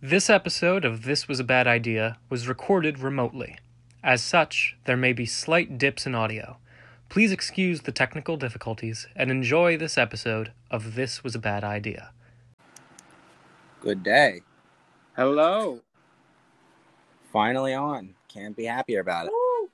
[0.00, 3.58] This episode of This Was a Bad Idea was recorded remotely.
[4.00, 6.58] As such, there may be slight dips in audio.
[7.08, 12.12] Please excuse the technical difficulties and enjoy this episode of This Was a Bad Idea.
[13.80, 14.42] Good day.
[15.16, 15.80] Hello.
[17.32, 18.14] Finally on.
[18.32, 19.32] Can't be happier about it.
[19.32, 19.68] Woo!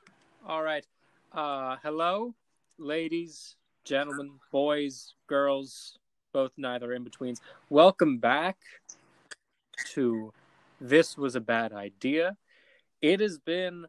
[0.46, 0.86] All right.
[1.34, 2.32] Uh, hello,
[2.79, 5.98] ladies, gentlemen, boys, girls,
[6.32, 7.43] both neither in betweens.
[7.68, 8.56] Welcome back
[9.88, 10.32] to
[10.80, 12.37] This Was a Bad Idea.
[13.02, 13.87] It has been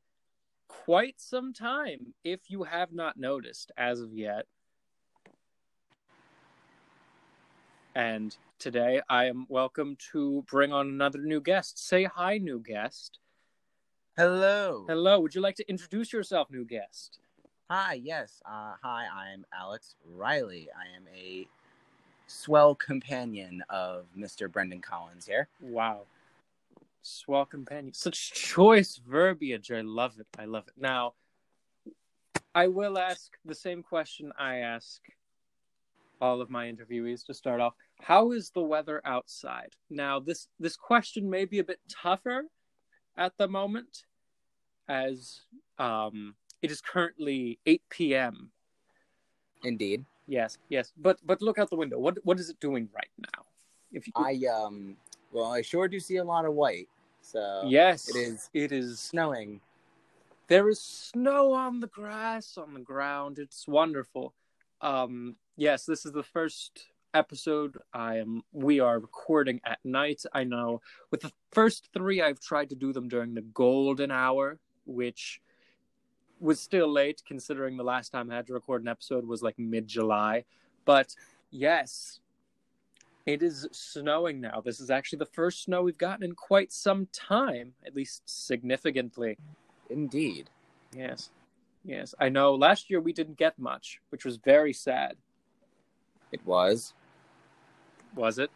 [0.67, 4.45] quite some time, if you have not noticed as of yet.
[7.95, 11.79] And today I am welcome to bring on another new guest.
[11.88, 13.20] Say hi, new guest.
[14.17, 14.85] Hello.
[14.88, 17.20] Hello, would you like to introduce yourself, new guest?
[17.70, 18.41] Hi, yes.
[18.45, 20.70] Uh, hi, I'm Alex Riley.
[20.77, 21.48] I am a
[22.27, 24.52] swell companion of Mr.
[24.52, 25.47] Brendan Collins here.
[25.59, 26.02] Wow.
[27.01, 27.93] Swell companion.
[27.93, 29.71] Such choice verbiage.
[29.71, 30.27] I love it.
[30.37, 30.73] I love it.
[30.77, 31.13] Now,
[32.54, 35.01] I will ask the same question I ask
[36.21, 37.73] all of my interviewees to start off.
[38.01, 39.73] How is the weather outside?
[39.89, 42.45] Now, this this question may be a bit tougher
[43.17, 44.05] at the moment,
[44.87, 45.41] as
[45.79, 48.51] um, it is currently 8 p.m.
[49.63, 50.05] Indeed.
[50.27, 50.91] Yes, yes.
[50.98, 51.99] But but look out the window.
[51.99, 53.43] What what is it doing right now?
[53.91, 54.98] If you I um
[55.32, 56.90] well I sure do see a lot of white.
[57.21, 58.99] So yes, it is It is.
[58.99, 59.62] snowing.
[60.48, 63.40] There is snow on the grass, on the ground.
[63.40, 64.34] It's wonderful.
[64.81, 66.85] Um, yes, this is the first
[67.16, 67.78] episode.
[67.94, 68.44] I am.
[68.51, 70.22] We are recording at night.
[70.34, 70.81] I know.
[71.09, 75.41] With the first three, I've tried to do them during the golden hour, which
[76.40, 79.58] was still late considering the last time I had to record an episode was like
[79.58, 80.46] mid July.
[80.86, 81.16] But
[81.50, 82.19] yes,
[83.25, 84.62] it is snowing now.
[84.63, 89.38] This is actually the first snow we've gotten in quite some time, at least significantly.
[89.90, 90.50] Indeed.
[90.96, 91.31] Yes.
[91.84, 92.13] Yes.
[92.19, 95.16] I know last year we didn't get much, which was very sad.
[96.31, 96.94] It was.
[98.16, 98.51] Was it?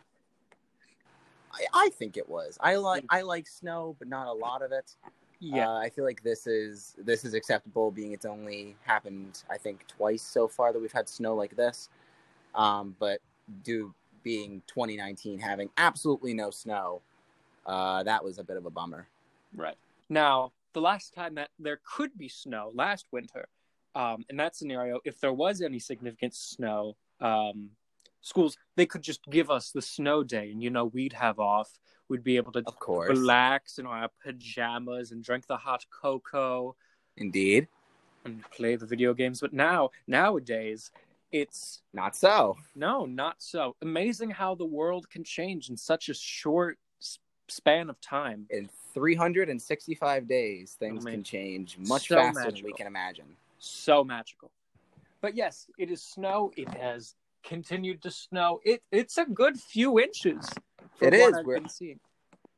[1.52, 2.58] I, I think it was.
[2.62, 4.96] I like I like snow, but not a lot of it.
[5.40, 5.70] Yeah.
[5.70, 9.86] Uh, I feel like this is this is acceptable, being it's only happened I think
[9.88, 11.90] twice so far that we've had snow like this.
[12.56, 13.20] Um, but
[13.64, 17.02] due being 2019 having absolutely no snow,
[17.66, 19.08] uh, that was a bit of a bummer.
[19.56, 19.78] Right.
[20.10, 23.48] Now, the last time that there could be snow last winter,
[23.96, 27.72] um, in that scenario, if there was any significant snow, um,
[28.22, 31.80] schools they could just give us the snow day, and you know we'd have off.
[32.10, 36.76] We'd be able to Of course, relax in our pajamas and drink the hot cocoa
[37.18, 37.68] indeed,
[38.26, 39.42] and play the video games.
[39.42, 40.92] But now, nowadays,
[41.32, 42.58] it's not so.
[42.76, 43.76] no, not so.
[43.82, 46.80] Amazing how the world can change in such a short
[47.48, 48.48] span of time.
[48.50, 53.26] In 365 days, things can change much so faster than we can imagine.
[53.60, 54.52] so magical.
[55.22, 56.52] But yes, it is snow.
[56.56, 58.62] It has continued to snow.
[58.64, 60.50] It it's a good few inches.
[61.02, 61.28] It It is.
[61.30, 61.34] is.
[61.38, 62.00] I've We're- been seeing.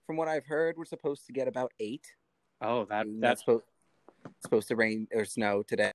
[0.07, 2.15] From what I've heard, we're supposed to get about eight.
[2.59, 3.63] Oh, that and that's that's supposed
[4.39, 5.91] supposed to rain or snow today.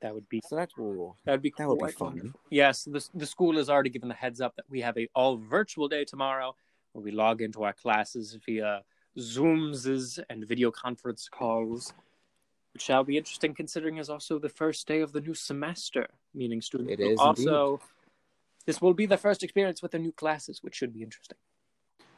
[0.00, 1.16] that would be So that's cool.
[1.24, 2.08] that would be That would be quite fun.
[2.14, 2.40] wonderful.
[2.50, 5.36] Yes, the the school has already given the heads up that we have a all
[5.36, 6.54] virtual day tomorrow,
[6.92, 8.84] where we log into our classes via
[9.18, 11.92] Zooms and video conference calls.
[12.74, 16.60] Which shall be interesting considering is also the first day of the new semester, meaning
[16.60, 17.80] students It will is also
[18.68, 21.38] this will be the first experience with the new classes, which should be interesting.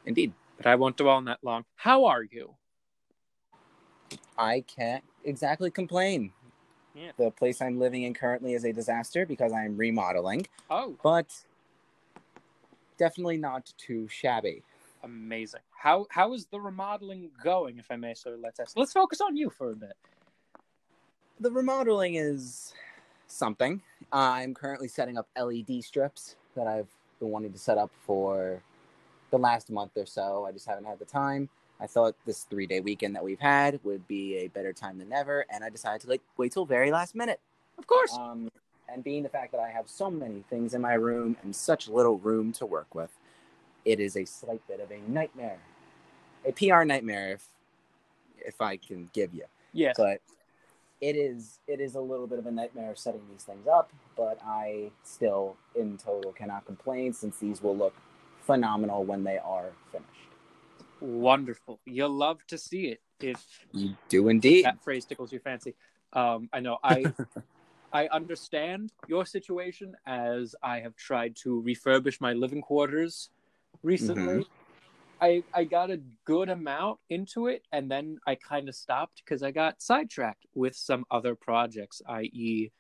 [0.05, 0.33] Indeed.
[0.57, 1.65] but I won't dwell on that long.
[1.77, 2.57] How are you?
[4.37, 6.33] I can't exactly complain.
[6.93, 7.13] Yeah.
[7.17, 11.29] The place I'm living in currently is a disaster because I'm remodeling, Oh, but
[12.99, 14.65] definitely not too shabby.
[15.05, 15.61] amazing.
[15.71, 18.77] How how is the remodeling going, if I may so let's ask.
[18.77, 19.95] Let's focus on you for a bit.
[21.39, 22.75] The remodeling is
[23.29, 23.83] something.
[24.11, 26.89] I'm currently setting up LED strips that I've
[27.19, 28.63] been wanting to set up for
[29.31, 30.45] the last month or so.
[30.47, 31.49] I just haven't had the time.
[31.81, 35.13] I thought this three day weekend that we've had would be a better time than
[35.13, 37.41] ever, and I decided to like wait till very last minute.
[37.79, 38.17] Of course.
[38.19, 38.51] Um,
[38.93, 41.89] and being the fact that I have so many things in my room and such
[41.89, 43.11] little room to work with,
[43.85, 45.59] it is a slight bit of a nightmare,
[46.45, 47.47] a PR nightmare, if
[48.45, 49.45] if I can give you.
[49.73, 49.95] yes.
[49.97, 50.21] But
[51.01, 53.93] it is it is a little bit of a nightmare setting these things up.
[54.17, 57.95] But I still, in total, cannot complain since these will look
[58.41, 60.11] phenomenal when they are finished.
[61.01, 61.81] Wonderful.
[61.87, 63.43] You'll love to see it if
[63.73, 64.65] You do indeed.
[64.65, 65.75] that phrase tickles your fancy.
[66.13, 67.07] Um, I know I
[67.93, 73.31] I understand your situation as I have tried to refurbish my living quarters
[73.83, 74.47] recently.
[75.21, 79.43] I I got a good amount into it, and then I kind of stopped because
[79.43, 82.71] I got sidetracked with some other projects, i.e.,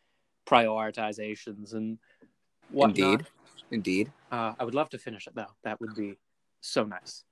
[0.46, 1.98] prioritizations and
[2.70, 2.98] whatnot.
[2.98, 3.26] Indeed.
[3.70, 4.12] Indeed.
[4.32, 5.52] Uh, I would love to finish it though.
[5.64, 6.16] That would be
[6.60, 7.24] so nice.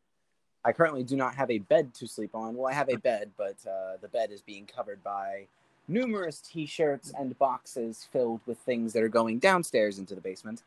[0.65, 2.57] I currently do not have a bed to sleep on.
[2.57, 5.47] Well, I have a bed, but uh, the bed is being covered by
[5.87, 10.63] numerous t-shirts and boxes filled with things that are going downstairs into the basement.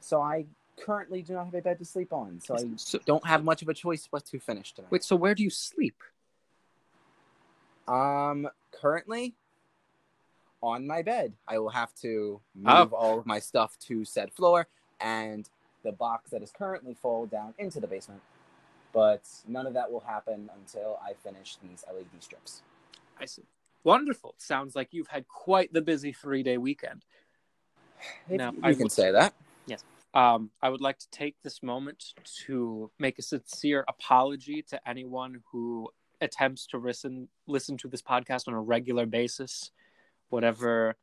[0.00, 0.46] So I
[0.84, 2.40] currently do not have a bed to sleep on.
[2.40, 4.90] So I So, don't have much of a choice but to finish tonight.
[4.90, 6.02] wait, so where do you sleep?
[7.86, 9.34] Um, currently
[10.62, 12.78] on my bed, I will have to Oh.
[12.80, 14.66] move all of my stuff to said floor
[15.00, 15.48] and
[15.84, 18.22] the box that is currently full down into the basement.
[18.92, 22.62] But none of that will happen until I finish these LED strips.
[23.18, 23.44] I see.
[23.84, 24.34] Wonderful.
[24.38, 27.04] Sounds like you've had quite the busy three day weekend.
[28.28, 29.34] If Now, you I can would- say that.
[30.18, 32.12] Um, I would like to take this moment
[32.46, 35.88] to make a sincere apology to anyone who
[36.20, 39.70] attempts to listen listen to this podcast on a regular basis,
[40.30, 40.96] whatever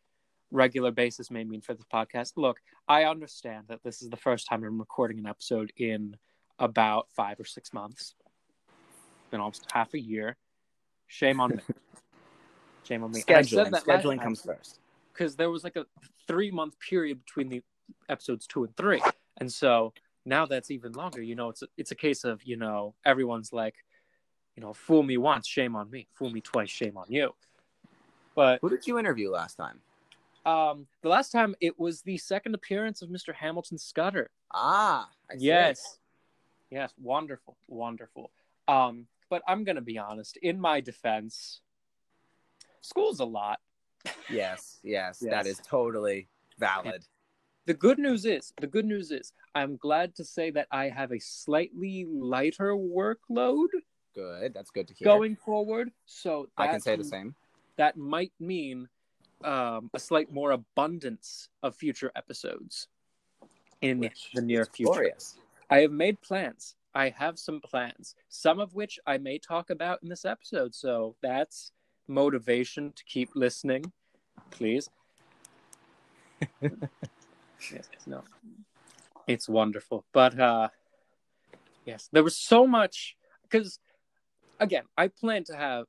[0.51, 2.33] regular basis may mean for this podcast.
[2.35, 2.57] Look,
[2.89, 6.17] I understand that this is the first time I'm recording an episode in
[6.59, 8.15] about five or six months.
[8.67, 10.35] It's been almost half a year.
[11.07, 11.61] Shame on me.
[12.83, 13.23] Shame on me.
[13.29, 13.83] And I said Scheduling.
[13.85, 14.79] Scheduling comes first.
[15.13, 15.85] because there was like a
[16.27, 17.63] three month period between the
[18.09, 19.01] episodes two and three,
[19.37, 19.93] and so
[20.25, 21.21] now that's even longer.
[21.21, 23.75] You know, it's a, it's a case of you know everyone's like,
[24.55, 26.07] you know, fool me once, shame on me.
[26.13, 27.33] Fool me twice, shame on you.
[28.35, 29.79] But Who did you interview last time?
[30.45, 33.33] um, the last time it was the second appearance of Mr.
[33.33, 34.29] Hamilton Scudder.
[34.53, 35.45] Ah, I see.
[35.45, 35.97] Yes,
[36.69, 38.29] yes, wonderful, wonderful.
[38.67, 40.37] Um, but I'm gonna be honest.
[40.37, 41.61] In my defense,
[42.81, 43.59] school's a lot.
[44.29, 45.47] Yes, yes, that Yes.
[45.47, 46.27] is totally
[46.59, 47.03] valid.
[47.65, 51.11] The good news is the good news is i'm glad to say that i have
[51.11, 53.67] a slightly lighter workload
[54.13, 54.53] Good.
[54.53, 55.05] That's good to hear.
[55.05, 57.35] going forward so I can say the same.
[57.75, 58.87] that might mean
[59.43, 62.87] um, a slight more abundance of future episodes
[63.81, 65.35] in Which the near future Glorious.
[65.69, 69.99] i have made plans i have some plans some of which i may talk about
[70.01, 71.73] in this episode so that's
[72.07, 73.91] motivation to keep listening
[74.49, 74.89] please
[77.71, 78.23] yes, yes, no.
[79.27, 80.05] It's wonderful.
[80.13, 80.69] But uh
[81.85, 83.79] yes there was so much because
[84.59, 85.85] again i planned to have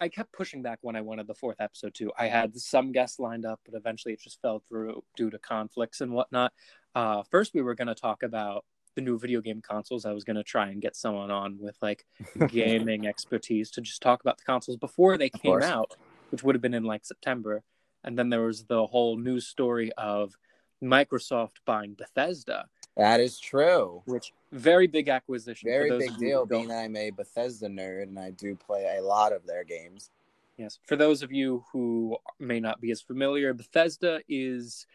[0.00, 2.12] i kept pushing back when i wanted the fourth episode too.
[2.16, 6.00] I had some guests lined up but eventually it just fell through due to conflicts
[6.00, 6.52] and whatnot.
[6.94, 8.64] Uh first we were going to talk about
[8.94, 10.04] the new video game consoles.
[10.04, 12.04] I was going to try and get someone on with like
[12.48, 15.96] gaming expertise to just talk about the consoles before they came out
[16.30, 17.62] which would have been in like september.
[18.04, 20.34] And then there was the whole news story of
[20.82, 22.66] microsoft buying bethesda
[22.96, 24.02] That is true.
[24.06, 25.66] which very big acquisition.
[25.68, 28.18] for Very those big of you who deal, being that I'm a Bethesda nerd and
[28.18, 30.10] I do play a lot of their games.
[30.56, 34.86] Yes, for those of you who may not be as familiar, Bethesda is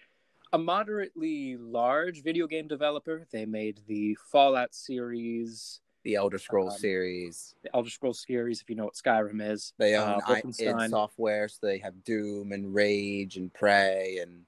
[0.51, 3.25] a moderately large video game developer.
[3.31, 7.55] They made the Fallout series, The Elder Scrolls Um, series.
[7.63, 9.73] the Elder Scrolls series, if you know what Skyrim is.
[9.77, 14.45] They uh, own I- id Software, so they have Doom and Rage and Prey and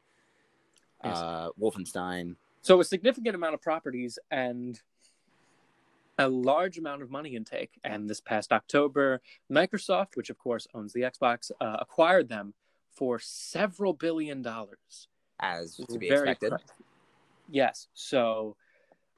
[1.06, 1.18] Yes.
[1.18, 2.36] uh, Wolfenstein.
[2.62, 4.80] So a significant amount of properties and
[6.18, 7.72] a large amount of money intake.
[7.84, 12.54] And this past October, Microsoft, which of course owns the Xbox, uh, acquired them
[12.92, 15.08] for several billion dollars.
[15.40, 16.54] As to be expected.
[17.50, 17.88] Yes.
[17.94, 18.56] So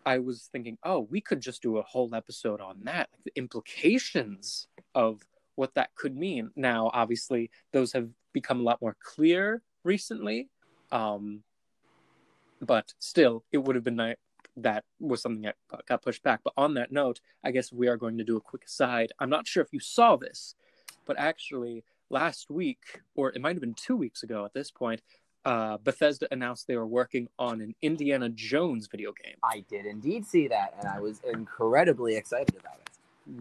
[0.05, 3.33] I was thinking, oh, we could just do a whole episode on that, like the
[3.35, 5.21] implications of
[5.55, 6.51] what that could mean.
[6.55, 10.49] Now, obviously, those have become a lot more clear recently.
[10.91, 11.43] Um,
[12.61, 14.15] but still, it would have been nice.
[14.55, 15.55] That was something that
[15.87, 16.41] got pushed back.
[16.43, 19.11] But on that note, I guess we are going to do a quick aside.
[19.19, 20.55] I'm not sure if you saw this,
[21.05, 25.01] but actually, last week, or it might have been two weeks ago at this point,
[25.45, 29.35] uh, Bethesda announced they were working on an Indiana Jones video game.
[29.43, 32.89] I did indeed see that, and I was incredibly excited about it.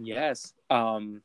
[0.02, 0.52] Yes.
[0.70, 1.22] Um,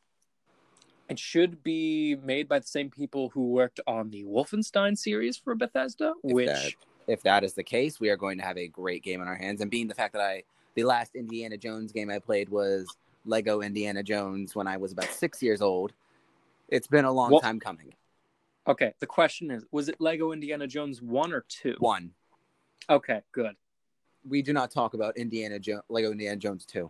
[1.10, 5.54] it should be made by the same people who worked on the Wolfenstein series for
[5.56, 6.78] Bethesda, If which
[7.12, 9.36] If that is the case, we are going to have a great game on our
[9.36, 9.60] hands.
[9.60, 10.44] And being the fact that I,
[10.76, 12.88] the last Indiana Jones game I played was
[13.26, 15.92] Lego Indiana Jones when I was about six years old,
[16.70, 17.94] it's been a long Well- time coming.
[18.66, 21.76] okay, the question is, was it Lego Indiana Jones one or two?
[21.80, 22.14] One,
[22.90, 23.58] Okay, good.
[24.28, 26.90] we do not talk about Indiana jo- Lego Indiana Jones 2.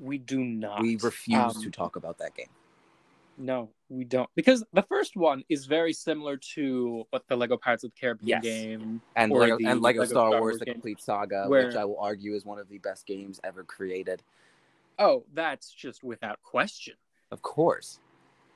[0.00, 0.82] We do not.
[0.82, 2.48] We refuse Um, to talk about that game.
[3.38, 4.28] No, we don't.
[4.34, 8.28] Because the first one is very similar to what the Lego Pirates of the Caribbean
[8.28, 8.42] Yes.
[8.42, 11.46] game And Lego, the and Lego, Lego Star, Star Wars: Wars The game, Complete Saga,
[11.46, 14.22] where- which I will argue is one of the best games ever created.
[14.98, 16.94] Oh, that's just without question.
[17.30, 18.00] Of course.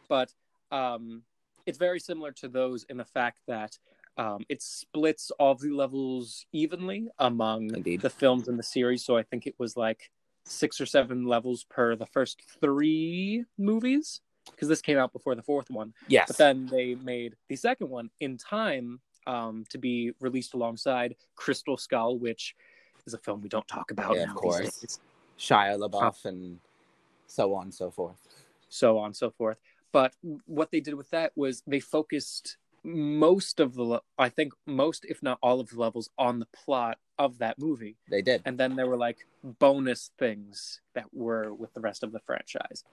[0.09, 0.33] But
[0.71, 1.23] um,
[1.67, 3.79] it's very similar to those in the fact that
[4.17, 8.01] um, it splits all the levels evenly among Indeed.
[8.01, 9.05] the films in the series.
[9.05, 10.11] So I think it was like
[10.45, 15.43] six or seven levels per the first three movies because this came out before the
[15.43, 15.93] fourth one.
[16.09, 16.29] Yes.
[16.29, 21.77] But then they made the second one in time um, to be released alongside Crystal
[21.77, 22.55] Skull, which
[23.07, 24.99] is a film we don't talk about Yeah, of course.
[25.39, 26.59] Shia LaBeouf and
[27.27, 28.17] so on and so forth.
[28.69, 29.59] so on and so forth.
[29.93, 30.15] But
[30.47, 35.05] what they did with that was they focused most of the, le- I think most,
[35.07, 37.97] if not all of the levels on the plot of that movie.
[38.09, 38.43] They did.
[38.45, 42.85] And then there were like bonus things that were with the rest of the franchise.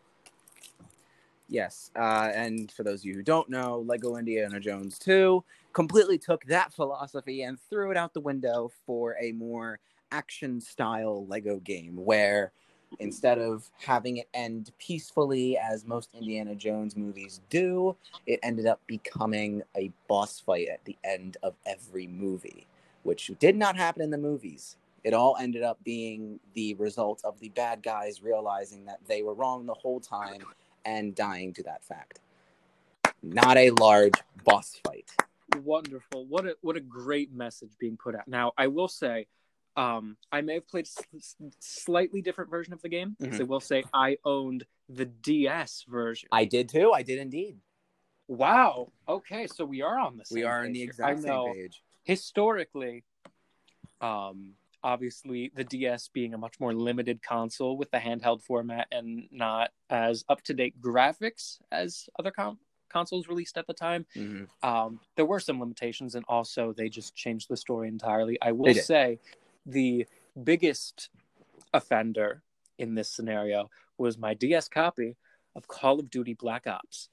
[1.48, 1.92] Yes.
[1.96, 6.44] Uh, and for those of you who don't know, Lego Indiana Jones 2 completely took
[6.46, 9.80] that philosophy and threw it out the window for a more
[10.12, 12.52] action style Lego game where
[13.00, 17.96] instead of having it end peacefully as most Indiana Jones movies do,
[18.28, 22.68] it ended up becoming a boss fight at the end of every movie,
[23.02, 24.78] which did not happen in the movies.
[25.04, 29.34] It all ended up being the result of the bad guys realizing that they were
[29.34, 30.44] wrong the whole time
[30.86, 32.20] and dying to that fact.
[33.22, 34.14] Not a large
[34.44, 35.10] boss fight.
[35.58, 36.26] Wonderful.
[36.26, 38.28] What a what a great message being put out.
[38.28, 39.28] Now, I will say,
[39.78, 43.16] um, I may have played a s- slightly different version of the game.
[43.20, 46.28] because I will say I owned the DS version.
[46.32, 46.92] I did too.
[46.92, 47.58] I did indeed.
[48.28, 48.92] Wow.
[49.08, 51.84] Okay, so we are on the same We are on the exact same page.
[52.04, 53.04] Historically,
[54.02, 59.28] um, obviously the DS being a much more limited console with the handheld format and
[59.32, 62.58] not as up to date graphics as other con-
[62.90, 64.06] consoles released at the time.
[64.16, 64.48] Mhm.
[64.62, 68.38] Um, there were some limitations, and also they just changed the story entirely.
[68.42, 69.20] I will say
[69.66, 70.06] the
[70.44, 71.10] biggest
[71.74, 72.44] offender
[72.78, 75.16] in this scenario was my DS copy
[75.56, 77.10] of Call of Duty Black Ops.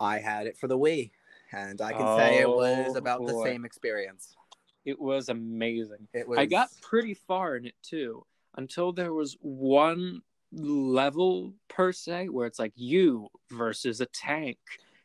[0.00, 1.12] I had it for the Wii,
[1.52, 4.36] and I can say it was Oh, about the same experience.
[4.84, 6.08] It was amazing.
[6.12, 6.38] It was.
[6.38, 8.24] I got pretty far in it too
[8.56, 10.22] until there was one
[10.52, 14.58] level per se where it's like you versus a tank.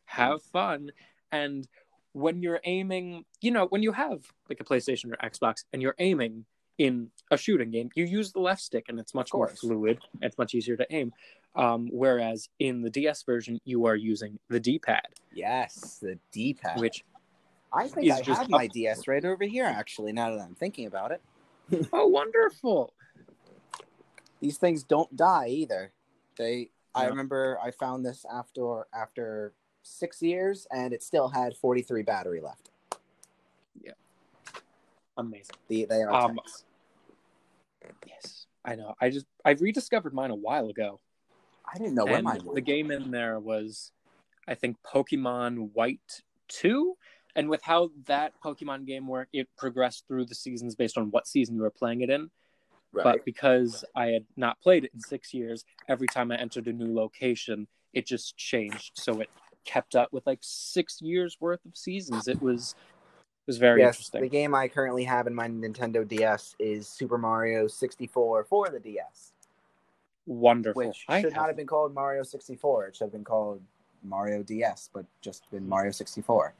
[0.05, 0.91] Have fun.
[1.31, 1.67] And
[2.13, 5.95] when you're aiming, you know, when you have like a PlayStation or Xbox and you're
[5.99, 6.45] aiming
[6.77, 9.99] in a shooting game, you use the left stick and it's much more fluid.
[10.21, 11.13] It's much easier to aim.
[11.55, 16.79] Um, whereas in the DS version, you are using the D pad, Yes, the D-pad.
[16.79, 17.03] which,
[17.71, 19.65] I think is I just have my up- DS right over here.
[19.65, 21.21] Actually, now that I'm thinking about it,
[21.93, 22.93] oh, wonderful.
[24.39, 25.91] these things don't die either.
[26.37, 26.71] They.
[26.95, 32.41] I remember I found this after after six years, and it still had 43 battery
[32.41, 32.71] left.
[33.81, 33.91] Yeah.
[35.17, 35.55] Amazing.
[35.67, 36.39] The, they are Um.
[38.07, 38.95] Yes, I know.
[38.99, 40.99] I just I rediscovered mine a while ago.
[41.71, 42.55] I didn't know where mine was.
[42.55, 43.91] the game in there was,
[44.47, 46.97] I think, Pokemon White Two,
[47.35, 51.27] and with how that Pokemon game worked, it progressed through the seasons based on what
[51.27, 52.29] season you were playing it in.
[52.91, 53.03] Right.
[53.03, 56.73] But because I had not played it in six years, every time I entered a
[56.73, 58.93] new location, it just changed.
[58.95, 59.29] So it
[59.63, 62.27] kept up with like six years worth of seasons.
[62.27, 62.75] It was
[63.19, 64.21] it was very yes, interesting.
[64.21, 68.79] the game I currently have in my Nintendo DS is Super Mario 64 for the
[68.79, 69.33] DS,
[70.25, 70.87] Wonderful.
[70.87, 72.87] which I should not have- have been called Mario 64.
[72.87, 73.61] It should have been called
[74.03, 76.53] Mario DS, but just been Mario 64.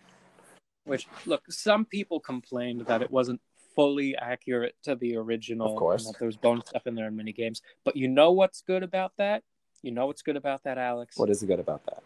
[0.89, 3.41] Which look, some people complained that it wasn't
[3.75, 5.73] fully accurate to the original.
[5.73, 6.05] Of course.
[6.05, 7.61] and that there was bonus stuff in there in many games.
[7.85, 9.43] But you know what's good about that?
[9.81, 11.17] You know what's good about that, Alex?
[11.17, 12.03] What is good about that?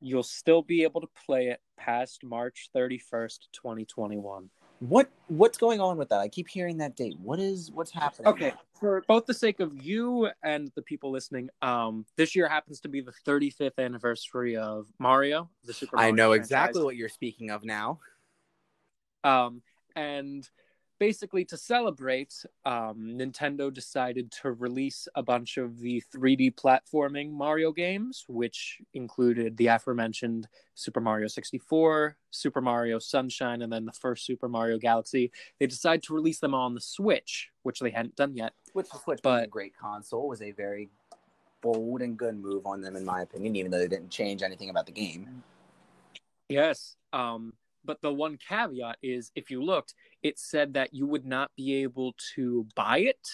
[0.00, 4.50] You'll still be able to play it past March thirty first, twenty twenty one.
[4.80, 6.20] What what's going on with that?
[6.20, 7.18] I keep hearing that date.
[7.20, 8.28] What is what's happening?
[8.28, 12.80] Okay, for both the sake of you and the people listening, um, this year happens
[12.80, 16.46] to be the 35th anniversary of Mario, the Super Mario I know franchise.
[16.46, 18.00] exactly what you're speaking of now.
[19.22, 19.60] Um,
[19.94, 20.48] and
[21.00, 22.32] basically, to celebrate,
[22.66, 29.56] um, Nintendo decided to release a bunch of the 3D platforming Mario games, which included
[29.56, 35.32] the aforementioned Super Mario 64, Super Mario Sunshine, and then the first Super Mario Galaxy.
[35.58, 38.52] They decided to release them on the Switch, which they hadn't done yet.
[38.74, 40.90] Which the Switch But- being a great console was a very
[41.62, 43.56] bold and good move on them, in my opinion.
[43.56, 45.42] Even though they didn't change anything about the game.
[46.48, 46.96] Yes.
[47.12, 51.50] Um, but the one caveat is if you looked, it said that you would not
[51.56, 53.28] be able to buy it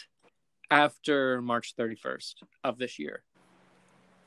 [0.71, 2.35] after March 31st
[2.65, 3.23] of this year.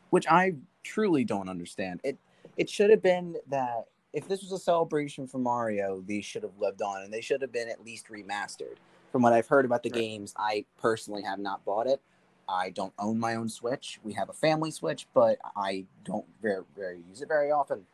[0.09, 1.99] which I truly don't understand.
[2.03, 2.17] It
[2.57, 6.57] it should have been that if this was a celebration for Mario, these should have
[6.57, 8.77] lived on and they should have been at least remastered.
[9.11, 9.99] From what I've heard about the Right.
[10.01, 12.01] games, I personally have not bought it.
[12.47, 13.99] I don't own my own Switch.
[14.03, 17.85] We have a family Switch, but I don't very very use it very often.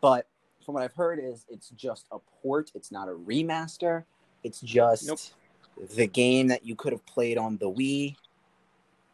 [0.00, 0.26] But
[0.64, 4.04] from what I've heard is it's just a port, it's not a remaster.
[4.42, 5.20] It's just Nope.
[5.96, 8.16] the game that you could have played on the Wii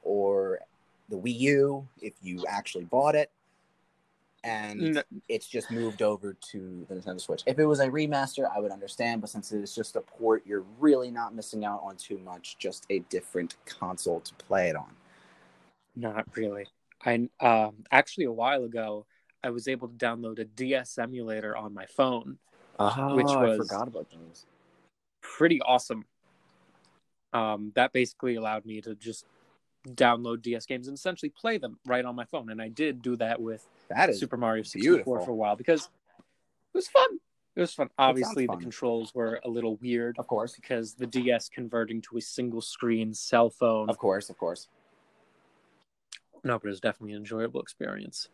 [0.03, 0.61] or
[1.09, 3.31] the Wii U if you actually bought it.
[4.43, 7.43] And N- it's just moved over to the Nintendo Switch.
[7.47, 10.43] If it was a remaster, I would understand, but since it is just a port,
[10.47, 14.77] you're really not missing out on too much, just a different console to play it
[14.77, 14.91] on.
[15.95, 16.67] Not really.
[17.05, 19.07] I um actually a while ago
[19.43, 22.39] I was able to download a DS emulator on my phone.
[22.79, 24.47] Oh, Which I forgot about those.
[25.21, 26.05] Pretty awesome.
[27.33, 29.25] Um, that basically allowed me to just
[29.89, 33.17] download DS games and essentially play them right on my phone, and I did do
[33.17, 35.25] that with That is Super Mario 64 beautiful.
[35.25, 37.19] for a while because it was fun.
[37.57, 37.91] It was fun.
[37.99, 38.59] Obviously, fun.
[38.59, 40.55] the controls were a little weird of course.
[40.55, 43.89] because the DS converting to a single screen cell phone.
[43.91, 44.69] Of course, of course.
[46.43, 48.29] No, but it was definitely an enjoyable experience.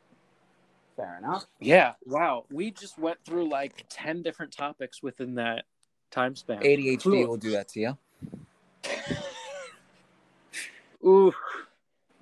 [0.97, 1.47] Fair enough.
[1.61, 2.47] Yeah, wow.
[2.51, 5.65] We just went through like 10 different topics within that
[6.11, 6.63] time span.
[6.63, 7.29] ADHD Ooh.
[7.29, 7.99] will do that to you.
[11.07, 11.35] Ooh.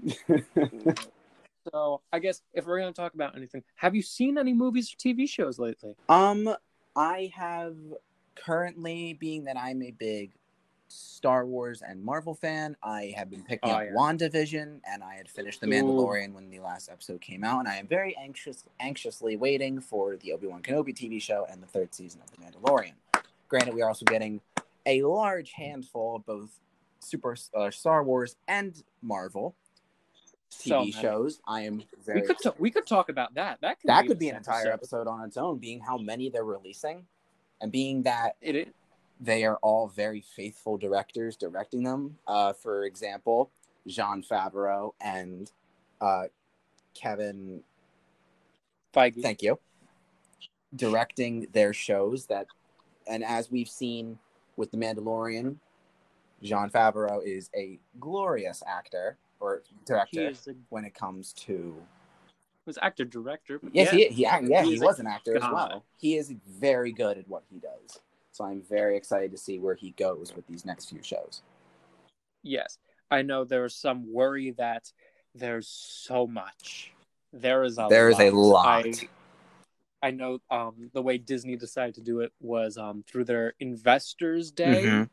[1.72, 4.92] So, I guess if we're going to talk about anything, have you seen any movies
[4.92, 5.96] or TV shows lately?
[6.10, 6.54] Um,
[6.94, 7.74] I have
[8.34, 10.32] currently, being that I'm a big
[10.94, 13.92] Star Wars and Marvel fan, I have been picking Oh, up yeah.
[13.92, 15.70] WandaVision, and I had finished The Ooh.
[15.70, 20.16] Mandalorian when the last episode came out, and I am very anxious, anxiously waiting for
[20.16, 22.92] the Obi Wan Kenobi TV show and the third season of The Mandalorian.
[23.48, 24.40] Granted, we are also getting
[24.86, 26.60] a large handful of both
[27.00, 29.54] Super uh, Star Wars and Marvel
[30.52, 30.92] TV many.
[30.92, 31.40] shows.
[31.46, 33.58] I am very We could ta- we could talk about that.
[33.60, 36.28] That could that be could be an entire episode on its own, being how many
[36.30, 37.06] they're releasing,
[37.60, 38.66] and being that It is.
[39.20, 42.18] They are all very faithful directors directing them.
[42.26, 43.50] Uh, for example,
[43.86, 45.50] Jon Favreau and
[46.00, 46.24] uh,
[46.94, 47.62] Kevin.
[48.94, 49.22] Feige.
[49.22, 49.58] Thank you.
[50.74, 52.46] Directing their shows that,
[53.06, 54.18] and as we've seen
[54.56, 55.56] with The Mandalorian,
[56.42, 61.76] Jon Favreau is a glorious actor or director a, when it comes to
[62.66, 63.60] was actor director.
[63.72, 64.08] Yes, yeah.
[64.08, 65.84] he, he yeah He he was an actor as well.
[65.98, 68.00] He is very good at what he does.
[68.34, 71.42] So I'm very excited to see where he goes with these next few shows.
[72.42, 74.90] Yes, I know there's some worry that
[75.36, 76.92] there's so much.
[77.32, 78.64] There is a There is a lot.
[78.64, 78.86] lot.
[78.86, 78.92] I,
[80.02, 84.50] I know um, the way Disney decided to do it was um, through their Investors
[84.50, 85.10] Day Mhm.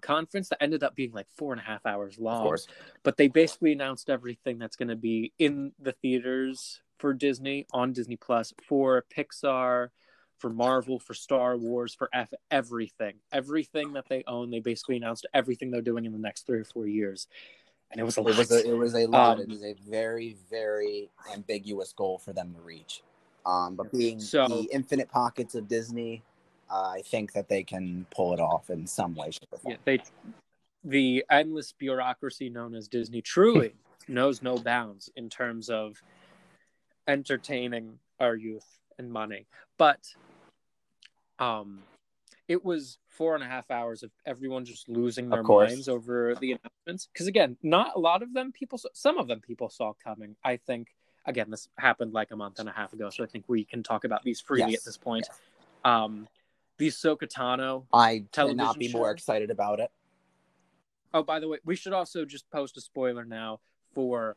[0.00, 2.42] conference that ended up being like four and a half hours Of long.
[2.42, 2.66] course.
[3.04, 7.92] But they basically announced everything that's going to be in the theaters for Disney on
[7.92, 9.90] Disney Plus for Pixar,
[10.38, 13.14] for Marvel, for Star Wars, for F- everything.
[13.32, 16.64] Everything that they own, they basically announced everything they're doing in the next three or
[16.64, 17.26] four years.
[17.90, 19.36] And it was a It was a, it was a lot.
[19.38, 23.02] Um, it is a very very ambiguous goal for them to reach.
[23.46, 26.22] Um, but being So- the infinite pockets of Disney,
[26.70, 29.72] uh, I think that they can pull it off in some way, shape, or form.
[29.72, 30.00] yeah, they,
[30.82, 33.74] the endless bureaucracy known as Disney truly
[34.08, 36.02] knows no bounds in terms of
[37.06, 38.66] entertaining our youth
[38.98, 39.46] and money.
[39.78, 40.14] But
[41.38, 41.80] um,
[42.48, 46.34] it was four and a half hours of everyone just losing their Of minds over
[46.40, 47.08] the announcements.
[47.12, 50.36] Because again, not a lot of them people, saw, some of them people saw coming.
[50.44, 50.94] I think
[51.26, 53.82] again, this happened like a month and a half ago, so I think we can
[53.82, 55.28] talk about these freely Yes, at this point.
[55.84, 56.28] Um,
[56.78, 59.90] the Ahsoka Tano I cannot be more excited about it.
[61.14, 63.60] Oh, by the way, we should also just post a spoiler now
[63.94, 64.36] for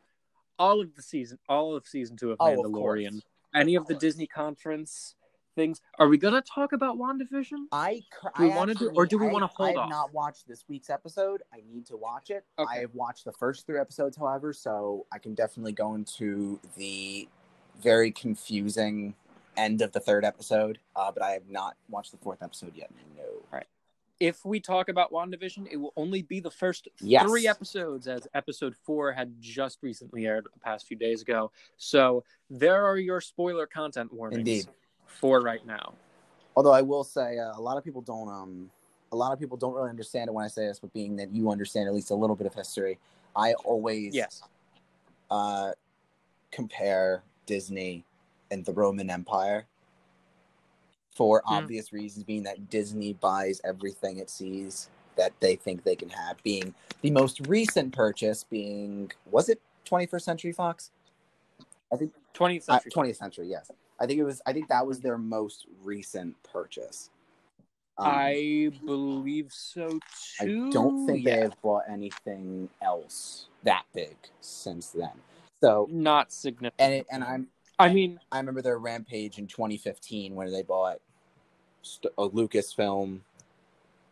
[0.58, 3.10] all of the season, all of season two of Oh, of Mandalorian.
[3.10, 3.22] course.
[3.54, 5.14] Any of the Disney conference
[5.54, 5.80] things.
[5.98, 7.66] Are we gonna talk about Wandavision?
[7.72, 9.90] I cur- Do we I wanna do- or do we wanna hold I have off?
[9.90, 11.42] not watched this week's episode.
[11.52, 12.44] I need to watch it.
[12.58, 12.76] Okay.
[12.78, 17.28] I have watched the first three episodes, however, so I can definitely go into the
[17.80, 19.14] very confusing
[19.56, 20.78] end of the third episode.
[20.94, 22.90] Uh, but I have not watched the fourth episode yet.
[23.16, 23.24] No.
[24.20, 27.24] If we talk about Wandavision, it will only be the first Yes.
[27.24, 31.52] three episodes, as episode four had just recently aired the past few days ago.
[31.76, 34.66] So there are your spoiler content warnings Indeed.
[35.06, 35.94] for right now.
[36.56, 38.28] Although I will say, uh, a lot of people don't.
[38.28, 38.70] Um,
[39.12, 41.30] a lot of people don't really understand it when I say this, but being that
[41.30, 42.98] you understand at least a little bit of history,
[43.34, 44.42] I always Yes.
[45.30, 45.72] uh,
[46.50, 48.04] compare Disney
[48.50, 49.66] and the Roman Empire
[51.18, 51.54] for Hmm.
[51.54, 56.40] obvious reasons, being that Disney buys everything it sees that they think they can have.
[56.44, 60.92] Being the most recent purchase being was it 21st Century Fox.
[61.92, 62.92] I think 20th uh, century.
[62.92, 63.48] 20th Century.
[63.48, 64.40] Yes, I think it was.
[64.46, 67.10] I think that was their most recent purchase.
[67.98, 69.88] Um, I believe so
[70.38, 70.68] too.
[70.68, 71.34] I don't think yeah.
[71.34, 75.10] they have bought anything else that big since then.
[75.60, 76.74] So not significant.
[76.78, 77.48] and it, and I'm
[77.80, 80.98] I mean, I remember their rampage in 2015 when they bought
[81.88, 83.20] St- a Lucasfilm,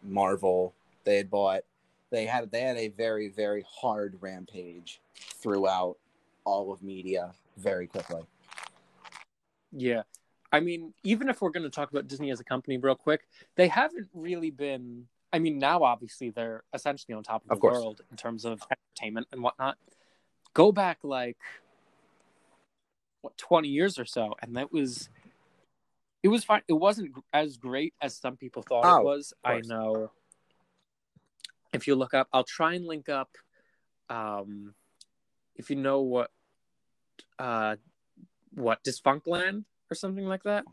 [0.02, 0.74] Marvel.
[1.04, 1.62] They had bought.
[2.10, 5.96] They had they had a very very hard rampage throughout
[6.44, 8.22] all of media very quickly.
[9.72, 10.02] yeah.
[10.52, 13.26] I mean, even if we're going to talk about Disney as a company real quick,
[13.56, 15.06] they haven't really been.
[15.32, 17.74] I mean, now obviously they're essentially on top of the course.
[17.74, 19.76] world in terms of entertainment and whatnot.
[20.54, 21.36] Go back like
[23.20, 25.08] what twenty years or so, and that was
[26.26, 26.62] it was fine.
[26.66, 29.32] It wasn't as great as some people thought Oh, it was.
[29.44, 30.10] I know.
[31.72, 33.30] If you look up, I'll try and link up.
[34.10, 34.74] Um,
[35.54, 36.30] if you know what,
[37.38, 37.76] uh,
[38.54, 40.64] what Defunctland or something like that.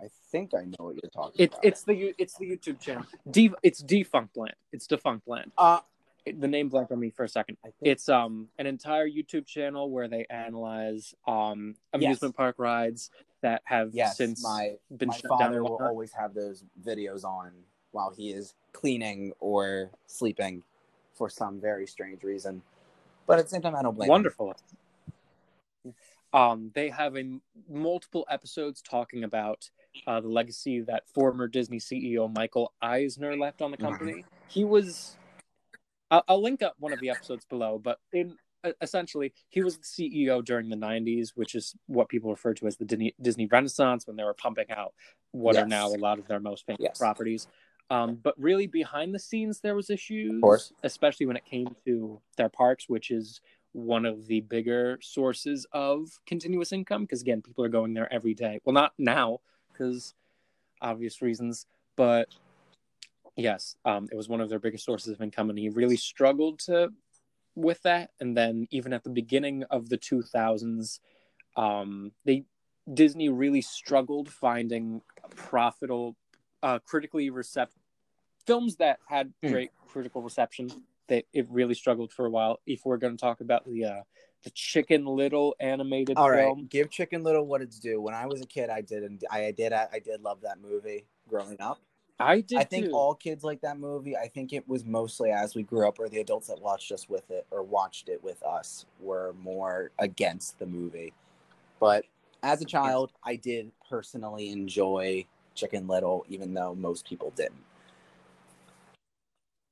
[0.00, 1.64] I think I know what you're talking It's about.
[1.64, 3.04] it's the it's the YouTube channel.
[3.30, 4.54] De- it's Defunctland.
[4.72, 5.50] It's Defunctland.
[5.58, 5.80] uh,
[6.24, 7.58] It, the name blanked on me for a second.
[7.82, 13.10] It's um an entire YouTube channel where they analyze um amusement park rides
[13.44, 15.90] that have yes, since my been my father will whatnot.
[15.90, 17.52] always have those videos on
[17.92, 20.62] while he is cleaning or sleeping
[21.12, 22.62] for some very strange reason.
[23.26, 24.10] But at the same time, I don't blame him.
[24.10, 24.56] Wonderful.
[26.32, 27.38] Um, they have a
[27.70, 29.68] multiple episodes talking about
[30.06, 33.86] uh, the legacy that former Disney CEO Michael Eisner left on the Mm-hmm.
[33.86, 34.24] company.
[34.48, 35.16] He was.
[36.10, 38.36] I'll, I'll link up one of the episodes below, but in
[38.80, 42.76] essentially, he was the CEO during the '90s, which is what people refer to as
[42.76, 44.94] the Disney, Renaissance, when they were pumping out
[45.32, 46.98] what are now a lot of their most famous Yes.
[46.98, 47.48] properties.
[47.90, 50.72] Um, but really, behind the scenes, there was issues, course.
[50.82, 53.40] especially when it came to their parks, which is
[53.72, 57.02] one of the bigger sources of continuous income.
[57.02, 58.60] Because again, people are going there every day.
[58.64, 59.40] Well, not now,
[59.72, 60.14] because
[60.80, 62.28] obvious reasons, but
[63.36, 66.60] yes, um, it was one of their biggest sources of income, and he really struggled
[66.60, 66.90] to
[67.54, 68.10] with that.
[68.20, 71.00] And then even at the beginning of the 2000s,
[71.56, 72.44] um, they
[72.92, 75.00] Disney really struggled finding
[75.36, 76.16] profitable,
[76.62, 77.80] uh, critically receptive
[78.46, 79.50] films that had Hmm.
[79.50, 80.70] great critical reception.
[81.08, 82.60] That it really struggled for a while.
[82.66, 84.02] If we're going to talk about the uh,
[84.42, 88.00] the Chicken Little animated All right, film, give Chicken Little what it's due.
[88.00, 91.06] When I was a kid, I did, and I did, I did love that movie
[91.28, 91.80] growing up.
[92.20, 92.58] I did.
[92.58, 92.92] I think too.
[92.92, 94.16] all kids like that movie.
[94.16, 97.08] I think it was mostly as we grew up, or the adults that watched us
[97.08, 101.12] with it or watched it with us were more against the movie.
[101.80, 102.04] But
[102.42, 107.64] as a child, I did personally enjoy Chicken Little, even though most people didn't.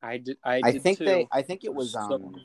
[0.02, 0.36] I did.
[0.42, 1.04] I, did I, think too.
[1.04, 1.28] they.
[1.30, 1.92] I think it was.
[1.92, 2.40] So- Um,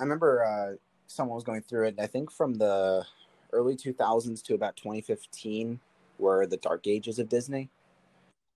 [0.00, 0.76] I remember uh,
[1.06, 1.96] someone was going through it.
[2.00, 3.06] I think from the
[3.52, 5.78] early 2000s to about 2015
[6.18, 7.68] were the dark ages of Disney,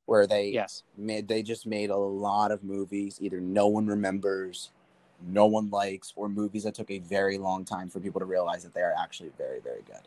[0.06, 0.82] where they yes.
[0.96, 4.70] made they just made a lot of movies either no one remembers
[5.26, 8.62] no one likes or movies that took a very long time for people to realize
[8.62, 10.02] that they are actually very very good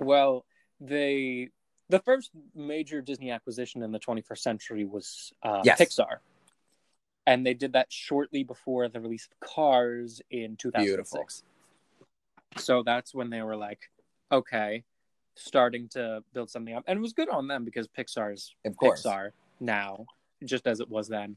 [0.00, 0.44] Well,
[0.80, 1.50] they
[1.88, 5.78] the first major Disney acquisition in the 21st century was uh, Yes.
[5.78, 6.18] Pixar,
[7.26, 11.42] and they did that shortly before the release of Cars in 2006.
[12.56, 13.90] So that's when they were like,
[14.30, 14.84] okay,
[15.36, 19.02] starting to build something up, and it was good on them because Pixar's of course
[19.02, 20.06] Pixar now,
[20.44, 21.36] just as it was then.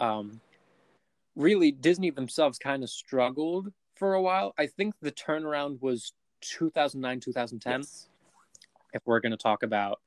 [0.00, 0.40] Um,
[1.34, 4.54] really, Disney themselves kind of struggled for a while.
[4.58, 8.08] I think the turnaround was 2009, 2010 Yes.
[8.92, 10.00] if we're going to talk about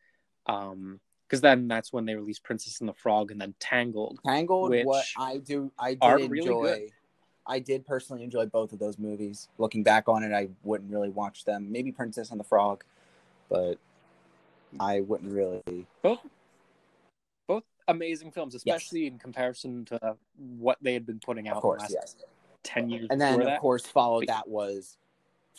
[0.45, 4.69] um because then that's when they released princess and the frog and then tangled tangled
[4.69, 6.91] Which what i do i did really enjoy good.
[7.45, 11.09] i did personally enjoy both of those movies looking back on it i wouldn't really
[11.09, 12.83] watch them maybe princess and the frog
[13.49, 13.77] but
[14.79, 16.19] i wouldn't really both
[17.47, 20.15] both amazing films especially in comparison to
[20.57, 22.15] what they had been putting out of course the last yes
[22.63, 23.59] 10 years and then of that.
[23.61, 24.97] course followed that was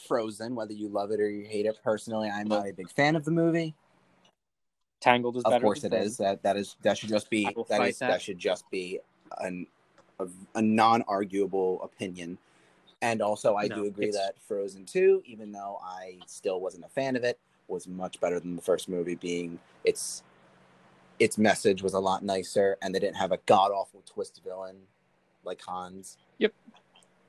[0.06, 3.16] frozen whether you love it or you hate it personally i'm not a big fan
[3.16, 3.74] of the movie
[5.00, 6.06] tangled is of course it Frozen.
[6.06, 7.98] is that that is that should just be that that.
[7.98, 8.22] that.
[8.22, 9.00] should just be
[9.38, 9.66] an
[10.18, 12.36] a, a non-arguable opinion
[13.02, 16.84] and also i No, do agree it's- that frozen 2 even though i still wasn't
[16.84, 17.38] a fan of it
[17.70, 20.22] was much better than the first movie being its
[21.18, 24.76] its message was a lot nicer and they didn't have a god-awful twist villain
[25.44, 26.52] like hans Yep.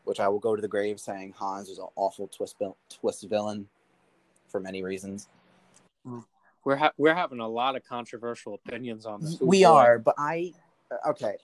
[0.06, 2.58] which i will go to the grave saying hans was an awful twist
[2.90, 3.68] twist villain
[4.48, 5.28] for many reasons
[6.66, 9.68] we're ha- we're having a lot of controversial opinions on this we boy.
[9.70, 10.52] are but i
[10.92, 11.36] uh, okay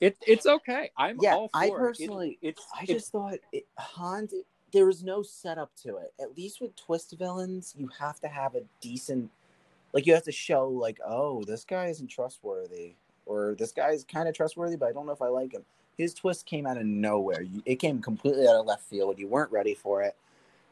[0.00, 0.90] It it's okay.
[0.96, 1.72] I'm Yeah, all for I it.
[1.72, 4.32] It- personally- it's I just thought it, Hans.
[4.72, 6.12] There was no setup to it.
[6.20, 9.30] At least with twist villains, you have to have a decent,
[9.92, 12.94] like you have to show like, oh, this guy isn't trustworthy,
[13.26, 15.64] or this guy's kind of trustworthy, but I don't know if I like him.
[15.96, 17.44] His twist came out of nowhere.
[17.66, 19.18] It came completely out of left field.
[19.18, 20.16] You weren't ready for it,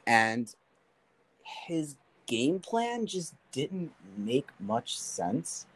[0.07, 0.55] and
[1.43, 5.67] his game plan just didn't make much sense.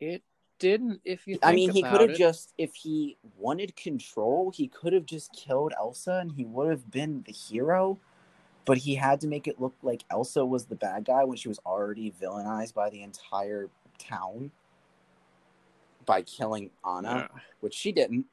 [0.00, 0.22] it
[0.58, 1.00] didn't.
[1.04, 4.92] If you, think I mean, he could have just, if he wanted control, he could
[4.92, 7.98] have just killed Elsa and he would have been the hero.
[8.64, 11.48] But he had to make it look like Elsa was the bad guy when she
[11.48, 14.50] was already villainized by the entire town
[16.04, 17.40] by killing Anna, Yeah.
[17.60, 18.26] which she didn't.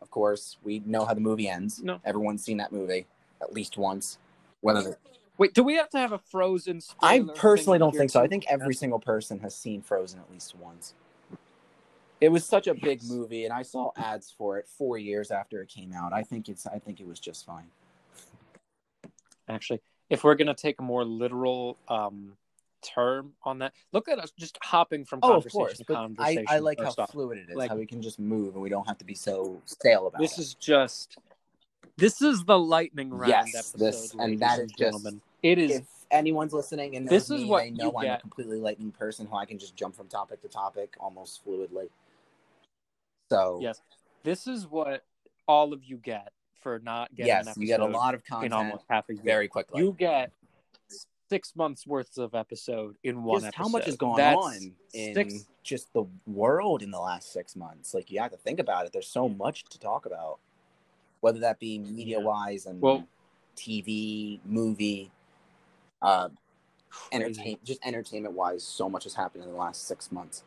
[0.00, 1.82] Of course, we know how the movie ends.
[1.82, 2.00] No.
[2.04, 3.06] Everyone's seen that movie
[3.42, 4.18] at least once.
[4.60, 4.96] Whether they-
[5.38, 6.80] Wait, do we have to have a Frozen?
[7.00, 8.22] I personally don't think so.
[8.22, 10.94] I think every single person has seen Frozen at least once.
[12.20, 15.60] It was such a big movie, and I saw ads for it four years after
[15.60, 16.12] it came out.
[16.14, 16.66] I think it's.
[16.66, 17.66] I think it was just fine.
[19.48, 22.32] actually if we're going to take a more literal um
[22.82, 25.96] term on that look at us just hopping from Oh, conversation course, to but I,
[25.96, 27.10] conversation I like how off.
[27.10, 27.56] fluid it is.
[27.56, 30.20] Like- how we can just move, and we don't have to be so stale about
[30.20, 30.24] it.
[30.24, 30.42] this it.
[30.42, 31.18] is just
[31.96, 35.20] this is the lightning round Yes, episode this- and that is just- gentlemen.
[35.42, 38.18] it is if anyone's listening and This is me, what they know you I'm get.
[38.18, 41.88] a completely lightning person who I can just jump from topic to topic almost fluidly.
[43.30, 43.80] So yes
[44.22, 45.04] this is what
[45.46, 48.26] all of you get for not getting an yes, you get a lot of in
[48.26, 49.80] content almost half a year very quickly.
[49.80, 50.32] you get
[51.28, 54.72] six months worth of episode in one just episode how much has gone That's on
[54.92, 57.94] in six just the world in the last six months.
[57.94, 58.92] Like you have to think about it.
[58.92, 60.38] There's so much to talk about,
[61.20, 63.06] whether that be media wise and Well-
[63.56, 65.10] TV, movie,
[66.02, 66.28] uh,
[66.90, 67.24] crazy.
[67.24, 68.62] entertain, just entertainment wise.
[68.62, 70.42] So much has happened in the last six months.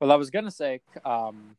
[0.00, 1.56] Well, I was gonna say, um,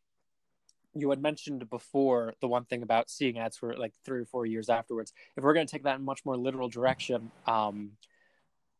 [0.94, 4.46] you had mentioned before the one thing about seeing ads for like three or four
[4.46, 5.14] years afterwards.
[5.36, 7.92] If we're gonna take that in much more literal direction, um,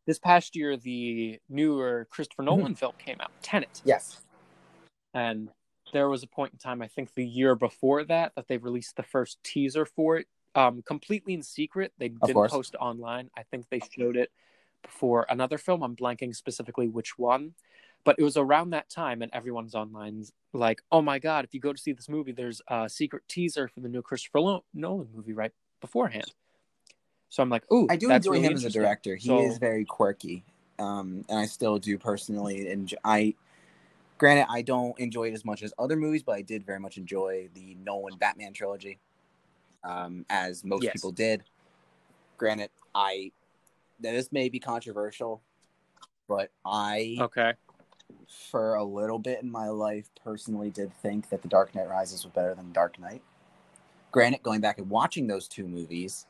[0.06, 2.58] this past year the newer Christopher Mm-hmm.
[2.58, 4.20] Nolan film came out, Tenet, Yes.
[5.12, 5.50] and
[5.92, 8.96] there was a point in time, I think the year before that, that they released
[8.96, 11.92] the first teaser for it, um, completely in secret.
[11.98, 12.52] They didn't course.
[12.52, 13.30] post it online.
[13.36, 14.30] I think they showed it
[14.82, 15.82] before another film.
[15.82, 17.54] I'm blanking specifically which one,
[18.08, 21.44] but it was around that time, and everyone's online like, "Oh my god!
[21.44, 24.60] If you go to see this movie, there's a secret teaser for the new Christopher
[24.72, 26.32] Nolan movie right beforehand."
[27.28, 29.14] So I'm like, "Ooh, I do that's enjoy really him as a director.
[29.14, 30.42] He So- is very quirky,
[30.78, 32.96] um, and I still do personally enjoy.
[33.04, 33.34] I,
[34.16, 36.96] granted, I don't enjoy it as much as other movies, but I did very much
[36.96, 39.00] enjoy the Nolan Batman trilogy,
[39.84, 40.94] um, as most Yes.
[40.94, 41.44] people did.
[42.38, 43.32] Granted, I
[44.00, 45.42] now this may be controversial,
[46.26, 47.52] but I, Okay.
[48.50, 52.24] For a little bit in my life, personally did think that The Dark Knight Rises
[52.24, 53.22] was better than Dark Knight.
[54.12, 56.26] Granted, going back and watching those two movies,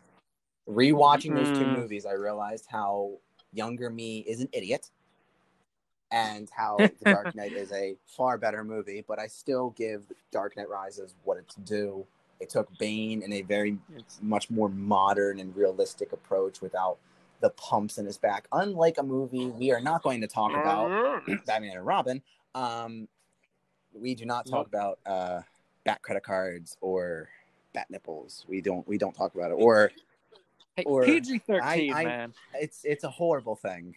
[0.68, 1.72] rewatching those two Mm.
[1.80, 3.18] movies, I realized how
[3.52, 4.90] younger me is an idiot
[6.10, 10.56] and how The Dark Knight is a far better movie, but I still give Dark
[10.56, 12.06] Knight Rises what it's due.
[12.40, 13.78] It took Bane in a very
[14.22, 16.98] much more modern and realistic approach without
[17.40, 18.46] the pumps in his back.
[18.52, 22.22] Unlike a movie we are not going to talk about, Batman and Robin,
[22.54, 23.06] um,
[23.92, 25.40] we do not talk about uh,
[25.84, 27.28] bat credit cards or
[27.74, 28.44] bat nipples.
[28.48, 29.54] We don't we don't talk about it.
[29.54, 29.90] Or
[30.76, 32.34] Hey, or- PG-13, I- I- man.
[32.54, 33.94] it's it's a horrible thing.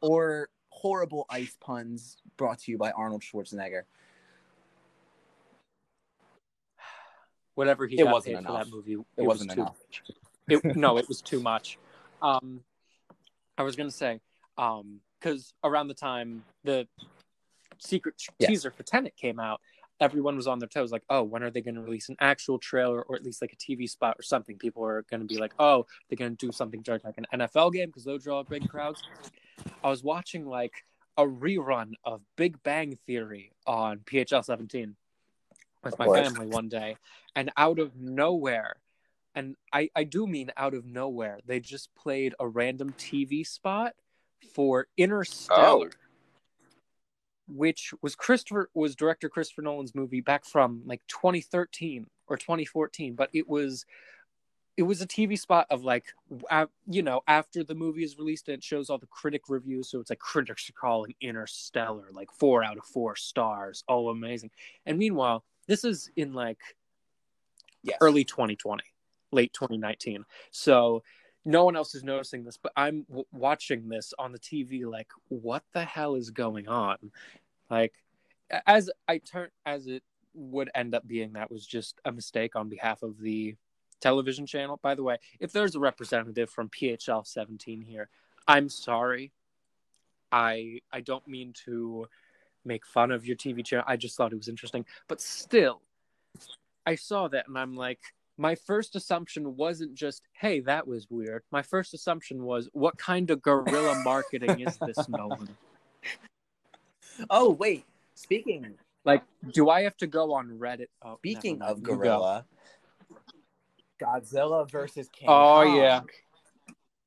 [0.00, 3.82] Or horrible ice puns brought to you by Arnold Schwarzenegger.
[7.54, 9.76] Whatever he It got wasn't paid for that movie, It, was wasn't too enough.
[10.48, 11.78] it, no, it was too much.
[12.22, 12.60] Um,
[13.56, 14.20] I was gonna say,
[14.58, 16.86] um, because around the time the
[17.78, 19.60] secret teaser for Tenet came out,
[20.00, 22.58] everyone was on their toes, like, oh, when are they going to release an actual
[22.58, 24.58] trailer or at least like a TV spot or something?
[24.58, 27.26] People are going to be like, oh, they're going to do something during like an
[27.32, 29.02] NFL game because those draw big crowds.
[29.82, 30.72] I was watching like
[31.16, 34.96] a rerun of Big Bang Theory on PHL 17
[35.82, 36.96] with my family one day,
[37.36, 38.76] and out of nowhere,
[39.34, 43.94] and I, I do mean out of nowhere, they just played a random TV spot
[44.54, 45.90] for Interstellar,
[47.48, 53.30] which was Christopher was director Christopher Nolan's movie back from like 2013 or 2014, but
[53.32, 53.84] it was
[54.76, 56.06] it was a TV spot of like
[56.50, 59.90] uh, you know after the movie is released and it shows all the critic reviews,
[59.90, 64.50] so it's like critics are calling Interstellar like four out of four stars, oh amazing,
[64.86, 66.58] and meanwhile this is in like
[67.82, 67.98] Yes.
[68.00, 68.82] early 2020,
[69.34, 70.24] late 2019.
[70.50, 71.02] So
[71.44, 75.08] no one else is noticing this, but I'm w- watching this on the TV like,
[75.28, 76.96] what the hell is going on?
[77.70, 77.92] Like,
[78.66, 80.02] as I turn as it
[80.34, 83.56] would end up being that was just a mistake on behalf of the
[84.00, 84.78] television channel.
[84.82, 88.08] By the way, if there's a representative from PHL 17 here,
[88.46, 89.32] I'm sorry.
[90.32, 92.06] I I don't mean to
[92.64, 93.84] make fun of your TV channel.
[93.86, 95.80] I just thought it was interesting, but still,
[96.86, 98.00] I saw that and I'm like,
[98.36, 101.42] my first assumption wasn't just, hey, that was weird.
[101.52, 105.48] My first assumption was, what kind of guerrilla marketing is this, Nolan?
[107.30, 110.88] Oh wait, speaking Like, do I have to go on Reddit?
[111.02, 111.78] Oh, speaking of.
[111.78, 111.94] You go.
[111.96, 112.44] gorilla,
[114.02, 115.76] Godzilla versus King Oh, Kong.
[115.76, 116.00] yeah.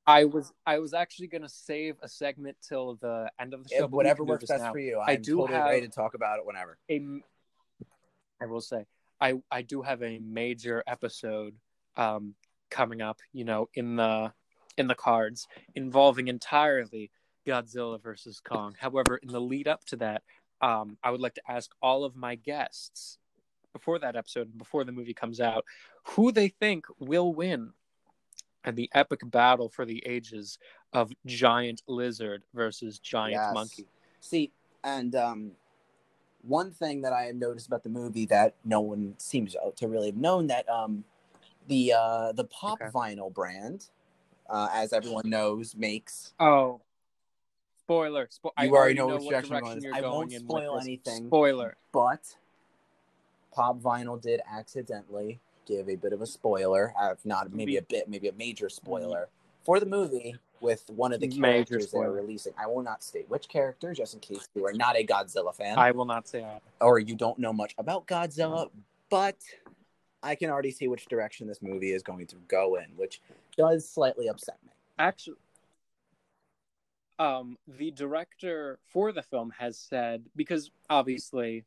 [0.05, 3.85] I was I was actually gonna save a segment till the end of the show.
[3.85, 4.71] If whatever works best now.
[4.71, 4.99] for you.
[4.99, 6.77] I I'm do totally have- ready to talk about it whenever.
[6.89, 7.01] a
[8.41, 8.85] I will say
[9.19, 11.55] I I do have a major episode
[11.95, 12.35] um
[12.69, 14.33] coming up, you know, in the
[14.77, 17.09] in the cards involving entirely
[17.45, 18.75] Godzilla versus Kong.
[18.79, 20.23] However, in the lead up to that,
[20.61, 23.17] um I would like to ask all of my guests
[23.73, 25.63] before that episode, before the movie comes out,
[26.03, 27.73] who they think will win
[28.63, 30.59] and the epic battle for the ages
[30.93, 33.53] of giant lizard versus giant Yes.
[33.53, 33.87] monkey.
[34.19, 34.51] See,
[34.83, 35.51] and um,
[36.47, 40.07] one thing that I have noticed about the movie that no one seems to really
[40.07, 41.03] have known that um,
[41.67, 42.91] the uh, the pop Okay.
[42.91, 43.87] vinyl brand,
[44.49, 46.81] uh, as everyone knows, makes Oh,
[47.79, 48.27] spoiler!
[48.27, 50.79] Spo- I You already know know which direction direction you're I going won't in spoil
[50.79, 51.27] anything.
[51.27, 51.75] Spoiler.
[51.91, 52.35] but
[53.53, 57.81] pop vinyl did accidentally give a bit of a spoiler, uh, if not maybe a
[57.81, 59.27] bit, maybe a major spoiler
[59.65, 62.53] for the movie with one of the characters they're releasing.
[62.57, 65.77] I will not state which character, just in case you are not a Godzilla fan.
[65.77, 66.59] I will not say I.
[66.81, 68.69] or you don't know much about Godzilla,
[69.09, 69.37] but
[70.23, 73.21] I can already see which direction this movie is going to go in, which
[73.55, 74.71] does slightly upset me.
[74.99, 75.37] Actually,
[77.19, 81.65] um, the director for the film has said because obviously,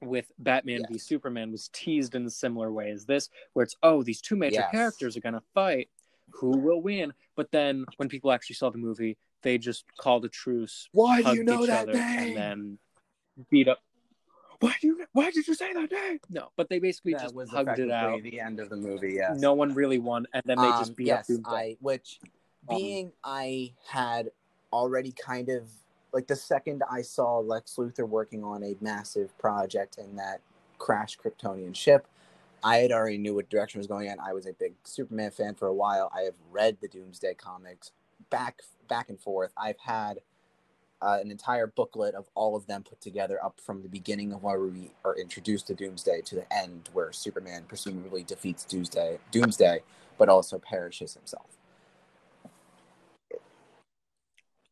[0.00, 4.02] with Batman v Superman was teased in a similar way as this, where it's oh
[4.02, 4.70] these two major Yes.
[4.70, 5.88] characters are gonna fight,
[6.30, 7.12] who will win?
[7.36, 11.48] But then when people actually saw the movie, they just called a truce, Why hugged
[11.48, 12.78] each other, and then
[13.50, 13.78] beat up.
[14.60, 15.04] Why do you?
[15.12, 16.18] Why did you say that name?
[16.30, 18.22] No, but they basically that just was hugged it effectively out.
[18.24, 19.12] the end of the movie.
[19.12, 19.34] Yeah.
[19.36, 21.50] No one really won, and then they just Um, beat yes, up Doomsday.
[21.50, 22.18] I which
[22.68, 24.30] Um, being I had
[24.72, 25.70] already kind of
[26.12, 30.40] like the second I saw Lex Luthor working on a massive project in that
[30.78, 32.08] crashed Kryptonian ship,
[32.62, 34.18] I had already knew what direction was going in.
[34.20, 36.10] I was a big Superman fan for a while.
[36.14, 37.92] I have read the Doomsday comics
[38.30, 39.52] back back and forth.
[39.56, 40.20] I've had
[41.00, 44.42] uh, an entire booklet of all of them put together up from the beginning of
[44.42, 49.80] where we are introduced to Doomsday to the end where Superman presumably defeats Doomsday, Doomsday,
[50.16, 51.58] but also perishes himself.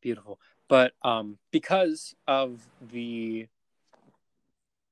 [0.06, 3.48] beautiful but um because of the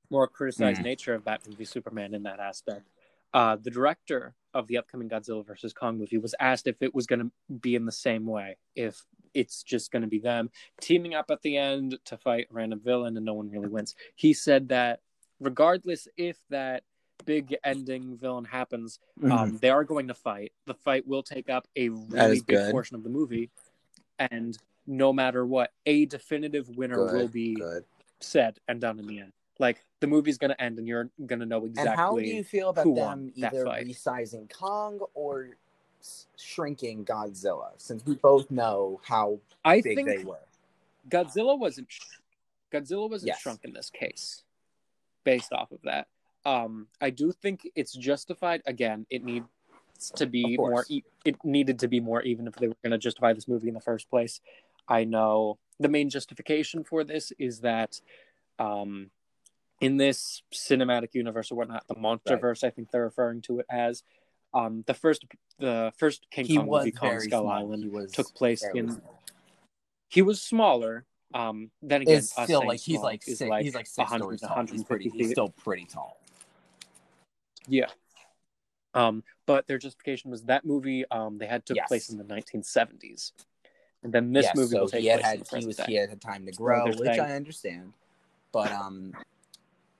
[0.09, 0.85] more criticized Mhm.
[0.85, 2.89] nature of batman v superman in that aspect
[3.33, 7.05] uh the director of the upcoming godzilla versus kong movie was asked if it was
[7.05, 10.49] going to be in the same way if it's just going to be them
[10.81, 13.95] teaming up at the end to fight a random villain and no one really wins
[14.15, 15.01] he said that
[15.39, 16.83] regardless if that
[17.25, 20.51] big ending villain happens um, they are going to fight.
[20.65, 22.71] The fight will take up a really big good.
[22.71, 23.49] portion of the movie,
[24.19, 27.85] and no matter what, a definitive winner Good, will be good.
[28.19, 29.33] said and done in the end.
[29.59, 31.89] Like the movie's going to end, and you're going to know exactly.
[31.91, 35.49] And how do you feel about them either resizing Kong or
[36.37, 37.69] shrinking Godzilla?
[37.77, 40.39] Since we both know how I big think they were.
[41.09, 41.87] Godzilla wasn't.
[42.71, 43.39] Godzilla wasn't Yes.
[43.39, 44.43] shrunk in this case,
[45.23, 46.07] based off of that.
[46.45, 48.61] Um, I do think it's justified.
[48.65, 49.47] Again, it needs
[50.15, 50.85] to be more.
[50.89, 53.69] E- it needed to be more, even if they were going to justify this movie
[53.69, 54.41] in the first place.
[54.87, 57.99] I know the main justification for this is that,
[58.59, 59.09] um,
[59.81, 64.03] in this cinematic universe or whatnot, the MonsterVerse, I think they're referring to it as.
[64.53, 65.25] Um, the first,
[65.59, 67.49] the first King He Kong movie, Kong Skull small.
[67.49, 69.21] Island, He was took place in small.
[70.07, 71.05] he was smaller.
[71.33, 74.47] Um, then again, It's still like he's like six, he's like six 100 stories to
[74.47, 74.65] tall.
[74.67, 75.09] He's pretty.
[75.09, 76.17] He's still pretty tall.
[77.67, 77.87] Yeah.
[78.93, 81.87] Um, but their justification was that movie um they had took Yes.
[81.89, 83.33] place in the 1970s,
[84.03, 85.83] and then this Yes, movie so will take he had place had he was day.
[85.87, 87.91] he had had time to grow, they're which I understand.
[88.53, 89.13] But um,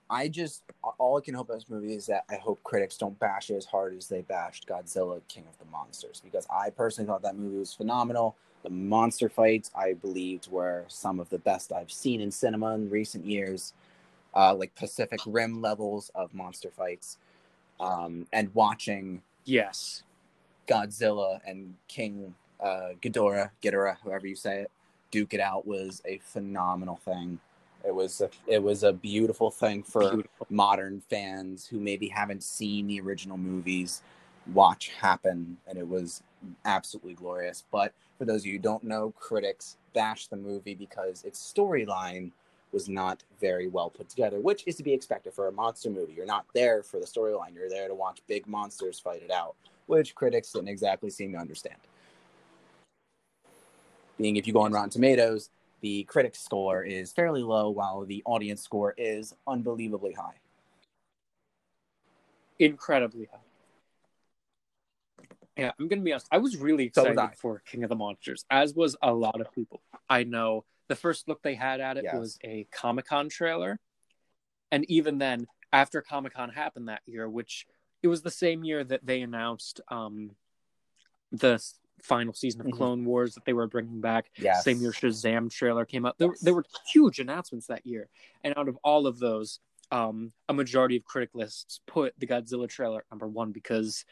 [0.10, 0.64] I just
[0.99, 3.56] all I can hope of this movie is that I hope critics don't bash it
[3.56, 7.36] as hard as they bashed Godzilla King of the Monsters because I personally thought that
[7.36, 8.36] movie was phenomenal.
[8.64, 12.89] The monster fights I believed were some of the best I've seen in cinema in
[12.89, 13.74] recent years,
[14.36, 17.18] uh, like Pacific Rim levels of monster fights.
[17.80, 20.03] Um, and watching Yes.
[20.68, 24.72] Godzilla and King uh, Ghidorah, Ghidorah, however you say it,
[25.12, 27.39] duke it out was a phenomenal thing.
[27.86, 30.47] It was a, it was a beautiful thing for Beautiful.
[30.49, 34.01] modern fans who maybe haven't seen the original movies
[34.53, 36.23] watch happen and it was
[36.65, 37.63] absolutely glorious.
[37.71, 42.31] But for those of you who don't know critics bashed the movie because its storyline
[42.71, 46.13] was not very well put together which is to be expected for a monster movie.
[46.13, 47.53] You're not there for the storyline.
[47.53, 49.55] You're there to watch big monsters fight it out
[49.88, 51.77] which critics didn't exactly seem to understand.
[54.17, 55.49] Being if you go on rotten tomatoes
[55.82, 60.36] the critic score is fairly low while the audience score is unbelievably high
[62.59, 63.39] incredibly high.
[65.57, 66.28] Yeah, I'm gonna be honest.
[66.32, 69.39] I was really So was excited for King of the Monsters, as was a lot
[69.39, 69.82] of people.
[70.09, 72.15] I know the first look they had at it Yes.
[72.15, 73.80] was a Comic Con trailer,
[74.71, 77.65] and even then, after Comic Con happened that year, which
[78.03, 80.32] it was the same year that they announced um,
[81.32, 81.63] the
[82.02, 82.74] final season of Mhm.
[82.78, 84.30] Clone Wars that they were bringing back.
[84.38, 86.18] yes Same year Shazam trailer came out.
[86.18, 86.39] There, Yes.
[86.41, 88.10] there were huge announcements that year,
[88.43, 89.60] and out of all of those,
[89.91, 94.06] um, a majority of critic lists put the Godzilla trailer number one because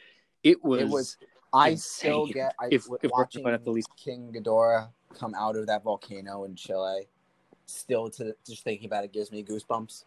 [0.44, 1.18] it was, It was-
[1.52, 1.78] I insane.
[2.10, 5.84] still get I, If- if watching at the least- King Ghidorah come out of that
[5.84, 7.08] volcano in Chile.
[7.68, 10.04] Still, to just thinking about it gives me goosebumps.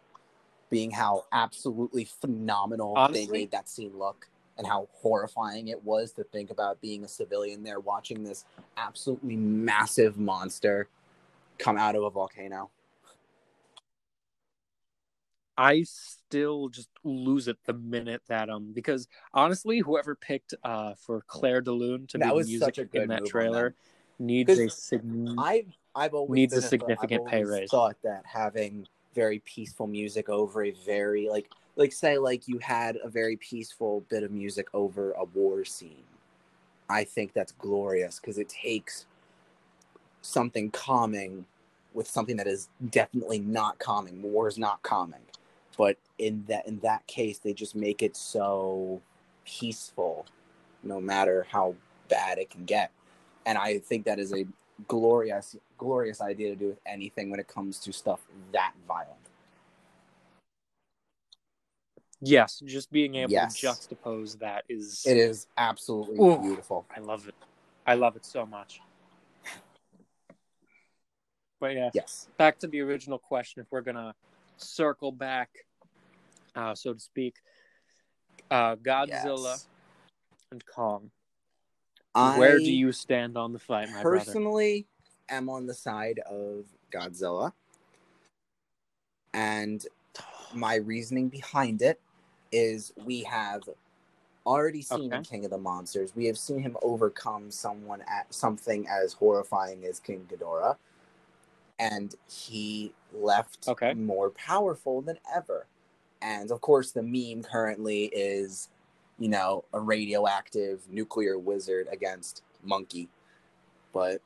[0.69, 6.23] Being how absolutely phenomenal they made that scene look, and how horrifying it was to
[6.23, 8.45] think about being a civilian there watching this
[8.77, 10.87] absolutely massive monster
[11.57, 12.69] come out of a volcano.
[15.57, 21.21] I still just lose it the minute that um because honestly, whoever picked uh for
[21.27, 23.69] Clair de Lune to That be the music a in that trailer
[24.19, 24.27] them.
[24.27, 25.03] needs a 'Cause sig-
[25.37, 27.71] I've I've always Needs a significant I've pay raise.
[27.71, 32.97] Thought that having very peaceful music over a very like like say like you had
[33.03, 36.03] a very peaceful bit of music over a war scene.
[36.89, 39.05] I think that's glorious because it takes
[40.21, 41.45] something calming
[41.93, 44.21] with something that is definitely not calming.
[44.21, 45.21] War is not calming,
[45.77, 49.01] but in that in that case, they just make it so
[49.45, 50.25] peaceful,
[50.83, 51.75] no matter how
[52.09, 52.91] bad it can get.
[53.45, 54.45] And I think that is a
[54.87, 58.21] glorious glorious idea to do with anything when it comes to stuff
[58.51, 59.26] that violent.
[62.21, 63.59] Yes, just being able Yes.
[63.59, 66.39] to juxtapose that is It is absolutely Ooh.
[66.41, 66.85] beautiful.
[66.95, 67.35] I love it.
[67.85, 68.81] I love it so much.
[71.59, 72.27] But yeah, Yes.
[72.37, 73.61] back to the original question.
[73.61, 74.15] If we're gonna
[74.57, 75.49] circle back,
[76.55, 77.35] uh, so to speak,
[78.49, 79.67] uh, Godzilla Yes.
[80.51, 81.11] and Kong.
[82.15, 84.15] I Where do you stand on the fight, my brother?
[84.17, 84.87] personally
[85.29, 87.53] am on the side of Godzilla.
[89.33, 89.85] And
[90.53, 91.99] my reasoning behind it
[92.51, 93.63] is we have
[94.45, 95.21] already seen Okay.
[95.23, 99.99] King of the Monsters, we have seen him overcome someone at something as horrifying as
[99.99, 100.77] King Ghidorah.
[101.79, 103.93] And he left Okay.
[103.93, 105.67] more powerful than ever.
[106.21, 108.69] And of course, the meme currently is,
[109.19, 113.09] you know, a radioactive nuclear wizard against monkey.
[113.93, 114.21] But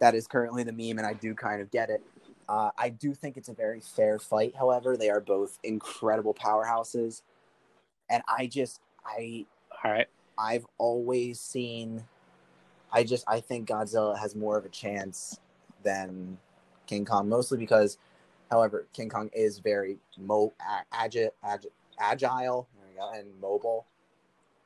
[0.00, 2.02] that is currently the meme, and I do kind of get it.
[2.48, 4.56] Uh, I do think it's a very fair fight.
[4.56, 7.22] However, they are both incredible powerhouses,
[8.10, 9.46] and I just I
[9.84, 10.08] All right.
[10.38, 12.04] I've always seen.
[12.92, 15.38] I just I think Godzilla has more of a chance
[15.82, 16.38] than
[16.86, 17.98] King Kong, mostly because,
[18.50, 20.52] however, King Kong is very mo
[20.92, 21.66] agi- agi-
[21.98, 23.86] agile go, and mobile.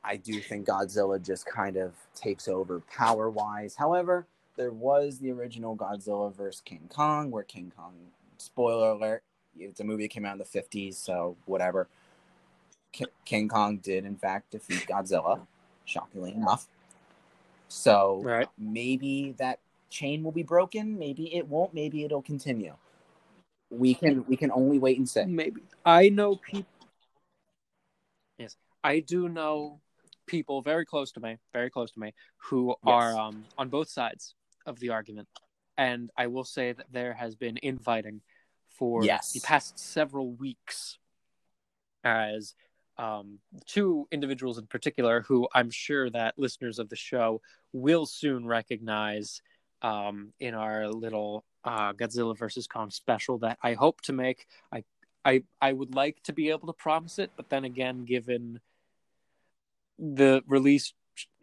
[0.03, 3.75] I do think Godzilla just kind of takes over power wise.
[3.75, 7.93] However, there was the original Godzilla versus King Kong, where King Kong,
[8.37, 9.23] spoiler alert,
[9.57, 11.87] it's a movie that came out in the 50s, so whatever.
[12.95, 15.45] Ki- King Kong did, in fact, defeat Godzilla,
[15.83, 16.67] shockingly enough.
[17.67, 18.47] So Right.
[18.57, 20.97] maybe that chain will be broken.
[20.97, 21.73] Maybe it won't.
[21.73, 22.73] Maybe it'll continue.
[23.69, 25.25] We can we can only wait and see.
[25.25, 26.69] Maybe I know people.
[28.37, 29.81] Yes, I do know
[30.25, 34.35] people very close to me, very close to me, who are um, on both sides
[34.65, 35.27] of the argument,
[35.77, 38.21] and I will say that there has been infighting
[38.69, 39.33] for Yes.
[39.33, 40.97] the past several weeks,
[42.03, 42.55] as
[42.97, 47.41] um, two individuals in particular, who I'm sure that listeners of the show
[47.73, 49.41] will soon recognize
[49.81, 54.45] um, in our little uh, Godzilla versus Kong special that I hope to make.
[54.71, 54.83] I
[55.23, 58.59] I I would like to be able to promise it, but then again, given
[59.97, 60.93] the release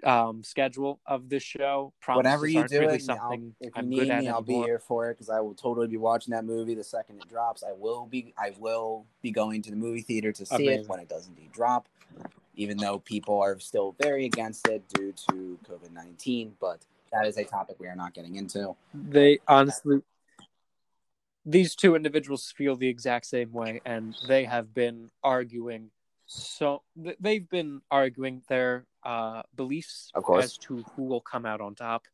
[0.04, 3.88] um, schedule of this show, promises Whatever you do really it, I'll, if you I'm
[3.88, 6.74] need me, I'll be here for it because I will totally be watching that movie
[6.74, 7.62] the second it drops.
[7.62, 10.80] I will be I will be going to the movie theater to see Amazing.
[10.80, 11.88] it when it does indeed drop.
[12.54, 16.80] Even though people are still very against it due to COVID nineteen, but
[17.12, 18.74] that is a topic we are not getting into.
[18.92, 20.02] They honestly,
[21.46, 25.90] these two individuals feel the exact same way, and they have been arguing.
[26.26, 30.44] So they've been arguing their uh, beliefs Of course.
[30.44, 32.04] as to who will come out on top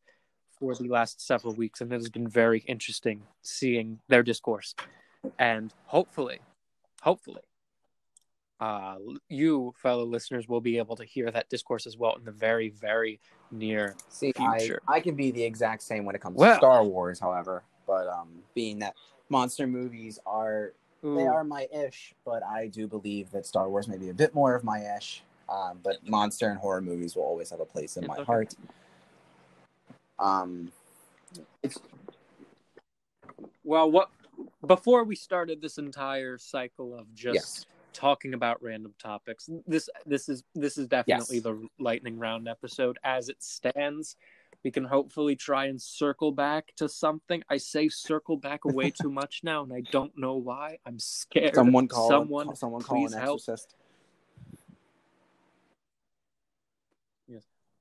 [0.59, 4.75] for the last several weeks, and it has been very interesting seeing their discourse.
[5.39, 6.41] And hopefully,
[7.03, 7.43] hopefully,
[8.61, 8.97] uh,
[9.29, 12.71] you fellow listeners will be able to hear that discourse as well in the very,
[12.71, 13.21] very
[13.53, 14.81] near See, I, Future.
[14.89, 17.63] I can be the exact same when it comes Well- to Star Wars, however.
[17.87, 18.95] But um, being that
[19.31, 23.97] monster movies are they are my ish, but I do believe that Star Wars may
[23.97, 25.23] be a bit more of my ish.
[25.49, 28.25] Um, but monster and horror movies will always have a place in It's my okay.
[28.25, 28.55] heart.
[30.19, 30.71] Um,
[33.65, 34.11] Well, what
[34.67, 40.29] before we started this entire cycle of just yes, talking about random topics, this this
[40.29, 41.45] is this is definitely Yes.
[41.45, 44.17] the lightning round episode as it stands.
[44.65, 47.43] We can hopefully try and circle back to something.
[47.49, 50.79] I say circle back way too much now, and I don't know why.
[50.85, 51.55] I'm scared.
[51.55, 52.47] someone call someone.
[52.47, 53.37] call, someone call an help.
[53.39, 53.75] exorcist.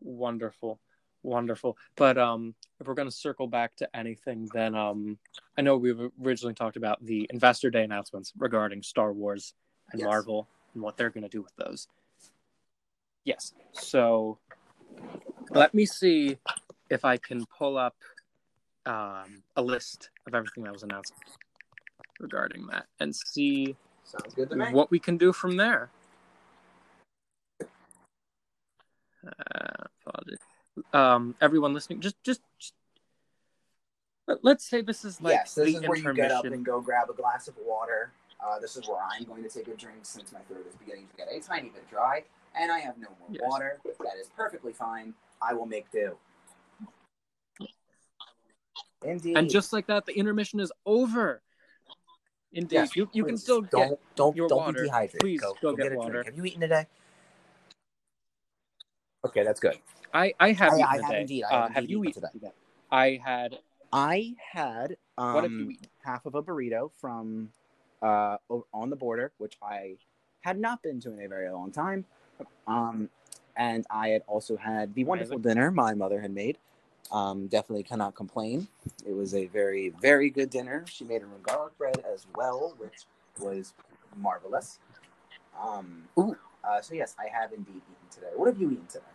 [0.02, 0.80] Wonderful,
[1.24, 1.78] wonderful.
[1.96, 5.18] But um, if we're gonna circle back to anything, then um,
[5.58, 9.54] I know we've originally talked about the Investor Day announcements regarding Star Wars
[9.92, 10.06] and Yes.
[10.06, 11.88] Marvel and what they're gonna do with those.
[13.24, 13.54] Yes.
[13.74, 14.40] So
[15.50, 16.38] let me see
[16.90, 17.96] if I can pull up
[18.86, 21.14] um, a list of everything that was announced
[22.20, 24.72] regarding that and see Sounds good to me.
[24.72, 25.90] what we can do from there.
[29.28, 29.88] Uh.
[30.94, 32.74] Um, everyone listening, just just, just
[34.28, 36.80] let, let's say this is like yes, this is where you get up and go
[36.82, 38.12] grab a glass of water.
[38.46, 41.08] Uh, this is where I'm going to take a drink since my throat is beginning
[41.08, 42.24] to get a tiny bit dry,
[42.56, 43.42] and I have no more Yes.
[43.44, 43.80] water.
[43.86, 45.16] That is perfectly fine.
[45.42, 46.16] I will make do.
[49.04, 49.38] Indeed.
[49.38, 51.42] And just like that, the intermission is over.
[52.54, 54.00] Indeed, Yes, you, you can still don't get.
[54.16, 54.82] don't your don't water.
[54.82, 55.20] be dehydrated.
[55.20, 56.12] Please go, go go get get, a water.
[56.14, 56.26] drink.
[56.28, 56.86] Have you eaten today?
[59.26, 59.78] Okay, that's good.
[60.14, 61.22] I I have I- eaten I have today.
[61.22, 61.44] indeed.
[61.44, 62.52] I uh, have have indeed you eaten eaten today?
[62.92, 63.60] I had.
[63.94, 65.88] I had um, What have you eaten?
[66.04, 67.50] half of a burrito from
[68.02, 68.38] uh,
[68.74, 69.96] on the border, which I
[70.42, 72.06] had not been to in a very long time.
[72.68, 73.10] Um,
[73.56, 75.50] and I had also had the wonderful Amazing.
[75.54, 76.58] dinner my mother had made.
[77.12, 78.68] Um, definitely cannot complain.
[79.06, 80.84] It was a very, very good dinner.
[80.88, 83.06] She made her own garlic bread as well, which
[83.40, 83.74] was
[84.18, 84.80] marvelous.
[85.60, 86.36] Um, Ooh.
[86.68, 88.32] Uh, so yes, I have indeed eaten today.
[88.36, 89.06] What have you eaten today?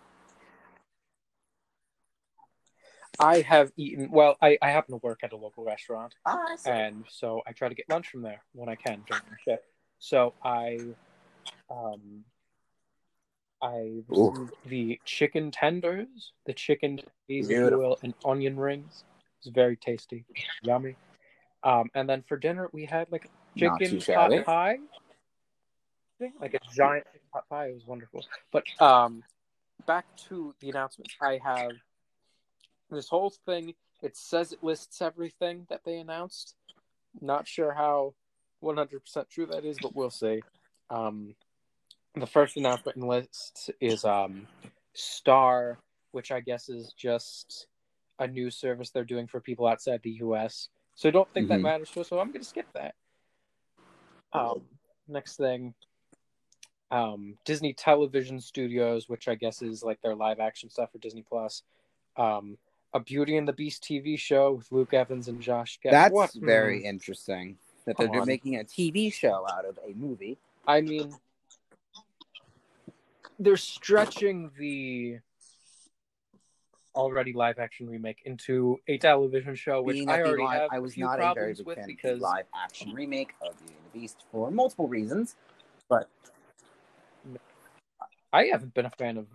[3.20, 4.10] I have eaten.
[4.10, 6.14] Well, I I happen to work at a local restaurant.
[6.24, 6.70] Ah, I see.
[6.70, 9.64] and so I try to get lunch from there when I can during my shift.
[9.98, 10.78] So I,
[11.70, 12.24] um,
[13.62, 14.02] I
[14.66, 17.84] the chicken tenders, the chicken basil Beautiful.
[17.84, 19.04] oil and onion rings.
[19.40, 20.24] It's very tasty,
[20.62, 20.96] yummy.
[21.62, 24.88] Um, and then for dinner we had like chicken pot pie, thing,
[26.40, 27.66] like a giant pot pie.
[27.68, 28.24] It was wonderful.
[28.50, 29.22] But um,
[29.86, 31.14] back to the announcements.
[31.20, 31.72] I have
[32.90, 33.74] this whole thing.
[34.02, 36.54] It says it lists everything that they announced.
[37.20, 38.14] Not sure how
[38.62, 40.42] 100% true that is, but we'll see.
[40.90, 41.34] Um,
[42.14, 44.46] the first announcement in the list is um,
[44.94, 45.78] Star,
[46.10, 47.66] which I guess is just
[48.18, 50.68] a new service they're doing for people outside the US.
[50.94, 51.62] So I don't think that Mhm.
[51.62, 52.94] matters to us, so I'm going to skip that.
[54.32, 54.62] Um,
[55.08, 55.74] next thing,
[56.92, 61.24] um, Disney Television Studios, which I guess is like their live action stuff for Disney
[61.28, 61.62] Plus.
[62.16, 62.58] Um,
[62.94, 65.94] a Beauty and the Beast TV show with Luke Evans and Josh Gad.
[65.94, 66.32] That's What?
[66.34, 66.86] very Hmm.
[66.88, 68.26] interesting that Come they're on.
[68.26, 70.36] making a TV show out of a movie.
[70.66, 71.16] I mean,
[73.38, 75.18] they're stretching the
[76.94, 80.78] already live action remake into a television show, which Being I already live- have I
[80.78, 83.98] was not a very big fan because of live action remake of Beauty and the
[83.98, 85.36] Beast for multiple reasons.
[85.88, 86.10] But
[88.32, 89.26] I haven't been a fan of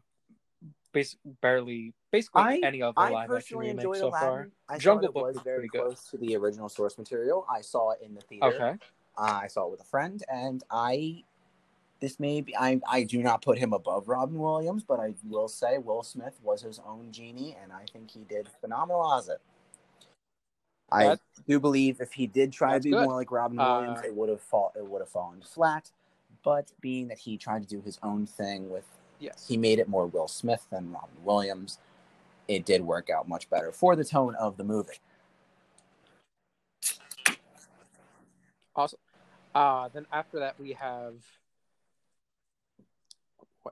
[0.92, 4.28] bas- barely basically I- any other I live action personally remake enjoyed so Aladdin.
[4.30, 4.50] far.
[4.70, 5.82] I Jungle Book it was very good.
[5.82, 7.46] close to the original source material.
[7.50, 8.48] I saw it in the theater.
[8.48, 8.78] Okay.
[9.18, 11.24] Uh, I saw it with a friend, and I.
[12.00, 12.56] This may be.
[12.56, 16.40] I, I do not put him above Robin Williams, but I will say Will Smith
[16.44, 19.42] was his own genie, and I think he did phenomenal as it.
[20.92, 23.04] I That- do believe if he did try to be good.
[23.06, 24.72] more like Robin Uh, Williams, it would have fall.
[24.76, 25.92] It would have fallen flat.
[26.48, 28.86] But being that he tried to do his own thing with,
[29.20, 29.46] Yes.
[29.50, 31.78] he made it more Will Smith than Robin Williams.
[32.48, 34.94] It did work out much better for the tone of the movie.
[38.74, 39.00] Awesome.
[39.54, 41.16] Uh, then after that, we have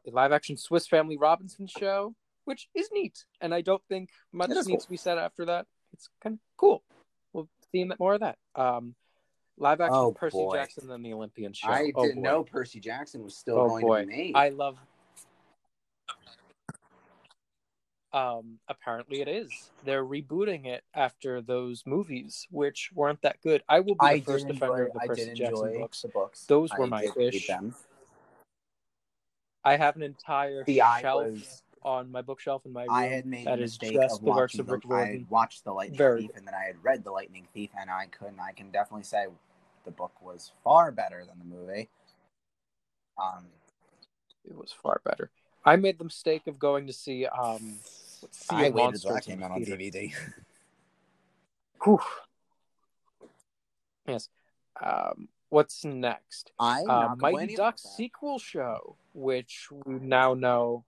[0.05, 2.13] a live action Swiss Family Robinson show,
[2.43, 3.23] which is neat.
[3.39, 4.77] And I don't think much needs cool.
[4.79, 5.65] to be said after that.
[5.93, 6.83] It's kind of cool.
[7.31, 8.37] We'll see more of that.
[8.53, 8.95] Um,
[9.57, 10.55] Live action Oh, Percy boy.
[10.57, 11.69] Jackson and the Olympian show.
[11.69, 12.29] I Oh, didn't boy.
[12.29, 14.01] know Percy Jackson was still Oh, going boy.
[14.01, 14.35] to be made.
[14.35, 14.77] I love.
[18.11, 19.71] Um, apparently it is.
[19.83, 23.61] They're rebooting it after those movies, which weren't that good.
[23.67, 26.01] I will be the first defender enjoy, of the I Percy did Jackson enjoy books.
[26.01, 26.45] the books.
[26.45, 27.47] Those were I my did read ish.
[27.47, 27.75] them.
[29.65, 32.91] I have an entire shelf was on my bookshelf in my room.
[32.91, 35.63] I had made that the mistake just of the works of the, Rick I watched
[35.63, 38.39] the Lightning Very Thief and then I had read the Lightning Thief and I couldn't
[38.39, 39.27] I can definitely say
[39.85, 41.87] the book was far better than the movie.
[43.17, 43.45] Um
[44.43, 45.29] It was far better.
[45.63, 47.79] I made the mistake of going to see um
[48.31, 49.61] Sea I waited till that came out on.
[49.61, 50.11] DVD.
[51.83, 51.99] Whew.
[54.07, 54.29] Yes.
[54.81, 56.51] Um, what's next?
[56.59, 60.85] I'm Uh, Mighty Ducks sequel show, which we now know,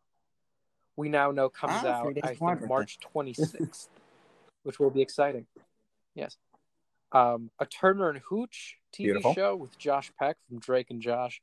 [0.98, 2.18] we now know comes Ah, out.
[2.24, 2.68] I think.
[2.68, 3.88] March twenty sixth,
[4.64, 5.45] which will be exciting.
[6.16, 6.36] Yes.
[7.14, 9.34] Um, a Turner and Hooch TV Beautiful.
[9.34, 11.41] show with Josh Peck from Drake and Josh.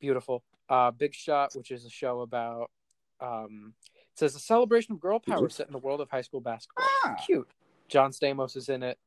[0.00, 0.44] Beautiful.
[0.68, 2.70] Uh, Big Shot, which is a show about.
[3.20, 6.40] Um, it says a celebration of girl power set in the world of high school
[6.40, 6.84] basketball.
[7.04, 7.16] Ah.
[7.26, 7.48] Cute.
[7.88, 8.98] John Stamos is in it.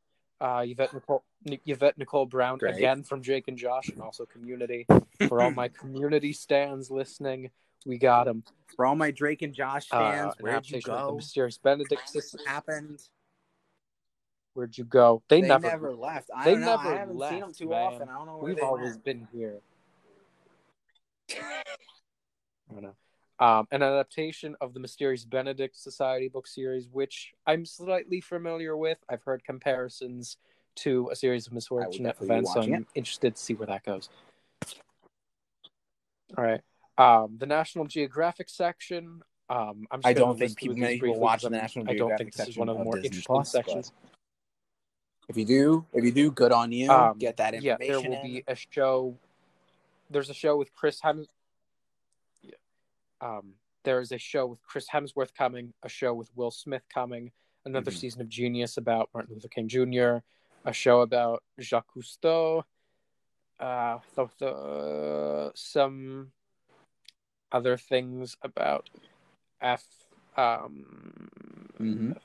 [0.42, 1.24] Uh, Yvette Nicole
[1.66, 2.76] Yvette Nicole Brown Great.
[2.76, 4.88] again from Jake and Josh, and also Community.
[5.30, 7.52] For all my Community stands listening,
[7.86, 8.44] we got him.
[8.76, 11.16] For all my Drake and Josh Uh, fans, an where'd you of the go?
[11.16, 12.42] Mysterious Benedict sisters.
[12.46, 13.02] Happened?
[14.54, 15.24] Where'd you go?
[15.30, 15.68] They, They, never.
[15.68, 16.30] never, left.
[16.36, 17.94] I they never I haven't left, seen them too man.
[17.94, 18.10] often.
[18.10, 19.04] I don't know where We've always went.
[19.06, 19.62] been here.
[21.32, 22.96] I don't know.
[23.40, 29.00] Um, an adaptation of the Mysterious Benedict Society book series, which I'm slightly familiar with.
[29.10, 30.38] I've heard comparisons
[30.76, 34.10] to a series of misfortunate events, so I'm interested to see where that goes.
[36.38, 36.62] All right.
[37.02, 39.22] Um, the National Geographic section.
[39.50, 42.34] Um, I'm I don't think people, many people watch the National I don't Geographic think
[42.34, 43.92] this is section one of the more Disney interesting Plus, sections.
[45.28, 46.90] If you do, if you do, good on you.
[46.92, 47.78] Um, Get that information.
[47.82, 48.24] yeah, there will in.
[48.24, 49.16] be a show.
[50.10, 51.28] There's a show with Chris Hems.
[52.42, 52.52] Yeah.
[53.22, 55.74] Um, there's a show with Chris Hemsworth coming.
[55.84, 57.32] A show with Will Smith coming.
[57.66, 57.98] Another Mhm.
[57.98, 60.18] season of Genius about Martin Luther King Jr.
[60.66, 62.64] A show about Jacques Cousteau.
[63.60, 66.32] Uh, th- th- some
[67.52, 68.90] other things about
[69.62, 69.86] F.
[70.38, 71.30] Um,
[71.80, 72.18] Mhm.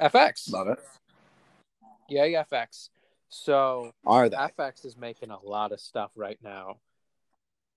[0.00, 0.50] FX.
[0.50, 0.78] Love it.
[2.08, 2.90] Yeah, yeah, FX.
[3.28, 4.36] So Are they?
[4.36, 6.78] FX is making a lot of stuff right now,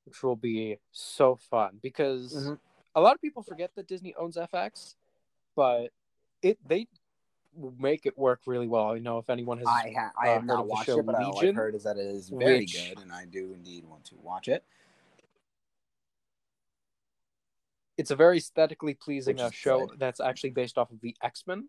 [0.05, 2.59] which will be so fun because Mhm.
[2.95, 4.95] a lot of people forget that Disney owns FX,
[5.55, 5.91] but
[6.41, 6.87] it they
[7.79, 8.91] make it work really well.
[8.91, 11.39] I know if anyone has, I ha- I uh, have not watched it, but all
[11.43, 14.15] I've heard is that it is very which- good, and I do indeed want to
[14.17, 14.63] watch it.
[17.97, 21.67] It's a very aesthetically pleasing uh, show that's actually based off of the X Men,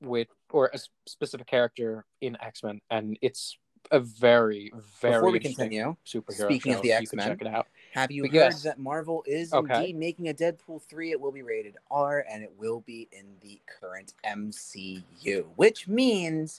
[0.00, 3.56] with or a specific character in X Men, and it's
[3.90, 7.46] a very very Before we continue, superhero speaking show, of the X-Men, can check it
[7.46, 7.68] out.
[7.92, 9.76] have you But heard that Marvel is Okay.
[9.78, 11.12] indeed making a Deadpool three?
[11.12, 16.56] It will be rated R, and it will be in the current MCU, which means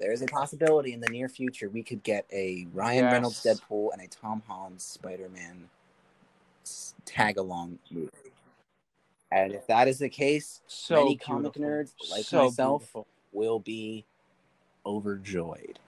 [0.00, 3.12] there is a possibility in the near future we could get a Ryan Yes.
[3.12, 5.68] Reynolds Deadpool and a Tom Holland Spider Man
[7.04, 8.08] tag along movie.
[9.32, 11.62] And if that is the case, So many comic beautiful.
[11.64, 13.06] nerds like So myself beautiful.
[13.32, 14.04] will be
[14.84, 15.78] overjoyed.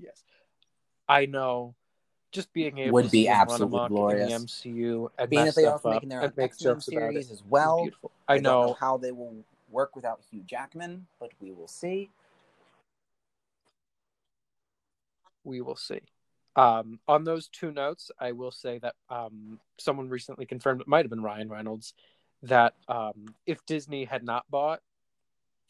[0.00, 0.22] Yes,
[1.08, 1.74] I know.
[2.30, 4.32] Just being able Would to be see him run absolutely glorious.
[4.32, 7.00] in the MCU and Being that they are making their own X Men jokes about
[7.00, 7.80] it series as well.
[7.82, 8.12] beautiful.
[8.28, 8.72] I, I don't know know.
[8.74, 9.34] how they will
[9.70, 12.10] work without Hugh Jackman, but we will see.
[15.42, 16.00] We will see.
[16.58, 21.04] Um, on those two notes, I will say that um, someone recently confirmed it might
[21.04, 21.94] have been Ryan Reynolds
[22.42, 24.80] that um, if Disney had not bought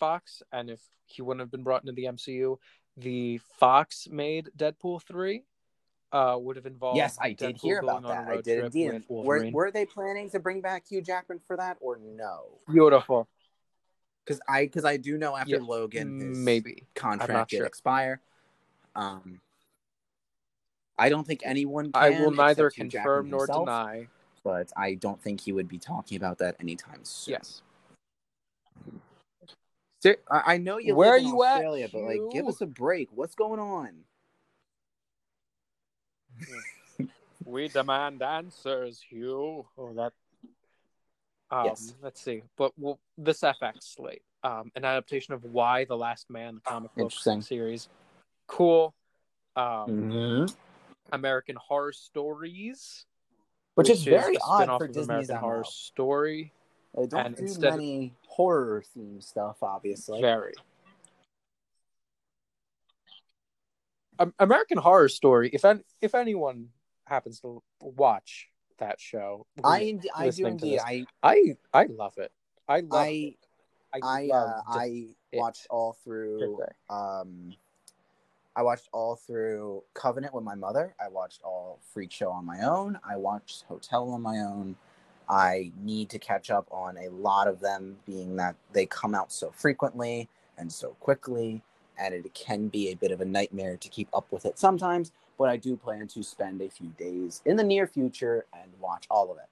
[0.01, 2.57] Fox and if he wouldn't have been brought into the MCU,
[2.97, 5.45] the Fox made Deadpool three
[6.11, 6.97] uh, would have involved.
[6.97, 8.27] yes, I did hear about that.
[8.27, 9.05] I did indeed.
[9.09, 12.47] Were, were they planning to bring back Hugh Jackman for that or no?
[12.71, 13.29] Beautiful,
[14.25, 16.85] Because I because I do know after Yeah, Logan his maybe.
[16.95, 17.67] contract did sure.
[17.67, 18.21] expire.
[18.97, 19.41] Um,
[20.99, 21.91] I don't think anyone.
[21.95, 24.09] I will neither Hugh confirm Jackman nor himself, deny.
[24.45, 27.33] But I don't think he would be talking about that anytime soon.
[27.33, 27.63] Yes.
[30.01, 32.47] Ser- I I know you Where live in are you at, Australia, but like, give
[32.47, 33.09] us a break.
[33.15, 33.91] What's going on?
[37.45, 39.65] We demand answers, Hugh.
[39.79, 40.13] Oh, that.
[41.51, 41.95] Um, Yes.
[42.03, 42.43] Let's see.
[42.59, 46.95] But well, this FX slate, um, an adaptation of Y the Last Man, the comic
[46.95, 47.41] book Interesting.
[47.41, 47.89] series.
[48.49, 48.93] Cool.
[49.57, 50.55] Um, Mm-hmm.
[51.13, 53.07] American Horror Stories,
[53.75, 56.53] which, which is very is odd for Disney's American Horror Story.
[56.97, 58.29] They don't and do many of...
[58.29, 60.21] horror theme stuff, obviously.
[60.21, 60.53] Very.
[64.39, 65.51] American Horror Story.
[65.53, 66.71] If an, if anyone
[67.05, 68.49] happens to watch
[68.79, 70.75] that show, I I do indeed.
[70.75, 72.33] This, I I I love it.
[72.67, 73.37] I love I it.
[73.93, 76.59] I I, uh, I watched all through.
[76.91, 77.55] Um,
[78.59, 80.93] I watched all through Covenant with my mother.
[81.01, 82.99] I watched all Freak Show on my own.
[83.09, 84.75] I watched Hotel on my own.
[85.29, 89.31] I need to catch up on a lot of them, being that they come out
[89.31, 90.29] so frequently
[90.59, 91.63] and so quickly,
[92.01, 95.13] and it can be a bit of a nightmare to keep up with it sometimes.
[95.39, 99.07] But I do plan to spend a few days in the near future and watch
[99.09, 99.49] all of it.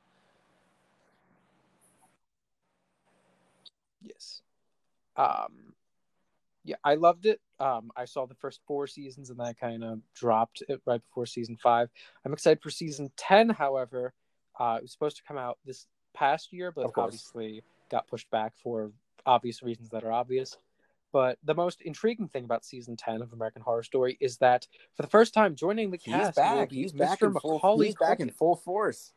[4.02, 4.40] Yes.
[5.16, 5.75] Um,
[6.66, 7.40] yeah, I loved it.
[7.60, 11.00] Um, I saw the first four seasons and then I kind of dropped it right
[11.00, 11.88] before season five.
[12.24, 14.12] I'm excited for season 10, however.
[14.58, 18.54] Uh, it was supposed to come out this past year, but obviously got pushed back
[18.62, 18.90] for
[19.24, 20.56] obvious reasons that are obvious.
[21.12, 25.02] But the most intriguing thing about season 10 of American Horror Story is that for
[25.02, 26.72] the first time joining the He's cast will back.
[26.72, 26.98] He's Mr.
[26.98, 27.80] back in full.
[27.80, 29.12] He's back in full force.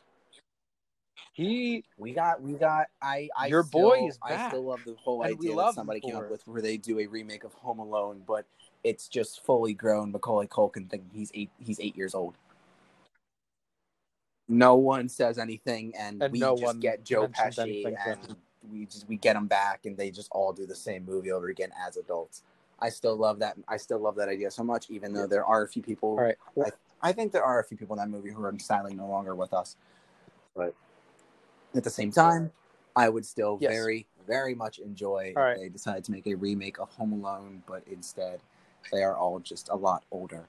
[1.33, 2.87] He We got, we got.
[3.01, 4.39] I, I Your still, boy is back.
[4.39, 6.77] I still love the whole And idea love that somebody came up with where they
[6.77, 8.45] do a remake of Home Alone, but
[8.83, 11.49] it's just fully grown Macaulay Culkin thinking he's eight.
[11.59, 12.35] He's eight years old.
[14.47, 18.25] No one says anything, and, And we no just one get Joe mentions Pesci, and
[18.25, 18.35] him.
[18.71, 21.49] we just we get them back, and they just all do the same movie over
[21.49, 22.41] again as adults.
[22.79, 23.57] I still love that.
[23.67, 26.09] I still love that idea so much, even though there are a few people.
[26.09, 26.37] all right.
[27.01, 29.35] I think there are a few people in that movie who are sadly no longer
[29.35, 29.75] with us.
[30.55, 30.73] But
[31.75, 32.51] at the same time,
[32.95, 33.71] I would still Yes.
[33.71, 37.83] very, very much enjoy if they decide to make a remake of Home Alone, but
[37.89, 38.41] instead
[38.91, 40.47] they are all just a lot older.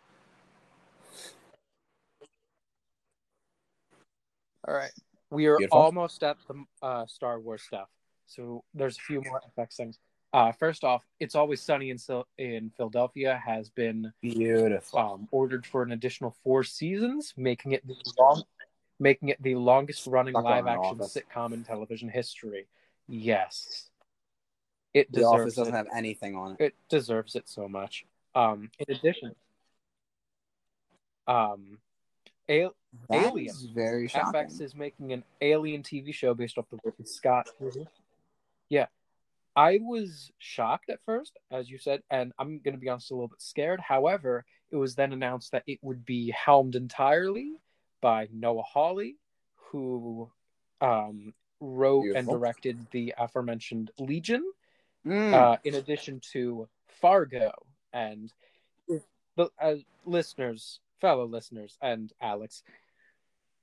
[4.66, 4.92] All right.
[5.30, 5.80] We are Beautiful.
[5.80, 7.88] almost at the uh, Star Wars stuff.
[8.26, 9.98] So there's a few more effects things.
[10.32, 11.98] Uh, first off, It's Always Sunny in,
[12.38, 14.98] in Philadelphia has been Beautiful.
[14.98, 18.44] um, ordered for an additional four seasons, making it the long,
[19.01, 22.66] making it the longest running live action sitcom in television history.
[23.09, 23.90] Yes,
[24.94, 25.76] it the Office doesn't it.
[25.76, 26.61] have anything on it.
[26.61, 28.05] It deserves it so much.
[28.34, 29.34] Um, in addition,
[31.26, 31.78] um,
[32.48, 32.72] That
[33.11, 33.46] Alien.
[33.48, 34.40] is very shocking.
[34.40, 37.86] FX is making an Alien TV show based off the Ridley Scott movie.
[38.68, 38.86] Yeah.
[39.57, 43.14] I was shocked at first, as you said, and I'm going to be honest, a
[43.14, 43.80] little bit scared.
[43.80, 47.55] However, it was then announced that it would be helmed entirely
[48.01, 49.16] by Noah Hawley,
[49.70, 50.30] who
[50.80, 54.44] um, wrote and directed the aforementioned Legion,
[55.07, 55.32] Mm.
[55.32, 56.68] uh, in addition to
[57.01, 57.53] Fargo.
[57.92, 58.30] And
[59.36, 62.62] the uh, listeners, fellow listeners, and Alex,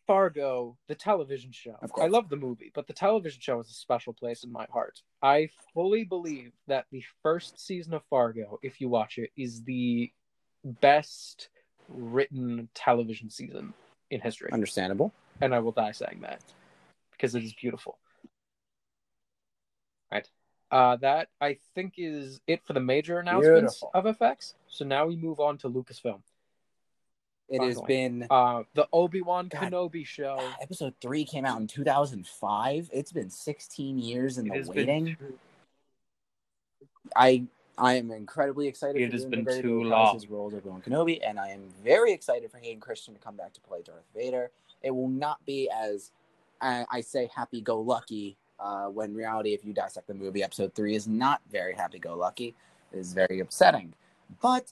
[0.08, 1.76] Fargo, the television show.
[1.82, 2.06] Of course.
[2.06, 5.02] I love the movie, but the television show is a special place in my heart.
[5.22, 10.12] I fully believe that the first season of Fargo, if you watch it, is the
[10.64, 11.50] best
[11.90, 13.74] written television season
[14.10, 14.50] in history.
[14.52, 15.14] Understandable.
[15.42, 16.42] And I will die saying that
[17.12, 17.98] because it is beautiful.
[20.12, 20.28] Right.
[20.70, 23.92] Uh, that I think is it for the major announcements Beautiful.
[23.94, 24.54] of FX.
[24.68, 26.20] So now we move on to Lucasfilm.
[27.50, 28.28] It has been.
[28.30, 30.38] Uh, the Obi Wan Kenobi show.
[30.62, 32.90] Episode three came out in 2005.
[32.92, 35.06] It's been 16 years in It the waiting.
[35.06, 35.18] been
[37.16, 37.46] I
[37.78, 39.02] I am incredibly excited.
[39.02, 40.16] It for has been too long.
[40.16, 43.20] His role as Obi Wan Kenobi, and I am very excited for Hayden Christensen to
[43.20, 44.50] come back to play Darth Vader.
[44.82, 46.12] It will not be as
[46.62, 48.38] I, I say happy-go-lucky.
[48.60, 52.56] Uh, when reality, if you dissect the movie, Episode Three is not very happy-go-lucky.
[52.92, 53.94] It is very upsetting,
[54.42, 54.72] but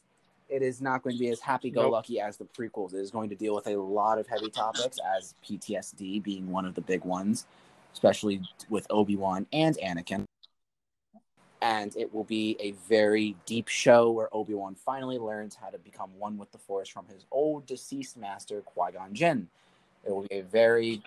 [0.50, 2.94] it is not going to be as happy-go-lucky as the prequels.
[2.94, 6.66] It is going to deal with a lot of heavy topics, as PTSD being one
[6.66, 7.46] of the big ones,
[7.94, 10.26] especially with Obi Wan and Anakin
[11.62, 15.78] and it will be a very deep show where Obi Wan finally learns how to
[15.80, 19.48] become one with the Force from his old deceased master Qui Gon Jinn.
[20.06, 21.02] It will be a very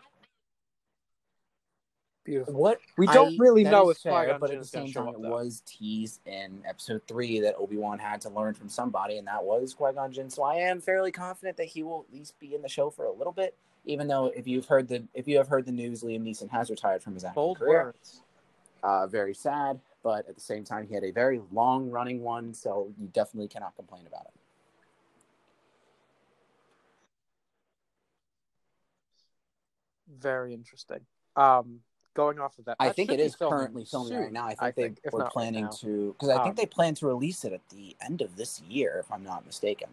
[2.25, 2.55] beautiful.
[2.55, 5.23] what We don't I- really know is fair, Qui-Gon but at the same time, it
[5.23, 5.31] though.
[5.31, 9.43] was teased in Episode Three that Obi Wan had to learn from somebody, and that
[9.45, 10.31] was Qui Gon Jinn.
[10.31, 13.05] So I am fairly confident that he will at least be in the show for
[13.05, 13.57] a little bit.
[13.85, 16.69] Even though, if you've heard the if you have heard the news, Liam Neeson has
[16.69, 17.85] retired from his acting Bold career.
[17.85, 18.21] words.
[18.83, 22.55] uh, very sad, but at the same time, he had a very long running one,
[22.55, 24.33] so you definitely cannot complain about it.
[30.19, 31.01] Very interesting.
[31.37, 31.81] Um,
[32.15, 34.47] going off of that, I that think it is filming currently filming soon, right now.
[34.47, 36.95] I think they if were not right planning to, because I Um, think they plan
[36.95, 39.89] to release it at the end of this year, if I'm not mistaken.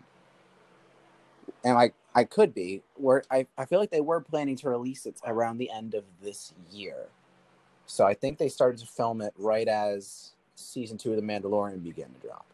[1.63, 2.81] And I, I could be.
[2.95, 6.03] Where I, I feel like they were planning to release it around the end of
[6.21, 7.07] this year.
[7.87, 11.83] So I think they started to film it right as season two of The Mandalorian
[11.83, 12.45] began to drop.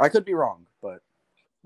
[0.00, 1.02] I could be wrong, but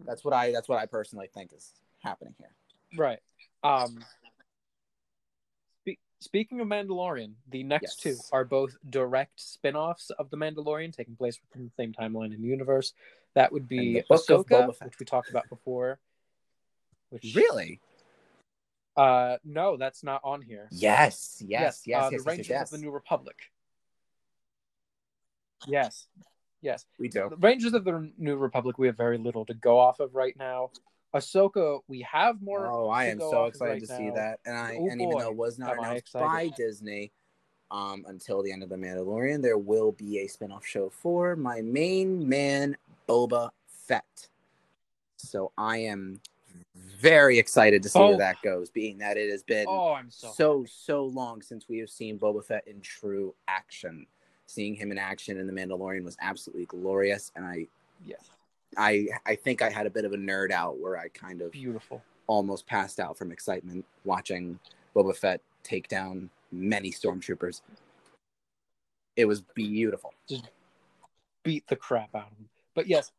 [0.06, 1.72] that's what I that's what I personally think is
[2.02, 2.50] happening here.
[2.96, 3.20] Right.
[3.62, 4.04] Um.
[5.82, 8.16] Spe- speaking of Mandalorian, the next Yes.
[8.16, 12.42] two are both direct spin-offs of the Mandalorian, taking place within the same timeline and
[12.42, 12.94] universe.
[13.34, 14.88] That would be the Book of Ahsoka, Boba Fett.
[14.88, 15.98] which we talked about before.
[17.10, 17.80] Which Really?
[18.96, 20.68] Uh, no, that's not on here.
[20.70, 23.36] Yes, yes, yes, uh, yes, the yes, Rangers yes, of the New Republic.
[25.66, 26.08] Yes,
[26.60, 26.84] yes.
[26.98, 27.28] We do.
[27.30, 28.78] The Rangers of the New Republic.
[28.78, 30.70] We have very little to go off of right now.
[31.14, 32.66] Ahsoka, we have more.
[32.66, 34.14] Oh, I am so excited right to see now.
[34.14, 34.40] that.
[34.46, 37.12] And I Oh, and even though it was not announced by Disney
[37.70, 41.60] um until the end of the Mandalorian, there will be a spin-off show for my
[41.62, 42.76] main man
[43.08, 44.28] Boba Fett.
[45.16, 46.20] So I am
[47.02, 48.08] very excited to see Oh.
[48.10, 50.30] where that goes, being that it has been Oh, I'm so.
[50.32, 54.06] so so long since we have seen Boba Fett in true action.
[54.46, 57.66] Seeing him in action in the Mandalorian was absolutely glorious, and I
[58.04, 58.30] yes,
[58.76, 61.52] I I think I had a bit of a nerd out where I kind of
[61.52, 62.02] beautiful.
[62.26, 64.58] almost passed out from excitement watching
[64.94, 67.62] Boba Fett take down many stormtroopers.
[69.16, 70.12] It was beautiful.
[71.44, 72.48] beat the crap out of him.
[72.74, 73.10] But yes,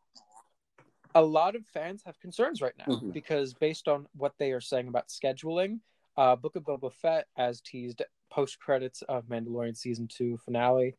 [1.15, 3.13] a lot of fans have concerns right now Mhm.
[3.13, 5.79] because based on what they are saying about scheduling,
[6.17, 10.95] uh, Book of Boba Fett, as teased post credits of Mandalorian season two finale,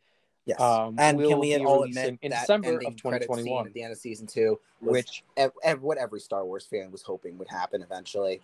[0.47, 3.45] Yes, Um, and will can we be releasing in December of 2021.
[3.45, 6.93] scene at the end of season two, which ev- ev- what every Star Wars fan
[6.93, 8.43] was hoping would happen eventually.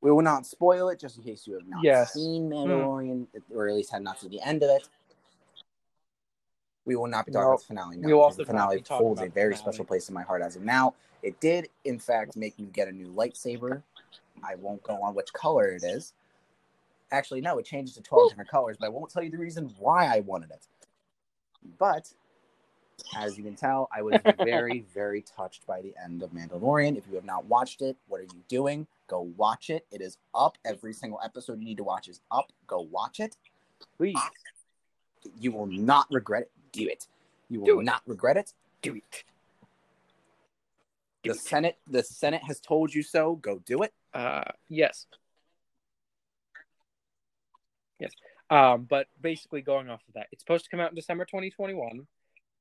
[0.00, 2.14] We will not spoil it, just in case you have not Yes.
[2.14, 4.88] seen Mandalorian, or at least had not seen the end of it.
[6.90, 8.06] We will not be talking No, about the finale now.
[8.08, 10.62] we will also the finale holds a very special place in my heart as of
[10.62, 10.94] now.
[11.22, 13.84] It did, in fact, make me get a new lightsaber.
[14.42, 16.14] I won't go on which color it is.
[17.12, 19.72] Actually, no, it changes to 12 different colors, but I won't tell you the reason
[19.78, 20.66] why I wanted it.
[21.78, 22.12] But
[23.16, 26.98] as you can tell, I was very, very touched by the end of Mandalorian.
[26.98, 28.88] If you have not watched it, what are you doing?
[29.06, 29.86] Go watch it.
[29.92, 30.58] It is up.
[30.64, 32.50] Every single episode you need to watch is up.
[32.66, 33.36] Go watch it.
[33.96, 34.18] please
[35.38, 36.50] You will not regret it.
[36.72, 37.06] Do it.
[37.48, 37.84] You will Do it.
[37.84, 38.52] not regret it.
[38.82, 39.24] do it.
[41.22, 43.34] The Senate, the Senate has told you so.
[43.36, 43.92] Go do it.
[44.14, 45.06] Uh, yes.
[47.98, 48.12] Yes.
[48.48, 52.06] Um, but basically, going off of that, it's supposed to come out in December 2021,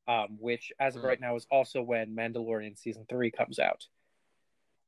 [0.07, 3.88] um, which, as of right now, is also when Mandalorian season three comes out.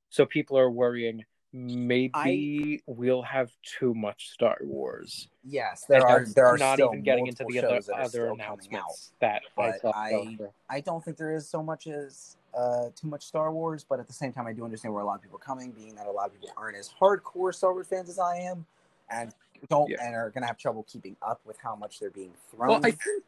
[0.10, 1.24] So people are worrying
[1.54, 5.28] maybe we'll have too much Star Wars.
[5.44, 6.26] Yes, there And are.
[6.26, 8.48] There are not even getting into the other shows that are other coming out.
[8.70, 9.92] announcements that I But saw.
[9.96, 10.38] I-
[10.70, 14.08] I don't think there is so much as uh, too much Star Wars, but at
[14.08, 16.08] the same time, I do understand where a lot of people are coming, being that
[16.08, 18.66] a lot of people aren't as hardcore Star Wars fans as I am,
[19.10, 19.34] and
[19.70, 20.04] don't Yeah.
[20.06, 22.70] and are going to have trouble keeping up with how much they're being thrown.
[22.70, 23.24] Well, I think.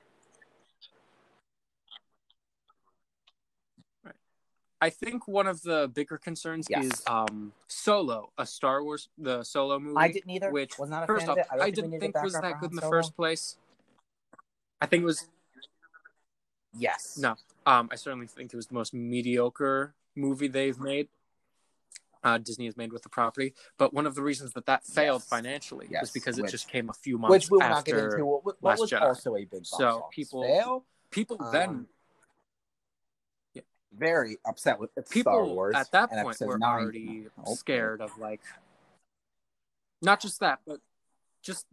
[4.84, 6.84] I think one of the bigger concerns Yes.
[6.86, 9.96] is um, Solo, a Star Wars, the Solo movie.
[9.98, 10.52] I didn't either.
[10.52, 11.38] Which, was not a first off.
[11.50, 13.56] I, I didn't think was that good in the Han first place.
[14.82, 15.30] I think it was.
[16.78, 17.18] Yes.
[17.18, 17.36] No.
[17.66, 21.08] Um, I certainly think it was the most mediocre movie they've made.
[22.22, 25.22] Uh, Disney has made with the property, but one of the reasons that that failed
[25.22, 25.30] Yes.
[25.30, 27.96] financially Yes, was because it just came a few months Which we will not get
[27.96, 28.26] after into.
[28.26, 29.02] What, what Last was Jedi.
[29.02, 30.86] also a big box So, people- fail.
[31.10, 31.38] people.
[31.42, 31.88] Um, then
[33.98, 36.70] Very upset with Star people Wars at that point were nine.
[36.84, 38.42] already Oh, scared of like
[40.02, 40.80] not just that but
[41.42, 41.66] just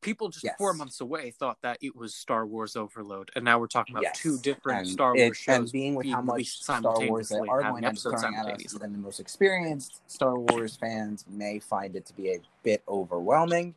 [0.00, 0.54] people just Yes.
[0.58, 4.02] four months away thought that it was star wars overload and now we're talking about
[4.04, 4.18] Yes.
[4.18, 7.28] two different and star it- wars shows and being with being how much Star Wars
[7.28, 10.38] they simultaneously are going to be episodes throwing at us, even the most experienced Star
[10.38, 13.74] Wars fans may find it to be a bit overwhelming.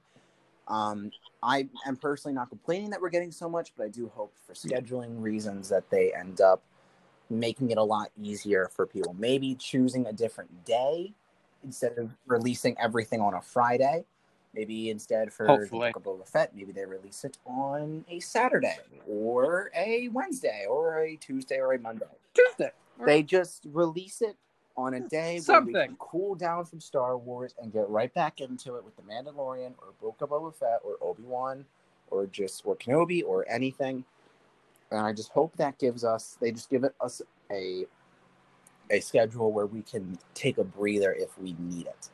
[0.67, 1.11] Um,
[1.43, 4.53] I am personally not complaining that we're getting so much, but I do hope for
[4.53, 6.63] scheduling reasons that they end up
[7.29, 9.15] making it a lot easier for people.
[9.17, 11.13] Maybe choosing a different day
[11.63, 14.05] instead of releasing everything on a Friday.
[14.53, 15.91] Maybe instead for Hopefully.
[15.91, 20.99] Book of Boba Fett, maybe they release it on a Saturday or a Wednesday or
[20.99, 22.05] a Tuesday or a Monday.
[22.33, 22.71] tuesday
[23.05, 24.37] They just release it
[24.77, 25.95] on a day where we can Something.
[25.99, 29.87] cool down from Star Wars and get right back into it with the Mandalorian or
[30.01, 31.65] Book of Boba Fett or Obi Wan
[32.11, 34.05] or just or Kenobi or anything.
[34.91, 37.21] And I just hope that gives us they just give it us
[37.51, 37.85] a
[38.91, 42.09] a schedule where we can take a breather if we need it.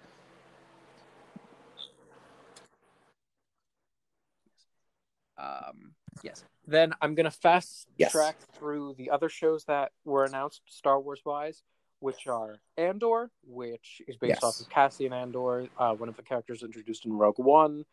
[5.38, 5.94] um
[6.24, 8.12] yes then i'm gonna fast Yes.
[8.12, 11.64] track through the other shows that were announced star wars wise
[12.00, 14.44] which are andor which is based Yes.
[14.44, 17.86] off of cassian andor uh, one of the characters introduced in rogue one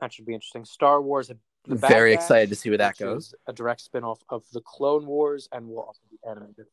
[0.00, 1.30] that should be interesting star wars
[1.66, 3.34] The Bad Very Batch, excited to see where that goes.
[3.46, 6.66] A direct spin-off of the Clone Wars and will also be animated.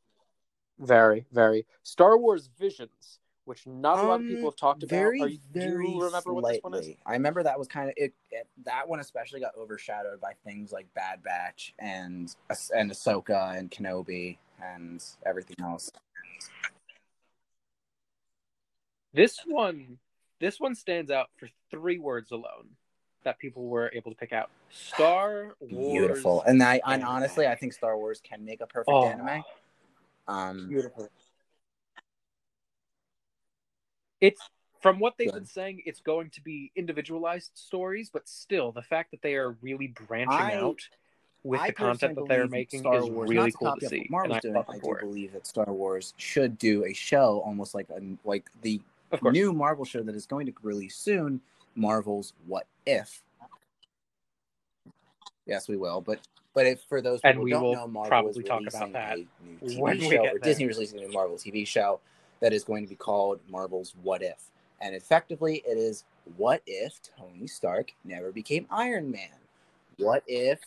[0.79, 1.65] Very, very.
[1.83, 4.95] Star Wars Visions, which not a lot of people have talked about.
[4.95, 6.89] Um, Very, Are you, very do you remember what this one is?
[7.05, 8.47] I remember that was kind of it, it.
[8.65, 12.35] That one especially got overshadowed by things like Bad Batch and
[12.75, 15.89] and Ahsoka and Kenobi and everything else.
[19.13, 19.99] This one,
[20.39, 22.75] this one stands out for three words alone
[23.23, 24.49] that people were able to pick out.
[24.69, 25.91] Star Wars.
[25.91, 29.07] Beautiful, and I and honestly, I think Star Wars can make a perfect Oh.
[29.07, 29.43] anime.
[30.27, 31.09] Um, Beautiful.
[34.19, 34.41] It's
[34.81, 35.35] from what they've Good.
[35.39, 39.51] been saying, it's going to be individualized stories, but still, the fact that they are
[39.61, 40.79] really branching I- out
[41.43, 44.05] with I the content that they're making Star is Wars, really cool to see.
[44.11, 44.55] Marvel's doing.
[44.57, 48.79] I do believe that Star Wars should do a show almost like a like the
[49.23, 51.41] new Marvel show that is going to release soon,
[51.75, 53.23] Marvel's What If.
[55.45, 56.01] Yes, we will.
[56.01, 56.19] But
[56.53, 59.17] but if for those And we don't will know, Marvel probably is talk about that
[59.17, 60.39] a new TV when we show, get or there.
[60.39, 61.99] Disney releasing a new Marvel TV show
[62.41, 64.49] that is going to be called Marvel's What If,
[64.81, 66.03] and effectively it is
[66.37, 69.29] what if Tony Stark never became Iron Man?
[69.97, 70.59] What if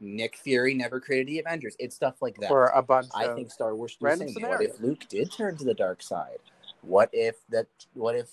[0.00, 1.76] Nick Fury never created the Avengers?
[1.78, 2.48] It's stuff like that.
[2.48, 4.48] For a bunch I of think Star Wars should do the random same thing.
[4.48, 4.80] What if.
[4.80, 6.38] Luke did turn to the dark side?
[6.82, 7.66] What if that?
[7.94, 8.30] What if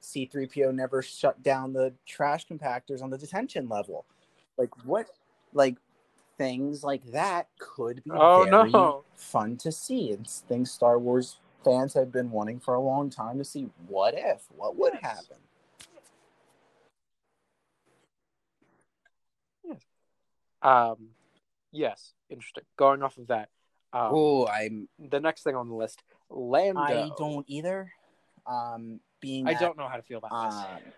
[0.00, 4.04] C-3PO never shut down the trash compactors on the detention level?
[4.56, 5.10] Like what?
[5.52, 5.76] Like
[6.38, 9.04] things like that could be Oh, very no.
[9.14, 10.10] fun to see.
[10.10, 13.68] It's things Star Wars fans have been wanting for a long time to see.
[13.86, 14.44] What if?
[14.56, 15.02] What would Yes.
[15.02, 15.36] happen?
[19.64, 19.82] Yes.
[20.62, 21.08] Um
[21.72, 22.64] yes, interesting.
[22.76, 23.48] Going off of that.
[23.92, 24.88] Um, oh, I'm.
[24.98, 26.80] the next thing on the list, Lando.
[26.80, 27.92] I don't either.
[28.46, 30.92] Um, being I that- don't know how to feel about this.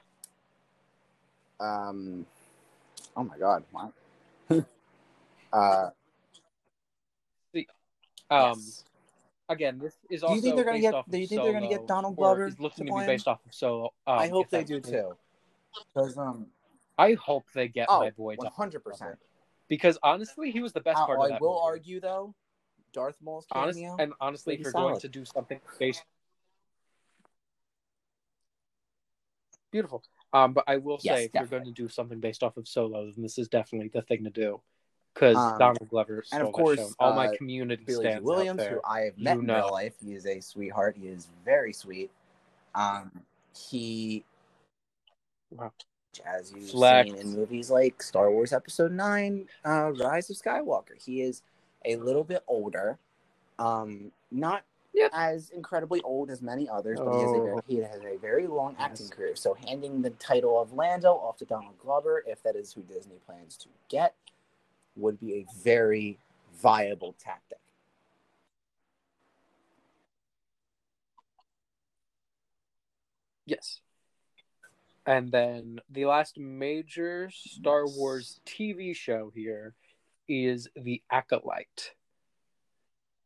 [1.61, 2.27] Um, um,
[3.17, 3.93] oh my god, wow.
[5.53, 5.91] uh,
[8.31, 8.85] Um, yes.
[9.51, 10.33] again, this is also.
[10.33, 12.59] Do you think they're gonna get- do you think they're gonna get Donald Glover Is
[12.59, 13.93] looking to to be based off of Solo.
[14.07, 15.17] Um, I hope they do the- too.
[15.93, 16.47] Because um,
[16.99, 19.19] I hope they get oh, my boy One hundred percent.
[19.69, 21.61] because honestly, he was the best part of I will movie.
[21.63, 22.35] argue though,
[22.93, 23.97] Darth Maul's Honest, cameo.
[23.99, 26.05] and honestly, if you're going to do something based,
[29.73, 30.05] beautiful.
[30.33, 32.69] Um, but I will say, Yes, if you're going to do something based off of
[32.69, 34.61] Solo, then this is definitely the thing to do.
[35.13, 38.75] Because Um, Donald Glover and of course, all my uh, community Billy Williams, there.
[38.75, 39.95] who I have met You in real life.
[40.03, 40.97] He is a sweetheart.
[40.99, 42.11] He is very sweet.
[42.75, 43.11] Um,
[43.55, 44.25] he,
[45.51, 45.73] Wow.
[46.25, 47.11] as you've Flex.
[47.11, 51.43] seen in movies like Star Wars Episode Nine, uh, Rise of Skywalker, he is
[51.85, 52.99] a little bit older.
[53.59, 54.65] Um, not
[54.95, 55.11] Yep.
[55.15, 57.45] as incredibly old as many others, but he has, a Oh.
[57.45, 59.15] very, he has a very long acting Yes.
[59.15, 59.37] career.
[59.37, 63.17] So handing the title of Lando off to Donald Glover, if that is who Disney
[63.25, 64.15] plans to get,
[64.97, 66.19] would be a very
[66.53, 67.59] viable tactic.
[73.47, 73.81] Yes.
[75.07, 77.97] And then the last major Star Yes.
[77.97, 79.75] Wars TV show here
[80.29, 81.95] is The Acolyte,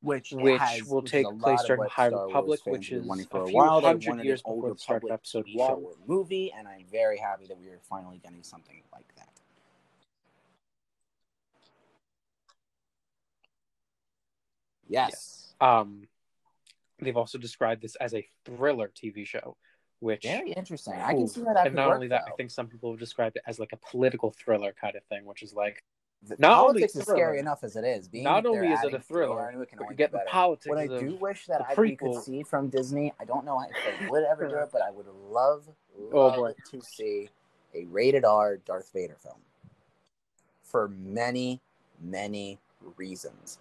[0.07, 3.05] which which has, will take place during what High Star Wars Republic, fans which is
[3.05, 3.81] wanting for a a few while.
[3.81, 5.95] They hundred wanted years an before Old the start of Republic Episode TV One.
[6.07, 9.29] movie, and I'm very happy that we are finally getting something like that.
[14.89, 16.07] Yes, Um,
[17.01, 19.57] they've also described this as a thriller TV show,
[19.99, 20.95] which very interesting.
[20.95, 21.95] I can see that and not work.
[21.97, 22.33] only that, though.
[22.33, 25.25] I think some people have described it as like a political thriller kind of thing,
[25.25, 25.83] which is like
[26.39, 28.09] Not only politics is thriller, scary enough as it is.
[28.09, 30.87] Being not only is it a thriller, it can only get the politics What I
[30.87, 34.49] do wish that I could see from Disney, I don't know if they would ever
[34.49, 35.65] do it, but I would love,
[36.13, 36.55] Oh, love boy.
[36.71, 37.29] to see
[37.75, 39.37] a rated R Darth Vader film
[40.63, 41.61] for many,
[42.01, 42.59] many
[42.97, 43.59] reasons.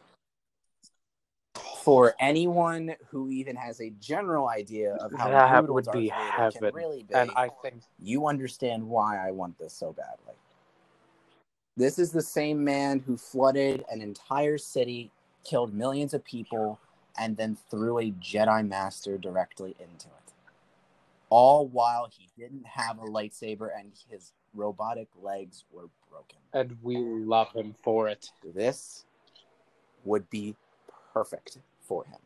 [1.84, 6.16] For anyone who even has a general idea of how That would Darth be Vader
[6.16, 6.74] heaven.
[6.74, 10.34] really be, and I think you understand why I want this so badly.
[11.78, 15.11] This is the same man who flooded an entire city,
[15.43, 16.80] killed millions of people,
[17.17, 20.34] and then threw a Jedi Master directly into it.
[21.30, 26.38] All while he didn't have a lightsaber and his robotic legs were broken.
[26.53, 28.30] and we love him for it.
[28.53, 29.03] This
[30.05, 30.55] would be
[31.13, 32.19] perfect for him.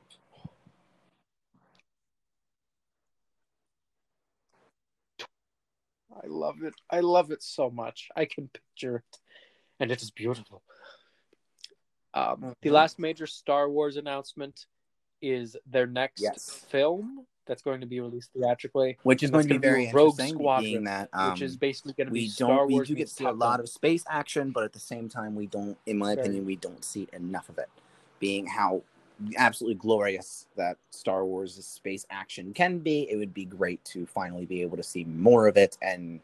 [6.24, 6.74] I love it.
[6.92, 8.10] I love it so much.
[8.16, 9.18] I can picture it,
[9.80, 10.62] and it is beautiful.
[12.14, 12.74] Um, The Mhm.
[12.74, 14.66] last major Star Wars announcement
[15.22, 16.66] is their next Yes.
[16.70, 19.92] film that's going to be released theatrically, which is going to be gonna be very
[19.92, 22.74] Rogue interesting, Squadron, being that um, which is basically going to be Star don't we
[22.74, 25.10] Wars do get meets to see a lot of space action, but at the same
[25.10, 26.28] time, we don't, in my Very.
[26.28, 27.70] opinion, we don't see enough of it.
[28.20, 28.84] Being how
[29.36, 34.46] absolutely glorious that Star Wars space action can be, it would be great to finally
[34.46, 36.22] be able to see more of it and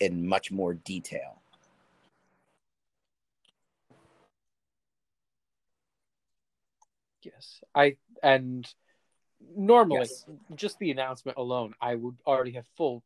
[0.00, 1.40] in much more detail.
[7.26, 8.66] Yes, I and
[9.54, 10.24] normally Yes.
[10.54, 13.02] just the announcement alone, I would already have full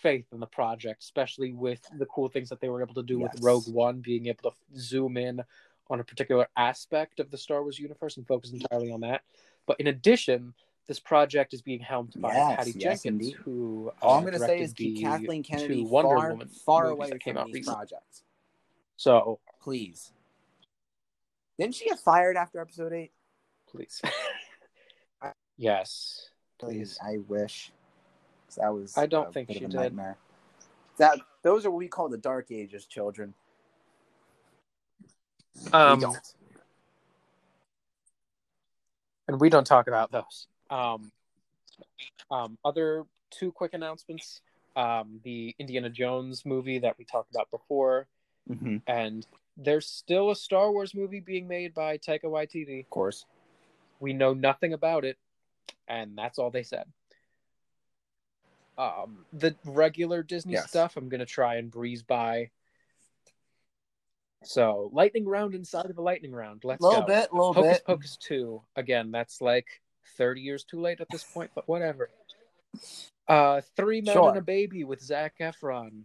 [0.00, 3.18] faith in the project, especially with the cool things that they were able to do
[3.20, 3.32] Yes.
[3.34, 5.42] with Rogue One, being able to zoom in
[5.90, 9.22] on a particular aspect of the Star Wars universe and focus entirely on that.
[9.66, 10.54] But in addition,
[10.86, 13.34] this project is being helmed by Yes, Patty yes, Jenkins, indeed.
[13.36, 16.48] who All uh, I'm going to say is keep the Kathleen Kennedy Wonder far, Woman
[16.48, 17.74] far away that came from out these recently.
[17.76, 18.22] projects.
[18.96, 20.12] So Please.
[21.58, 23.12] Didn't she get fired after episode eight?
[23.74, 24.02] Please,
[25.56, 26.98] yes, please.
[27.04, 27.72] I wish.
[28.56, 28.96] That was.
[28.96, 29.74] I don't a think bit she did.
[29.74, 30.16] Nightmare.
[30.98, 33.34] That those are what we call the dark ages, children.
[35.72, 36.18] Um, we don't.
[39.28, 40.46] and we don't talk about those.
[40.70, 41.10] Um,
[42.30, 44.40] um, other two quick announcements:
[44.76, 48.06] um, the Indiana Jones movie that we talked about before,
[48.46, 52.80] hmm and there's still a Star Wars movie being made by Taika Waititi.
[52.80, 53.24] Of course.
[54.04, 55.16] We know nothing about it,
[55.88, 56.84] and that's all they said.
[58.76, 60.68] Um, the regular Disney Yes.
[60.68, 62.50] stuff, I'm gonna try and breeze by.
[64.42, 66.64] So, lightning round inside of a lightning round.
[66.64, 67.06] Let's A little go.
[67.06, 67.86] bit, a little Hocus bit.
[67.86, 68.62] Pocus 2.
[68.76, 69.80] Again, that's like
[70.18, 72.10] 30 years too late at this point, but whatever.
[73.26, 74.28] Uh, Three Men Sure.
[74.28, 76.04] and a Baby with Zac Efron.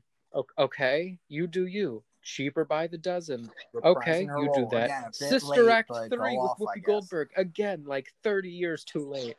[0.58, 2.06] Okay, you do you.
[2.22, 3.50] Cheaper by the dozen.
[3.84, 4.86] Okay, you do that.
[4.86, 6.84] Again, Sister late, Act 3 with off, Whoopi.
[6.84, 7.30] Goldberg.
[7.38, 9.36] Again, like 30 years too late.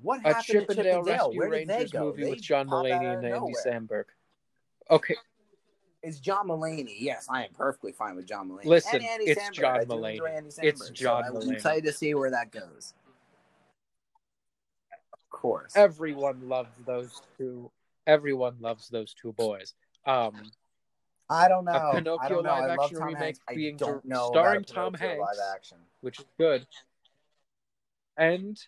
[0.00, 1.02] What A happened to Chip 'n Dale Chippendale?
[1.26, 3.54] Rescue Where Rangers movie They with John Mulaney and Andy.
[3.64, 4.04] Samberg.
[4.90, 5.16] Okay,
[6.02, 6.94] It's John Mulaney.
[6.98, 8.66] Yes, I am perfectly fine with John Mulaney.
[8.66, 9.52] Listen, and Andy it's Samberg.
[9.52, 10.30] John Mulaney.
[10.30, 10.58] Andy It's
[10.90, 12.94] Samberg, John so I'm excited to see where that goes.
[15.12, 15.72] Of course.
[15.76, 17.70] everyone loves those two.
[18.06, 19.74] Everyone loves those two boys.
[20.06, 20.50] Um,
[21.28, 21.72] I don't know.
[21.72, 22.50] I Pinocchio don't know.
[22.50, 23.38] Live action remake Hanks.
[23.54, 25.20] Being starring Tom Hanks.
[25.20, 25.78] Live action.
[26.00, 26.66] which is good.
[28.16, 28.58] And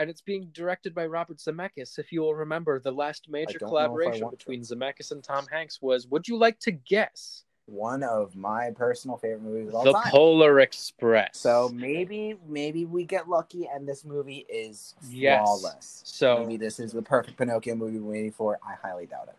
[0.00, 1.98] and it's being directed by Robert Zemeckis.
[1.98, 4.36] If you will remember, the last major don't know if I collaboration want to.
[4.36, 7.44] between Zemeckis and Tom Hanks was Would you like to guess?
[7.68, 10.10] One of my personal favorite movies of all The time.
[10.10, 11.36] Polar Express.
[11.38, 15.42] so maybe, maybe we get lucky, and this movie is Yes.
[15.44, 16.02] flawless.
[16.06, 18.58] So- maybe this is the perfect Pinocchio movie we're waiting for.
[18.66, 19.34] I highly doubt it.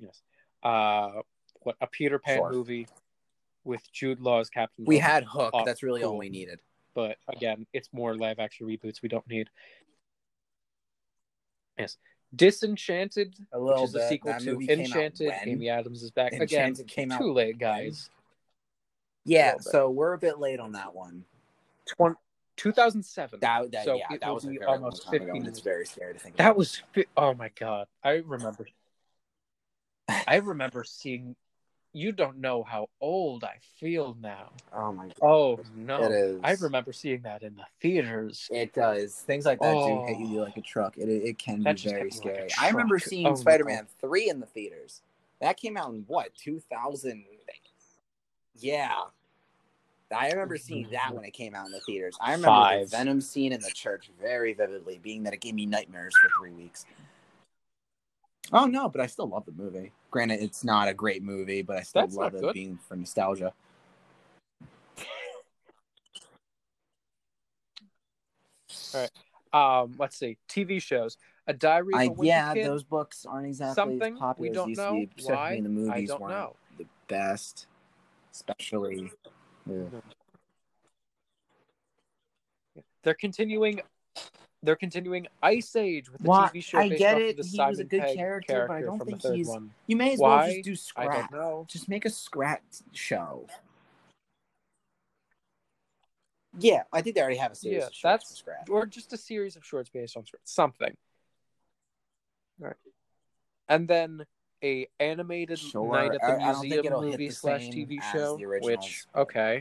[0.00, 0.22] yes.
[0.62, 1.22] Uh
[1.62, 2.50] what a Peter Pan Sure.
[2.52, 2.86] movie
[3.64, 5.02] with Jude Law as Captain We Hook.
[5.02, 5.50] had Hook.
[5.54, 6.60] Oh, That's really all we needed.
[6.94, 9.48] but again, it's more live action reboots we don't need.
[11.78, 11.96] Yes.
[12.36, 14.08] Disenchanted, A which is a bit.
[14.08, 15.32] sequel That to movie came out Enchanted.
[15.44, 16.86] Amy Adams is back Enchanted again.
[16.86, 18.10] came out too late, guys.
[19.24, 21.24] Yeah, so we're a bit late on that one.
[21.86, 22.16] Twen-
[22.56, 23.40] 2007.
[23.40, 26.36] That, that So yeah, it that was almost 15 it's very scary to think.
[26.36, 26.56] That about.
[26.58, 27.86] was fi- oh my god.
[28.02, 28.66] I remember
[30.26, 31.34] I remember seeing
[31.94, 34.50] you don't know how old I feel now.
[34.72, 36.02] oh my god, Oh no.
[36.02, 36.40] it is.
[36.42, 38.48] I remember seeing that in the theaters.
[38.52, 39.14] It does.
[39.14, 40.06] Things like that do Oh.
[40.06, 40.98] hit you like a truck.
[40.98, 42.48] It it can be very me like scary.
[42.60, 43.34] I remember seeing Oh.
[43.34, 45.00] Spider-Man three in the theaters.
[45.40, 47.24] That came out in what two thousand?
[48.56, 48.94] Yeah,
[50.16, 51.16] I remember seeing that mm-hmm.
[51.16, 52.16] when it came out in the theaters.
[52.20, 52.90] I remember Five.
[52.90, 56.30] the Venom scene in the church very vividly, being that it gave me nightmares for
[56.38, 56.86] three weeks.
[58.52, 59.92] Oh no, but I still love the movie.
[60.10, 62.54] Granted, it's not a great movie, but I still That's love it good.
[62.54, 63.52] being for nostalgia.
[68.94, 69.10] All right.
[69.52, 70.36] Um, let's see.
[70.48, 71.16] TV shows.
[71.46, 72.66] A Diary of a I Wimpy yeah, Kid.
[72.66, 74.90] those books aren't exactly Something as popular we don't used know.
[74.92, 75.10] to be.
[75.18, 75.60] Especially Why?
[75.60, 76.56] the movies I don't weren't know.
[76.78, 77.66] the best,
[78.32, 79.12] especially.
[79.68, 79.84] Yeah.
[83.02, 83.80] They're continuing.
[84.64, 87.36] They're continuing Ice Age with the Why- TV show I based get off it, of
[87.36, 89.74] the he Simon was a good Pegg character, but I don't think he's- one.
[89.86, 90.36] You may as Why?
[90.36, 91.68] well just do I scrap.
[91.68, 92.62] Just make a scrap
[92.92, 93.46] show.
[96.58, 98.70] Yeah, I think they already have a series Yeah, that's- scrap.
[98.70, 100.50] Or just a series of shorts based on shorts.
[100.52, 100.96] Something.
[102.58, 102.76] Right.
[103.68, 104.24] And then
[104.62, 105.92] a animated Sure.
[105.92, 108.36] night at the I- I museum it'll movie the slash TV show.
[108.36, 109.58] Which okay.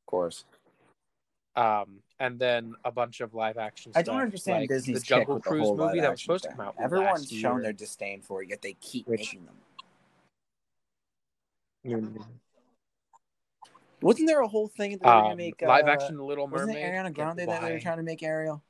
[0.00, 0.44] Of course.
[1.56, 3.92] Um, and then a bunch of live action.
[3.92, 4.00] Stuff.
[4.00, 6.24] I don't understand like Disney's the Jungle with the Cruise whole movie that was action
[6.26, 6.74] supposed to come out.
[6.78, 7.62] Everyone's last shown year.
[7.62, 9.56] their disdain for it, yet they keep Which- making them.
[14.02, 16.22] Wasn't there a whole thing that they were gonna Um, make live uh, action The
[16.24, 16.84] Little Wasn't Mermaid.
[16.84, 18.62] it Ariana Get Grande that they were trying to make Ariel?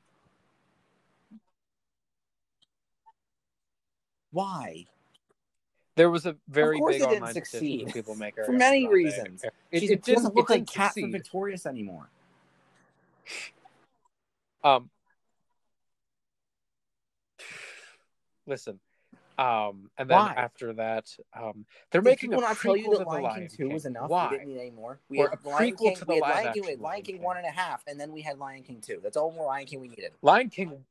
[4.30, 4.84] Why?
[5.96, 7.86] There was a very course big it didn't online petition succeed.
[7.88, 8.94] for people make For many Grande.
[8.94, 9.44] reasons.
[9.70, 11.10] It, She it doesn't look like Cat from.
[11.10, 12.10] Victorious anymore.
[14.64, 14.90] Um,
[18.46, 18.80] listen.
[19.38, 20.32] Um, and then Why?
[20.34, 23.68] after that, um, they're Did making a not tell you that Lion Lion King two
[23.68, 24.08] was enough?
[24.08, 24.28] Why?
[24.30, 24.98] We didn't need any more.
[25.10, 27.02] We Or had a Lion King, to the we had Lion King, we had Lion
[27.02, 27.22] King King.
[27.24, 28.98] one and a half, and then we had Lion King two.
[29.02, 30.12] That's all more Lion King we needed.
[30.22, 30.84] Lion King.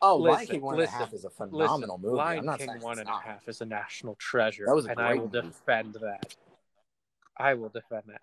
[0.00, 2.16] Oh, Lion King one and a half is a Listen, phenomenal movie.
[2.16, 5.00] Lion I'm not King one and a is a national treasure, That was a and
[5.00, 5.40] I will movie.
[5.48, 6.36] defend that.
[7.36, 8.20] I will defend that.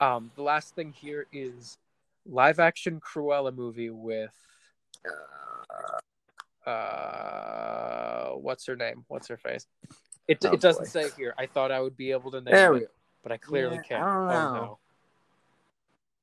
[0.00, 1.76] Um, the last thing here is
[2.26, 4.32] live action Cruella movie with
[6.66, 9.04] uh, what's her name?
[9.08, 9.66] What's her face?
[10.26, 10.88] It, Oh, it doesn't boy.
[10.88, 11.34] say here.
[11.38, 12.90] I thought I would be able to name There it,
[13.22, 14.02] but I clearly Yeah, can't.
[14.04, 14.78] I don't Oh no.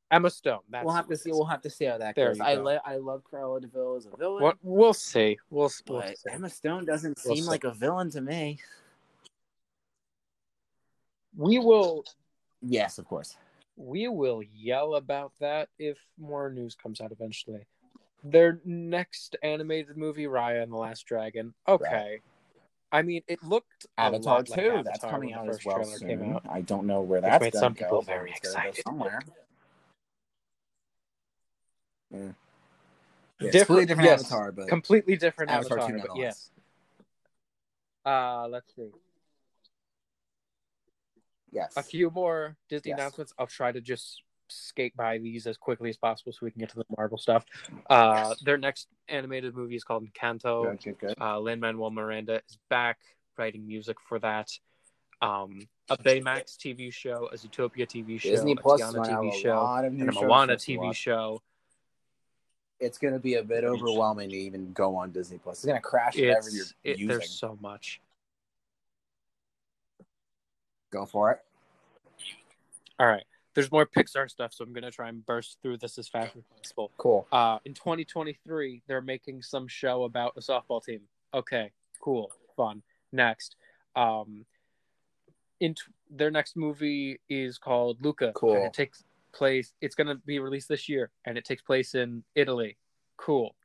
[0.10, 0.62] Emma Stone.
[0.70, 1.32] That's We'll have to see.
[1.32, 2.40] We'll have to see how that There goes.
[2.42, 5.38] I li- I love Cruella de Vil as a villain, What we'll see.
[5.50, 6.14] We'll, we'll see.
[6.32, 7.50] Emma Stone doesn't We'll seem see.
[7.50, 8.60] like a villain to me.
[11.36, 12.06] We will
[12.62, 13.36] Yes, of course.
[13.78, 17.66] We will yell about that if more news comes out eventually.
[18.24, 21.54] Their next animated movie, Raya and the Last Dragon.
[21.68, 22.20] Okay.
[22.92, 24.52] I mean, it looked Avatar too.
[24.52, 24.60] like.
[24.60, 26.34] Avatar that's coming out as first well trailer came soon.
[26.34, 26.44] out.
[26.50, 28.06] I don't know where that's made going some to people go.
[28.06, 28.82] but very it's excited.
[28.86, 29.22] somewhere.
[32.12, 32.18] Yeah.
[32.20, 34.22] Yeah, it's Different- completely different yes.
[34.32, 36.50] Avatar, but Completely different Avatar, Avatar, two but nonetheless.
[36.50, 36.50] yes.
[38.06, 38.90] Uh, let's see.
[41.52, 41.74] Yes.
[41.78, 43.00] A few more Disney Yes.
[43.00, 43.34] announcements.
[43.38, 46.70] I'll try to just skate by these as quickly as possible so we can get
[46.70, 47.46] to the Marvel stuff.
[47.90, 50.64] Uh, their next animated movie is called Encanto.
[50.64, 51.22] Good, good, good.
[51.22, 53.00] Uh, Lin Manuel Miranda is back
[53.38, 54.50] writing music for that.
[55.22, 59.12] Um, a Baymax TV show, a Zootopia TV show, Disney a Plus Tiana going to
[59.16, 61.42] have TV a show, lot and a Moana for us to TV show.
[62.80, 65.58] It's going to be a bit overwhelming to even go on Disney Plus.
[65.58, 67.08] It's going to crash whatever you're it, using.
[67.08, 68.00] there's so much.
[70.92, 71.40] Go for it.
[73.00, 73.24] All right,
[73.54, 76.44] there's more Pixar stuff, so I'm gonna try and burst through this as fast as
[76.56, 76.92] possible.
[76.98, 77.28] Cool.
[77.32, 81.02] Uh, in 2023, they're making some show about a softball team.
[81.34, 82.82] Okay, cool, fun.
[83.12, 83.56] Next,
[83.96, 84.46] um,
[85.60, 88.32] in t- their next movie is called Luca.
[88.34, 88.56] Cool.
[88.56, 89.04] And it takes
[89.34, 89.74] place.
[89.82, 92.78] It's gonna be released this year, and it takes place in Italy.
[93.18, 93.56] Cool,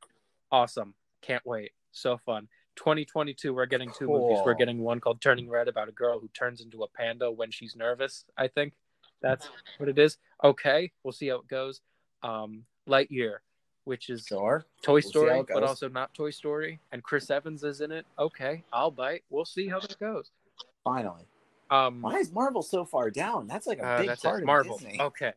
[0.51, 0.93] awesome.
[1.21, 1.71] Can't wait.
[1.91, 2.47] So fun.
[2.75, 4.39] 2022, we're getting two movies.
[4.45, 7.51] We're getting one called Turning Red about a girl who turns into a panda when
[7.51, 8.25] she's nervous.
[8.37, 8.73] I think
[9.21, 10.17] that's what it is.
[10.43, 11.81] Okay, we'll see how it goes.
[12.21, 13.37] Um, Lightyear,
[13.85, 14.65] which is Sure.
[14.81, 18.05] Toy Story, it but also not Toy Story, and Chris Evans is in it.
[18.19, 19.23] Okay, I'll bite.
[19.29, 20.31] We'll see how that goes.
[20.83, 21.23] Finally.
[21.69, 23.47] Um, Why is Marvel so far down?
[23.47, 24.43] That's like a uh, big part it.
[24.43, 24.77] of Marvel.
[24.77, 24.99] Disney.
[24.99, 25.33] Okay.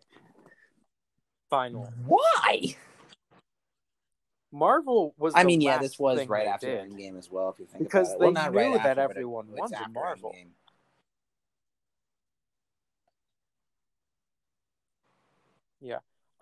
[1.49, 2.77] Finally, Why?
[4.53, 5.33] Marvel was.
[5.37, 6.91] I mean, yeah, this was right after did.
[6.91, 7.51] Endgame as well.
[7.51, 8.19] If you think Because about it.
[8.21, 10.33] they well, not right knew that after, but it- everyone wanted Marvel.
[10.37, 10.51] Endgame.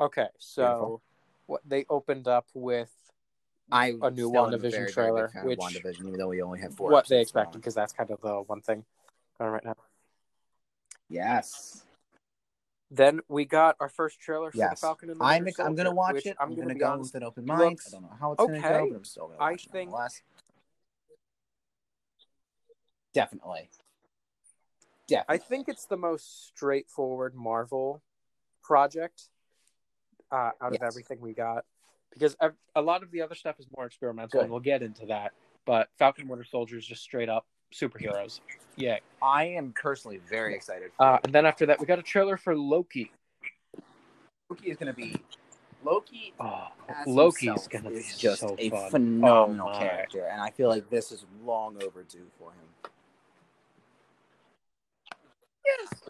[0.01, 1.03] Okay, so Beautiful.
[1.47, 2.91] what they opened up with
[3.71, 6.91] I a new WandaVision very, trailer, which- WandaVision, even though we only have four.
[6.91, 8.85] what they expected, because that's kind of the one thing
[9.39, 9.77] going right now.
[11.09, 11.84] Yes.
[12.91, 14.81] Then we got our first trailer for Yes.
[14.81, 16.37] the Falcon and the I'm, Winter I'm gonna watch it.
[16.39, 17.61] I'm, I'm, gonna, gonna go honest, with an open mind.
[17.61, 19.73] looks I don't know how it's gonna go, but I'm still gonna I watch it
[19.73, 19.91] think-.
[23.13, 23.71] Definitely.
[25.09, 25.35] Definitely.
[25.35, 28.03] I think it's the most straightforward Marvel
[28.63, 29.29] project
[30.31, 31.65] uh, out of everything we got
[32.13, 32.37] because
[32.75, 34.43] a lot of the other stuff is more experimental, Good.
[34.43, 35.33] and we'll get into that.
[35.67, 38.41] But Falcon and Winter Soldier is just straight up superheroes.
[38.77, 38.99] Yeah.
[39.23, 40.93] I am personally very excited.
[40.97, 43.13] For Uh, and then after that, we got a trailer for Loki.
[44.51, 45.23] Loki is gonna be
[45.83, 46.35] Loki.
[46.39, 48.91] Oh, as Loki's himself gonna be is just so a fun.
[48.91, 52.91] phenomenal Oh character, and I feel like this is long overdue for him.
[55.65, 56.03] Yes.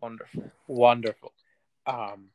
[0.00, 1.32] Wonderful, wonderful.
[1.86, 2.26] Um,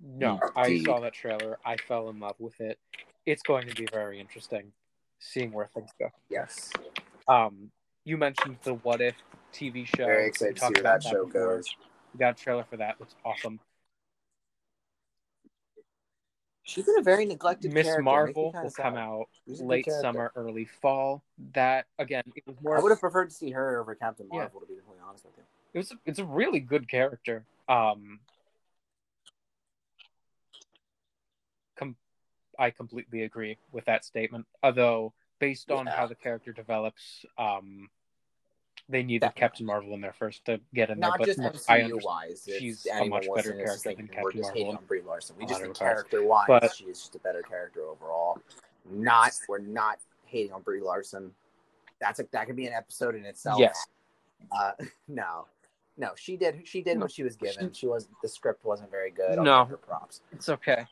[0.00, 1.58] no, I saw that trailer.
[1.64, 2.78] I fell in love with it.
[3.26, 4.72] It's going to be very interesting
[5.18, 6.08] seeing where things go.
[6.30, 6.70] Yes.
[7.26, 7.70] Um,
[8.04, 9.14] you mentioned the What If
[9.52, 10.06] TV show.
[10.06, 11.56] Very excited to see where about that show before.
[11.56, 11.74] goes.
[12.14, 12.98] We got a trailer for that.
[13.00, 13.60] Looks awesome.
[16.62, 17.88] She's been a very neglected Miss.
[18.00, 19.00] Marvel Makes will come sad.
[19.00, 21.22] out She's a good late summer, early fall.
[21.54, 22.76] That again, it was more.
[22.76, 24.40] I would have preferred to see her over Captain Yeah.
[24.40, 25.44] Marvel, to be completely honest with you.
[25.72, 25.92] It was.
[26.04, 27.44] It's a really good character.
[27.70, 28.20] Um,
[31.76, 31.96] com-
[32.58, 34.46] I completely agree with that statement.
[34.62, 35.96] Although based on Yeah.
[35.96, 37.88] how the character develops, um,
[38.88, 39.40] they needed Definitely.
[39.40, 41.10] Captain Marvel in there first to get in there.
[41.10, 42.48] Not just MCU wise.
[42.58, 45.36] she's a much better listening to this character than Captain Marvel on Brie Larson.
[45.36, 48.40] We just character wise, But- she is just a better character overall.
[48.86, 51.34] Not we're not hating on Brie Larson.
[52.00, 53.58] That's a that could be an episode in itself.
[53.60, 53.86] Yes.
[54.50, 54.72] Uh,
[55.08, 55.46] no,
[55.98, 56.66] no, she did.
[56.66, 57.72] She did what she was given.
[57.72, 59.38] She was the script wasn't very good.
[59.38, 59.64] I'll No.
[59.66, 60.22] her props.
[60.32, 60.86] It's okay.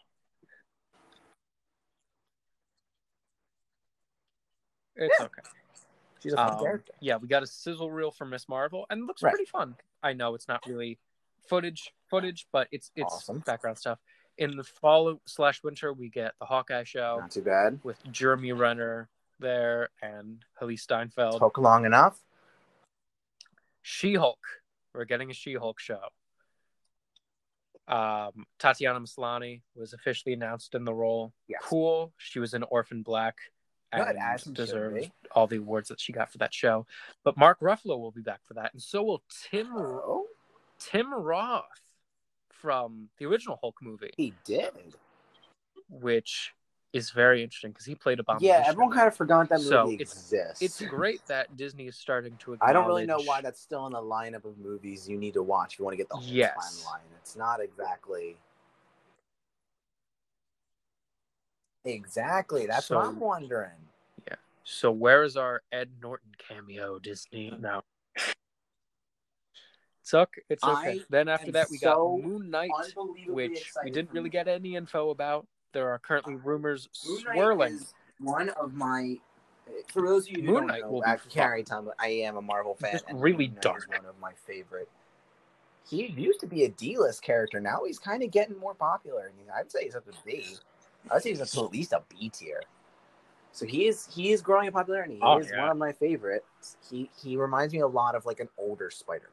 [4.96, 5.42] It's okay.
[6.22, 6.92] She's a fun Um, character.
[7.00, 9.30] yeah, we got a sizzle reel for Miss Marvel, and it looks Right.
[9.34, 9.76] pretty fun.
[10.02, 10.98] I know it's not really
[11.48, 13.40] footage, footage, but it's it's Awesome.
[13.40, 13.98] background stuff.
[14.38, 17.80] In the fall slash winter, we get the Hawkeye show Not too bad.
[17.84, 19.08] with Jeremy Renner
[19.38, 21.38] there and Hailee Steinfeld.
[21.38, 22.20] Took long enough.
[23.82, 24.40] She Hulk.
[24.94, 26.00] We're getting a She Hulk show.
[27.88, 31.32] Um, Tatiana Maslany was officially announced in the role.
[31.46, 31.60] Yes.
[31.62, 32.12] Cool.
[32.18, 33.36] She was in Orphan Black
[33.92, 36.86] Good, and deserves all the awards that she got for that show.
[37.24, 40.26] But Mark Ruffalo will be back for that, and so will Tim Oh,
[40.78, 41.64] Tim Roth
[42.50, 44.70] from the original Hulk movie, he did.
[45.88, 46.52] which
[46.92, 48.60] is very interesting because he played a Abomination.
[48.62, 50.62] Yeah, everyone kind of forgot that movie So, it's- exists.
[50.62, 52.54] It's great that Disney is starting to.
[52.54, 52.70] Acknowledge...
[52.70, 55.42] I don't really know why that's still in the lineup of movies you need to
[55.42, 56.84] watch if you want to get the whole Yes.
[56.86, 57.00] timeline.
[57.20, 58.36] It's not exactly.
[61.86, 62.66] Exactly.
[62.66, 63.70] That's what I'm wondering.
[64.28, 64.34] Yeah.
[64.64, 67.56] So where is our Ed Norton cameo, Disney?
[67.58, 67.82] No.
[70.02, 70.40] It's okay.
[70.48, 70.72] It's okay.
[70.72, 72.70] I then after that, we so got Moon Knight,
[73.26, 75.48] which we didn't really get any info about.
[75.72, 77.74] There are currently uh, rumors Moon swirling.
[77.74, 79.16] is one of my.
[79.88, 81.30] For those of you who Moon don't Knight know, will be I fun.
[81.30, 82.92] can't already tell, but I am a Marvel fan.
[82.92, 83.88] just and really Moon dark.
[83.88, 84.88] One of my favorite.
[85.88, 87.60] He used to be a D-list character.
[87.60, 89.22] Now he's kind of getting more popular.
[89.32, 90.56] I mean, I'd say he's up to B.
[91.10, 92.62] I'd say he's at least a B tier.
[93.52, 95.14] So he is he is growing in popularity.
[95.14, 95.62] He Oh, is yeah.
[95.62, 96.76] one of my favorites.
[96.90, 99.32] He he reminds me a lot of like an older Spider-Man.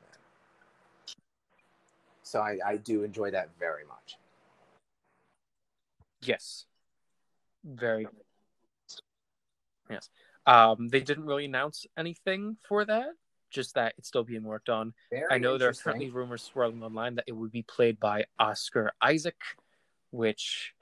[2.24, 4.18] So I, I do enjoy that very much.
[6.22, 6.66] Yes.
[7.66, 8.08] Very.
[9.90, 10.10] Yes.
[10.46, 13.08] Um, they didn't really announce anything for that.
[13.50, 14.94] Just that it's still being worked on.
[15.12, 18.26] Very I know there are currently rumors swirling online that it would be played by
[18.40, 19.36] Oscar Isaac,
[20.12, 20.74] which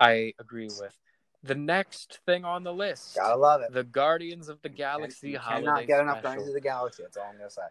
[0.00, 0.96] I agree with.
[1.44, 3.72] The next thing on the list, Gotta love it.
[3.72, 6.22] the Guardians of the Galaxy You holiday cannot get enough special.
[6.30, 7.02] Guardians of the Galaxy.
[7.04, 7.62] That's all I'm gonna say.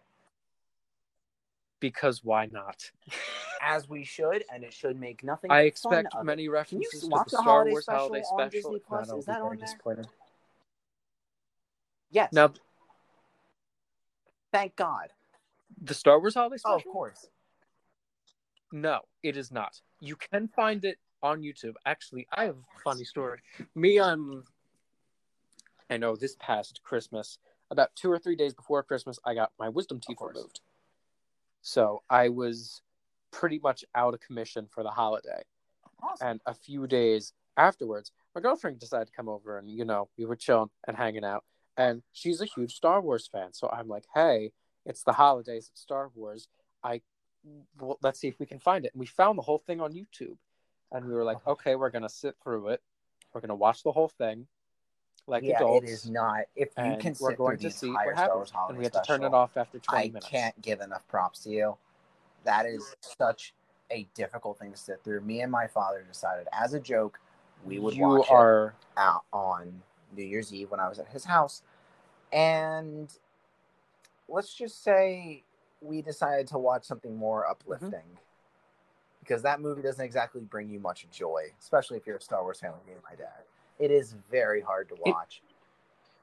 [1.80, 2.90] because why not?
[3.62, 5.50] As we should, and it should make nothing.
[5.50, 6.24] I fun expect of it.
[6.24, 8.50] many references to the the Star holiday Wars special holiday on special.
[8.50, 9.08] Disney If Plus?
[9.08, 10.04] not, Is that on there?
[12.10, 12.32] Yes.
[12.32, 12.52] Now,
[14.52, 15.08] thank God.
[15.82, 16.74] the Star Wars holiday special.
[16.74, 17.26] Oh, of course.
[18.72, 19.80] No, it is not.
[20.00, 21.74] You can find it on YouTube.
[21.86, 23.40] Actually, I have a funny story.
[23.74, 24.44] Me, um,
[25.90, 27.38] I know this past Christmas,
[27.70, 30.60] about two or three days before Christmas, I got my wisdom teeth removed.
[31.62, 32.82] So I was
[33.30, 35.42] pretty much out of commission for the holiday.
[36.02, 36.28] Awesome.
[36.28, 40.24] And a few days afterwards, my girlfriend decided to come over and, you know, we
[40.24, 41.44] were chilling and hanging out.
[41.76, 43.52] And she's a huge Star Wars fan.
[43.52, 44.52] So I'm like, hey,
[44.86, 46.48] it's the holidays, it's Star Wars.
[46.82, 47.02] I
[47.78, 48.92] well, let's see if we can find it.
[48.94, 50.36] And we found the whole thing on YouTube.
[50.92, 51.52] And we were like, oh.
[51.52, 52.82] okay, we're gonna sit through it.
[53.32, 54.46] We're gonna watch the whole thing.
[55.26, 55.86] Like yeah, adults.
[55.86, 56.44] it is not.
[56.56, 58.50] If you can we're sit going to see what happens.
[58.68, 60.26] And we have to turn it off after 20 I minutes.
[60.26, 61.76] can't give enough props to you.
[62.44, 63.52] That is such
[63.90, 65.20] a difficult thing to sit through.
[65.20, 67.20] Me and my father decided, as a joke,
[67.64, 69.82] we would you watch are it out on
[70.16, 71.62] New Year's Eve when I was at his house,
[72.32, 73.12] and
[74.28, 75.42] let's just say
[75.80, 77.52] we decided to watch something more mm-hmm.
[77.52, 78.18] uplifting.
[79.28, 82.60] Because that movie doesn't exactly bring you much joy, especially if you're a Star Wars
[82.60, 83.42] fan like me and my dad.
[83.78, 85.42] It is very hard to It- watch.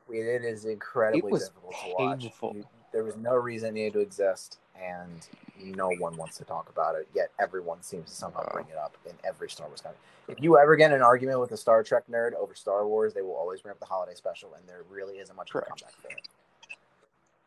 [0.09, 2.19] it is incredibly was difficult to watch.
[2.21, 2.55] painful.
[2.55, 5.27] You- there was no reason it needed to exist, and
[5.59, 7.07] no one wants to talk about it.
[7.13, 10.01] Yet everyone seems to somehow bring it up in every Star Wars content.
[10.27, 13.13] If you ever get in an argument with a Star Trek nerd over Star Wars,
[13.13, 15.65] they will always bring up the holiday special, and there really isn't much of a
[15.65, 15.81] Correct.
[15.83, 16.27] comeback for it.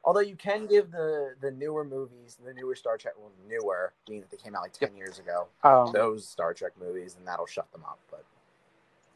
[0.04, 4.20] Although you can give the the newer movies, the newer Star Trek, well, newer, being
[4.20, 7.46] that they came out like ten years ago, um, those Star Trek movies, and that'll
[7.46, 7.98] shut them up.
[8.10, 8.24] But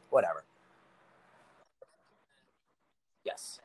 [0.09, 0.43] whatever.
[3.25, 3.59] Yes.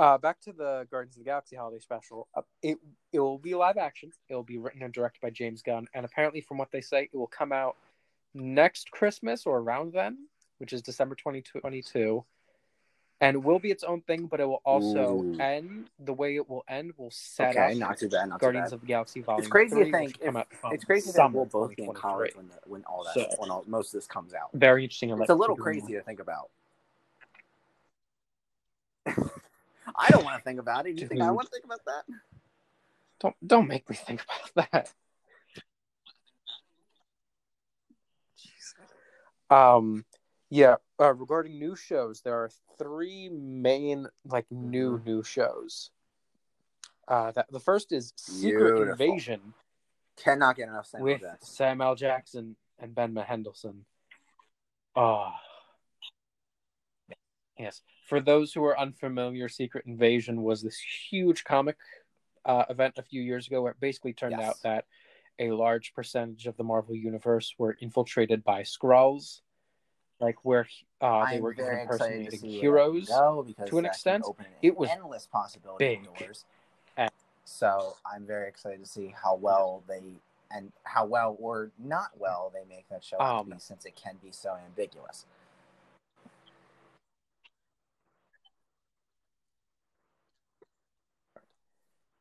[0.00, 2.26] uh, back to the Guardians of the Galaxy holiday special.
[2.34, 2.78] Uh, it
[3.12, 4.10] it will be live action.
[4.28, 7.10] It will be written and directed by James Gunn, and apparently, from what they say,
[7.12, 7.76] it will come out
[8.34, 10.26] next Christmas or around then,
[10.58, 12.24] which is December twenty twenty two.
[13.22, 15.36] And it will be its own thing, but it will also Ooh.
[15.38, 18.28] end the way it will end will set Okay, up not too bad.
[18.30, 18.74] Not too Guardians bad.
[18.74, 19.40] of the Galaxy Volume.
[19.40, 21.92] It's crazy to think which will come if- It's crazy that we'll both be in
[21.92, 24.50] college when, the, when all that So- when all, most of this comes out.
[24.54, 25.10] Very interesting.
[25.10, 26.50] It's a little crazy to think about.
[29.06, 30.98] I don't want to think about it.
[30.98, 32.04] You think I want to think about that?
[33.18, 34.22] Don't don't make me think
[34.54, 34.70] about
[39.50, 39.54] that.
[39.54, 40.04] Um,
[40.50, 40.76] yeah.
[41.00, 45.04] Uh, regarding new shows, there are three main like new Mhm.
[45.06, 45.90] new shows.
[47.08, 48.90] Uh, that the first is Secret Beautiful.
[48.92, 49.54] Invasion
[50.16, 51.54] Cannot get enough Samuel with Jackson.
[51.54, 51.94] Sam L.
[51.94, 53.86] Jackson and Ben Mendelsohn.
[54.94, 55.40] Ah.
[57.58, 57.82] Yes.
[58.06, 60.78] For those who are unfamiliar, Secret Invasion was this
[61.10, 61.76] huge comic
[62.44, 64.48] uh, event a few years ago where it basically turned Yes.
[64.48, 64.86] out that
[65.38, 69.40] a large percentage of the Marvel universe were infiltrated by Skrulls,
[70.20, 70.66] like where
[71.00, 72.92] uh, they I'm were very even excited to impersonating see heroes.
[73.08, 74.24] where that can go because to an extent.
[74.62, 76.04] It was endless possibility big.
[76.04, 76.44] doors.
[76.96, 77.10] And-
[77.44, 80.02] So I'm very excited to see how well they
[80.52, 84.16] and how well or not well they make that show Um, be, since it can
[84.22, 85.24] be so ambiguous.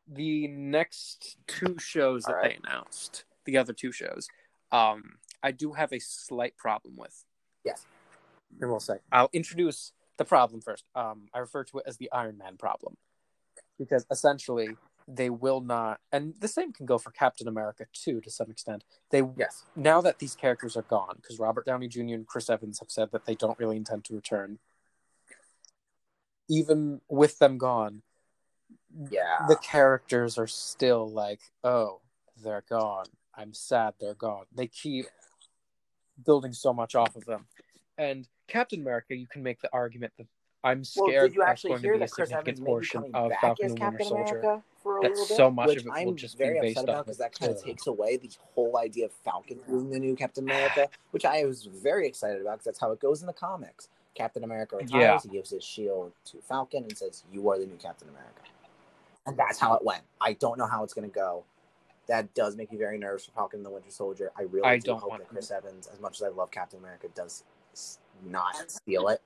[0.07, 4.27] the next two shows that All they announced, the other two shows,
[4.71, 7.23] um, I do have a slight problem with.
[7.70, 7.86] Yes.
[8.62, 10.84] And we'll say I'll introduce the problem first.
[10.96, 12.98] Um, I refer to it as the Iron Man problem,
[13.78, 14.76] because essentially
[15.08, 18.84] they will not, and the same can go for Captain America too, to some extent.
[19.10, 19.66] They Yes.
[19.76, 22.14] now that these characters are gone, because Robert Downey Jr.
[22.14, 24.60] and Chris Evans have said that they don't really intend to return.
[26.48, 28.04] Even with them gone,
[29.10, 29.46] Yeah.
[29.48, 32.02] the characters are still like, oh,
[32.38, 33.06] they're gone.
[33.34, 34.46] I'm sad they're gone.
[34.52, 35.08] They keep
[36.26, 37.46] building so much off of them.
[37.98, 40.28] And Captain America, you can make the argument that
[40.64, 42.66] I'm well, scared did you that's actually going to be a that Chris significant Evans
[42.66, 44.40] portion of Falcon and Winter Captain Soldier.
[44.40, 46.78] America for a That little so much which of it I'm just be very based
[46.78, 47.64] upset about because that kind of Ugh.
[47.64, 51.66] takes away the whole idea of Falcon being the new Captain America, which I was
[51.66, 53.88] very excited about because that's how it goes in the comics.
[54.16, 55.20] Captain America retires, Yeah.
[55.22, 58.41] he gives his shield to Falcon and says, "You are the new Captain America,"
[59.26, 60.04] and that's how it went.
[60.20, 61.46] I don't know how it's going to go.
[62.10, 64.31] That does make me very nervous for Falcon and the Winter Soldier.
[64.36, 66.49] I really I do don't hope want that Chris Evans, as much as I love
[66.49, 67.44] Captain America, does
[68.26, 69.22] not steal it.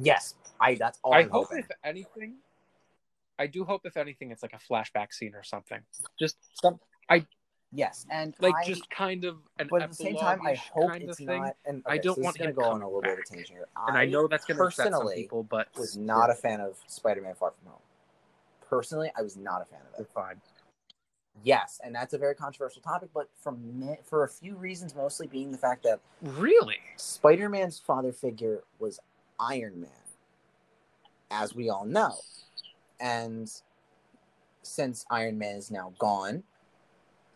[0.00, 0.76] Yes, I.
[0.76, 1.58] That's all I I'm hope, hoping.
[1.58, 2.34] if anything,
[3.40, 5.80] I do hope, if anything, it's like a flashback scene or something.
[6.16, 6.78] Just some,
[7.10, 7.26] I.
[7.72, 10.90] Yes, and like, I, just kind of an but at the same time, I hope
[10.90, 11.56] kind it's of not.
[11.66, 13.66] And I don't so want gonna go on a little bit of a tangent here.
[13.88, 16.60] and I know that's going to upset some personally people, but was not a fan
[16.60, 17.82] of Spider-Man: Far From Home.
[18.68, 20.08] Personally, I was not a fan of it.
[20.14, 20.40] fine.
[21.44, 25.26] Yes, and that's a very controversial topic, but from mi- for a few reasons, mostly
[25.26, 26.78] being the fact that Really?
[26.96, 28.98] Spider-Man's father figure was
[29.38, 29.90] Iron Man,
[31.30, 32.16] as we all know,
[32.98, 33.50] and
[34.62, 36.42] since Iron Man is now gone,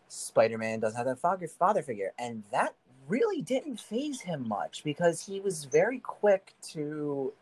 [0.09, 2.75] Spider-Man doesn't have that father father figure, and that
[3.07, 7.33] really didn't faze him much because he was very quick to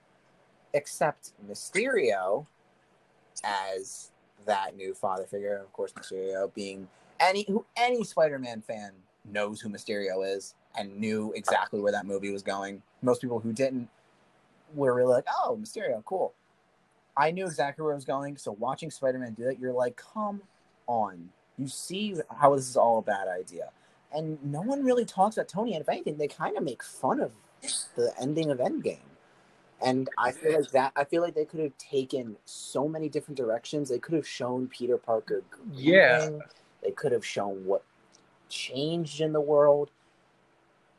[0.74, 2.46] accept Mysterio
[3.44, 4.12] as
[4.46, 5.58] that new father figure.
[5.58, 6.88] Of course, Mysterio being
[7.20, 8.92] any who any Spider-Man fan
[9.26, 12.82] knows who Mysterio is and knew exactly where that movie was going.
[13.02, 13.90] Most people who didn't
[14.74, 16.34] were really like, "Oh, Mysterio, cool."
[17.16, 20.42] I knew exactly where it was going, so watching Spider-Man do that, you're like, "Come
[20.88, 23.72] on." You see how this is all a bad idea.
[24.14, 27.20] And no one really talks about Tony, and if anything, they kind of make fun
[27.20, 27.32] of
[27.96, 29.00] the ending of Endgame.
[29.84, 33.38] And I feel like that I feel like they could have taken so many different
[33.38, 33.90] directions.
[33.90, 35.44] They could have shown Peter Parker
[35.74, 36.30] Yeah.
[36.84, 37.84] They could have shown what
[38.50, 39.92] changed in the world.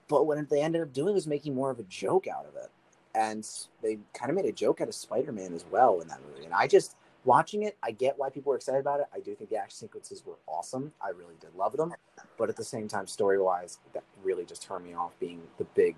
[0.08, 2.70] But what they ended up doing was making more of a joke out of it.
[3.14, 3.48] And
[3.82, 6.44] they kind of made a joke out of Spider Man as well in that movie.
[6.44, 9.06] And I just, watching it, I get why people were excited about it.
[9.14, 10.92] I do think the action sequences were awesome.
[11.00, 11.94] I really did love them.
[12.38, 15.64] But at the same time, story wise, that really just turned me off being the
[15.64, 15.96] big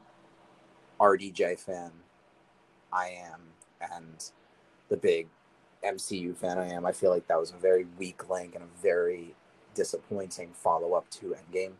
[1.01, 1.91] RDJ fan
[2.95, 3.41] I am
[3.93, 4.31] and
[4.89, 5.29] the big
[5.85, 6.87] MCU fan I am.
[6.87, 9.35] I feel like that was a very weak link and a very
[9.75, 11.73] disappointing follow up to Endgame.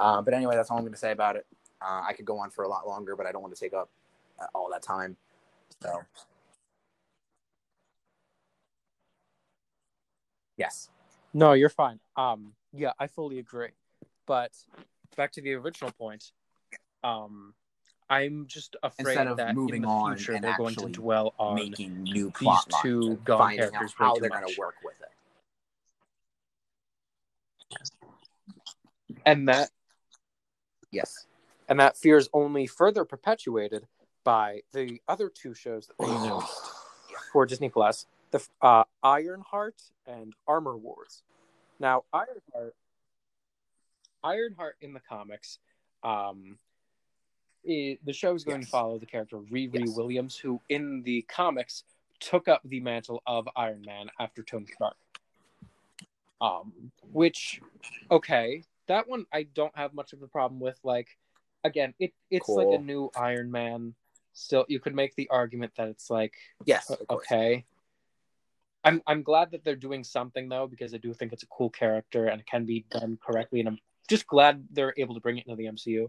[0.00, 1.46] Uh, but anyway, that's all I'm going to say about it.
[1.80, 3.72] Uh, I could go on for a lot longer, but I don't want to take
[3.72, 3.88] up
[4.40, 5.16] uh, all that time.
[5.82, 6.02] So,
[10.56, 10.90] yes.
[11.32, 12.00] No, you're fine.
[12.16, 13.70] Um, yeah, I fully agree.
[14.26, 14.52] But
[15.16, 16.32] back to the original point,
[17.02, 17.54] um,
[18.10, 20.88] I'm just afraid Instead of that moving in the on future and they're going to
[20.88, 24.30] dwell on making new plot these two lines and gone finding out characters how they're
[24.30, 25.08] going to work with it.
[29.26, 29.70] and that
[30.90, 31.26] Yes.
[31.68, 33.86] and that fear is only further perpetuated
[34.24, 36.50] by the other two shows that they announced
[37.32, 41.22] for Disney Plus: the uh, Ironheart and Armor Wars.
[41.78, 42.74] Now, Ironheart,
[44.24, 45.58] Ironheart in the comics,
[46.02, 46.58] um,
[47.64, 48.66] the show is going Yes.
[48.66, 49.96] to follow the character Riri Yes.
[49.96, 51.84] Williams, who in the comics
[52.20, 54.96] took up the mantle of Iron Man after Tony Stark.
[56.40, 57.60] Um, which,
[58.10, 60.78] okay, that one I don't have much of a problem with.
[60.84, 61.18] Like,
[61.64, 63.94] again, it it's like a new Iron Man.
[64.34, 66.90] Still, you could make the argument that it's like Yes.
[67.10, 67.64] okay.
[68.84, 71.70] I'm I'm glad that they're doing something though because I do think it's a cool
[71.70, 73.78] character and it can be done correctly and I'm
[74.08, 76.08] just glad they're able to bring it into the MCU.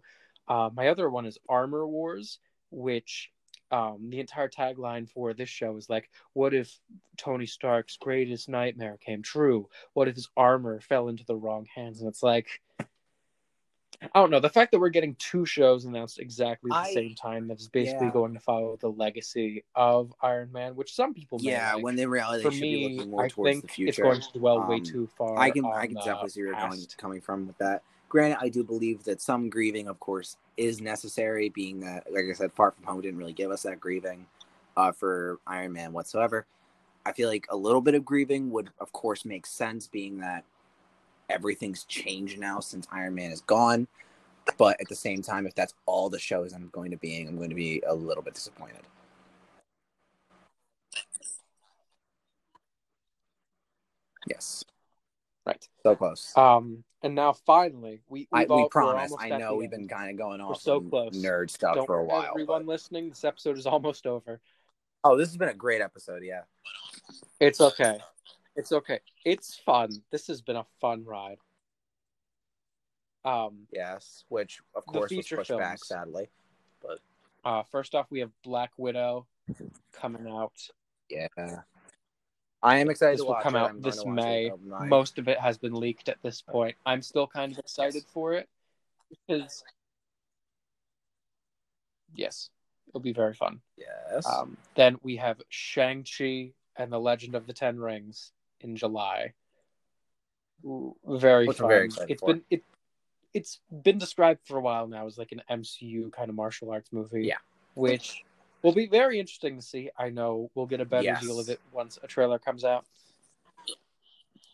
[0.50, 2.40] Uh, my other one is Armor Wars,
[2.72, 3.32] which
[3.72, 6.80] um, the entire tagline for this show is like, "What if
[7.18, 9.70] Tony Stark's greatest nightmare came true?
[9.94, 12.48] What if his armor fell into the wrong hands?" And it's like,
[14.02, 14.40] I don't know.
[14.40, 17.60] The fact that we're getting two shows announced exactly at the I- same time that
[17.60, 18.14] is basically yeah.
[18.14, 21.84] going to follow the legacy of Iron Man, which some people Yeah, like.
[21.84, 23.90] when in reality for they should be me, looking more I towards think the future.
[23.90, 25.38] it's going to dwell way Um, too far.
[25.38, 27.84] I can I can uh, definitely see where you're going, coming from with that.
[28.10, 32.34] Granted, I do believe that some grieving, of course, is necessary, being that, like I
[32.34, 34.26] said, Far From Home didn't really give us that grieving
[34.76, 36.48] uh, for Iron Man whatsoever.
[37.06, 40.44] I feel like a little bit of grieving would, of course, make sense, being that
[41.30, 43.88] everything's changed now since Iron Man is gone.
[44.58, 47.28] But at the same time, if that's all the shows I'm going to be in,
[47.28, 48.82] I'm going to be a little bit disappointed.
[54.28, 54.64] Yes,
[55.46, 55.68] Right.
[55.84, 56.36] so close.
[56.36, 59.14] Um, and now finally, we I, we we're promise.
[59.20, 59.88] I know we've end.
[59.88, 61.16] been kind of going off so close.
[61.16, 62.28] nerd stuff Don't for a while.
[62.30, 64.40] Everyone but- listening, this episode is almost over.
[65.04, 66.24] Oh, this has been a great episode.
[66.24, 66.42] Yeah.
[67.40, 68.00] It's okay.
[68.58, 69.00] It's okay.
[69.24, 69.90] It's fun.
[70.12, 71.38] This has been a fun ride.
[73.24, 74.26] Um, Yes.
[74.30, 75.88] Which, of course, was pushed back, films.
[75.88, 76.30] sadly.
[76.82, 77.00] But
[77.46, 79.26] uh, first off, we have Black Widow
[79.94, 80.54] coming out.
[81.10, 81.28] yeah.
[82.62, 83.60] I am excited This to will come it.
[83.60, 84.88] out this going to watch May.
[84.88, 86.76] Most of it has been leaked at this point.
[86.86, 88.50] I'm still kind of excited for it
[89.10, 89.64] because,
[92.14, 92.50] yes,
[92.88, 93.62] it'll be very fun.
[93.78, 94.26] Yes.
[94.28, 98.32] Um, then we have Shang Chi and the Legend of the Ten Rings
[98.62, 99.34] in July.
[101.08, 101.70] Very Which fun.
[101.70, 102.34] very It's for.
[102.34, 102.64] been it.
[103.34, 106.92] It's been described for a while now as like an MCU kind of martial arts
[106.92, 107.26] movie.
[107.26, 107.38] Yeah.
[107.76, 108.24] which
[108.64, 109.90] will be very interesting to see.
[109.98, 111.22] I know we'll get a better Yes.
[111.22, 112.86] deal of it once a trailer comes out.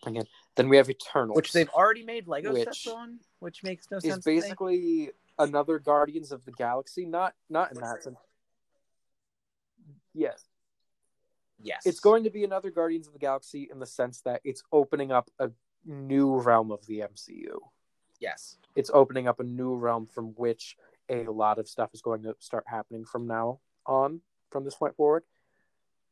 [0.06, 3.90] Again, then we have Eternals, which they've already made Lego Which sets on, which makes
[3.90, 4.26] no is sense.
[4.26, 4.36] me.
[4.36, 7.06] basically another Guardians of the Galaxy.
[7.06, 8.18] Not not in that sense.
[10.14, 10.46] Yes,
[11.62, 11.82] yes.
[11.86, 15.12] it's going to be another Guardians of the Galaxy in the sense that it's opening
[15.12, 15.52] up a
[15.84, 17.60] new realm of the MCU.
[18.20, 18.58] Yes.
[18.76, 20.78] It's opening up a new realm from which
[21.10, 24.22] a lot of stuff is going to start happening from now on,
[24.52, 25.24] from this point forward.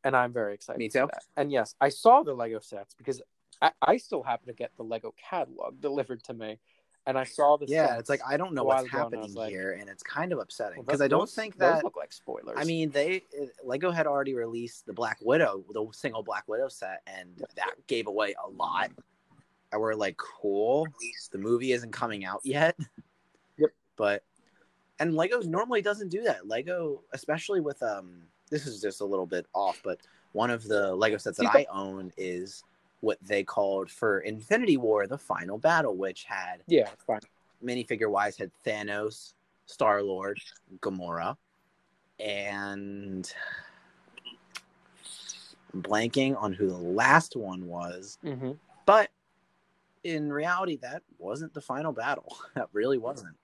[0.02, 0.78] And I'm very excited.
[0.78, 1.08] Me too.
[1.36, 3.22] And yes, I saw the Lego sets because
[3.62, 6.58] I, I still happen to get the Lego catalog delivered to me,
[7.06, 9.34] and I saw the Yeah, it's like I don't know what's ago, and I happening
[9.34, 11.84] like, here, and it's kind of upsetting because those- I don't think those that.
[11.84, 12.56] look like spoilers.
[12.58, 13.22] I mean, they
[13.62, 18.06] Lego had already released the Black Widow, the single Black Widow set, and that gave
[18.06, 18.90] away a lot.
[19.72, 20.86] And we're like, cool.
[21.32, 22.76] The movie isn't coming out yet.
[23.58, 23.70] Yep.
[23.96, 24.22] But
[25.04, 26.48] and Lego normally doesn't do that.
[26.48, 30.00] Lego, especially with um, this is just a little bit off, but
[30.32, 32.64] one of the Lego sets that I own is
[33.00, 37.20] what they called for Infinity War, the final battle, which had yeah, fine.
[37.62, 39.34] minifigure wise had Thanos,
[39.66, 40.40] Star Lord,
[40.80, 41.36] Gamora,
[42.18, 43.30] and
[45.74, 48.16] I'm blanking on who the last one was.
[48.22, 48.52] hmm
[48.86, 49.10] But
[50.02, 52.38] in reality, that wasn't the final battle.
[52.54, 53.36] That really wasn't.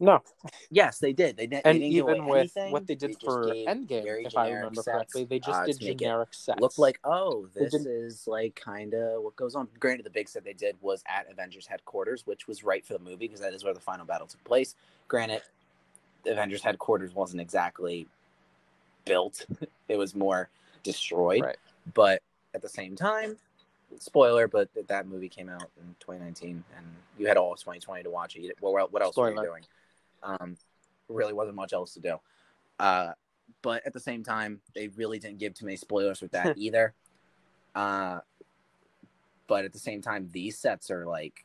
[0.00, 0.22] No,
[0.70, 1.36] Yes, they did.
[1.36, 2.72] They, did, and they didn't even with anything.
[2.72, 5.84] what they did just for Endgame, if I remember correctly, they just uh, did to
[5.84, 6.60] make it generic sets.
[6.60, 9.66] Looked like, oh, this is like kind of what goes on.
[9.80, 12.98] Granted, the big set they did was at Avengers headquarters, which was right for the
[13.00, 14.76] movie because that is where the final battle took place.
[15.08, 15.42] Granted,
[16.26, 18.06] Avengers headquarters wasn't exactly
[19.04, 19.46] built;
[19.88, 20.48] it was more
[20.84, 21.42] destroyed.
[21.42, 21.56] Right.
[21.94, 22.22] But
[22.54, 23.36] at the same time,
[23.98, 26.86] spoiler, but that, movie came out in 2019, and
[27.18, 28.56] you had all of 2020 to watch it.
[28.60, 29.64] What, what else were you doing?
[30.22, 30.56] Um,
[31.08, 32.16] really wasn't much else to do.
[32.78, 33.12] Uh,
[33.62, 36.94] but at the same time, they really didn't give too many spoilers with that either.
[37.74, 38.20] Uh,
[39.46, 41.44] but at the same time, these sets are like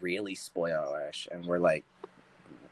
[0.00, 1.84] really spoilerish, and we're like,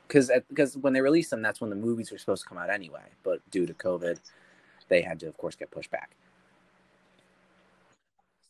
[0.07, 2.71] because because when they released them, that's when the movies were supposed to come out
[2.71, 3.03] anyway.
[3.25, 4.19] But due to COVID,
[4.89, 6.11] they had to, of course, get pushed back.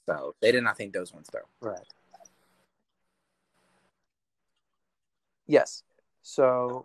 [0.07, 1.43] So they did not think those ones through.
[1.61, 1.87] right.
[5.47, 5.83] Yes.
[6.29, 6.85] So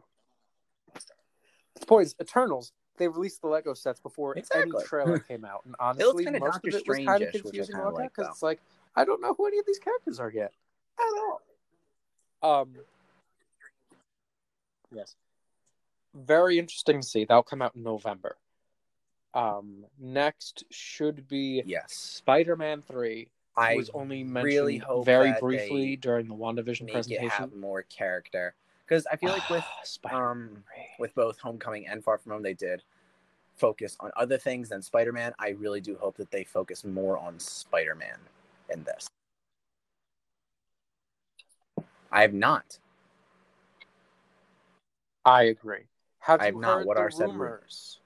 [1.77, 2.71] the point is, Eternals.
[2.97, 4.71] They released the Lego sets before Exactly.
[4.77, 7.95] any trailer came out, and honestly, most Doctor of it was kind of confusing about
[7.95, 8.61] like, because it's like
[8.95, 10.53] I don't know who any of these characters are yet
[10.97, 11.03] at
[12.41, 12.61] all.
[12.61, 12.75] Um.
[14.93, 15.15] Yes.
[16.13, 17.25] Very interesting to see.
[17.25, 18.37] That'll come out in November.
[19.33, 19.85] Um.
[19.99, 21.93] Next should be Yes.
[21.93, 23.27] Spider-Man Three.
[23.57, 27.29] I was only mentioned really hope very briefly during the WandaVision make it presentation.
[27.29, 28.55] have more character
[28.87, 29.63] because I feel like with
[30.11, 30.63] um
[30.99, 32.83] with both Homecoming and Far From Home, they did
[33.55, 35.33] focus on other things than Spider Man.
[35.39, 38.17] I really do hope that they focus more on Spider Man
[38.69, 39.07] in this.
[42.11, 42.77] I have not.
[45.25, 45.85] I agree.
[46.19, 46.77] Have I you have not.
[46.77, 47.99] heard What the are said rumors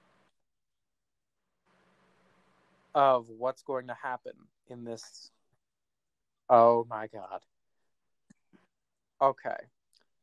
[2.94, 4.32] of what's going to happen
[4.68, 5.30] in this?
[6.48, 7.40] Oh my god.
[9.20, 9.56] Okay,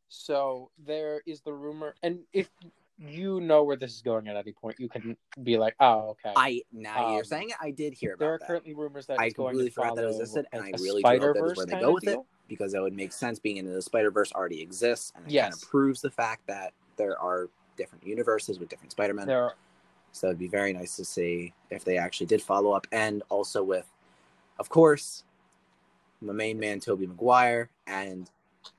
[0.09, 2.49] so there is the rumor, and if
[2.97, 6.33] you know where this is going at any point, you can be like, "Oh, okay."
[6.35, 7.57] I now you're Um, saying it.
[7.59, 9.95] I did hear there are that currently rumors that I it's going completely to forgot
[9.95, 12.19] that existed, and I really do hope that is Spider-Verse where they go with it.
[12.47, 13.39] because that would make sense.
[13.39, 15.43] Being into the Spider Verse already exists, and it Yes.
[15.45, 19.29] kind of proves the fact that there are different universes with different Spider Men.
[19.29, 19.55] Are,
[20.11, 23.61] So it'd be very nice to see if they actually did follow up, and also
[23.63, 23.91] with,
[24.59, 25.25] of course,
[26.21, 28.29] my main man Tobey Maguire and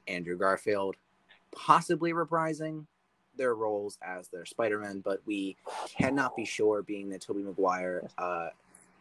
[0.09, 0.97] Andrew Garfield,
[1.57, 2.87] possibly reprising
[3.37, 5.57] their roles as their Spider-Man, but we
[5.99, 8.51] cannot be sure, being that Tobey Maguire uh,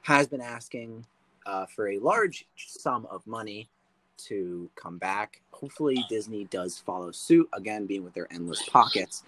[0.02, 1.06] has been asking
[1.45, 3.69] uh, for a large sum of money
[4.18, 5.41] to come back.
[5.52, 9.23] Hopefully, Disney does follow suit again, being with their endless pockets,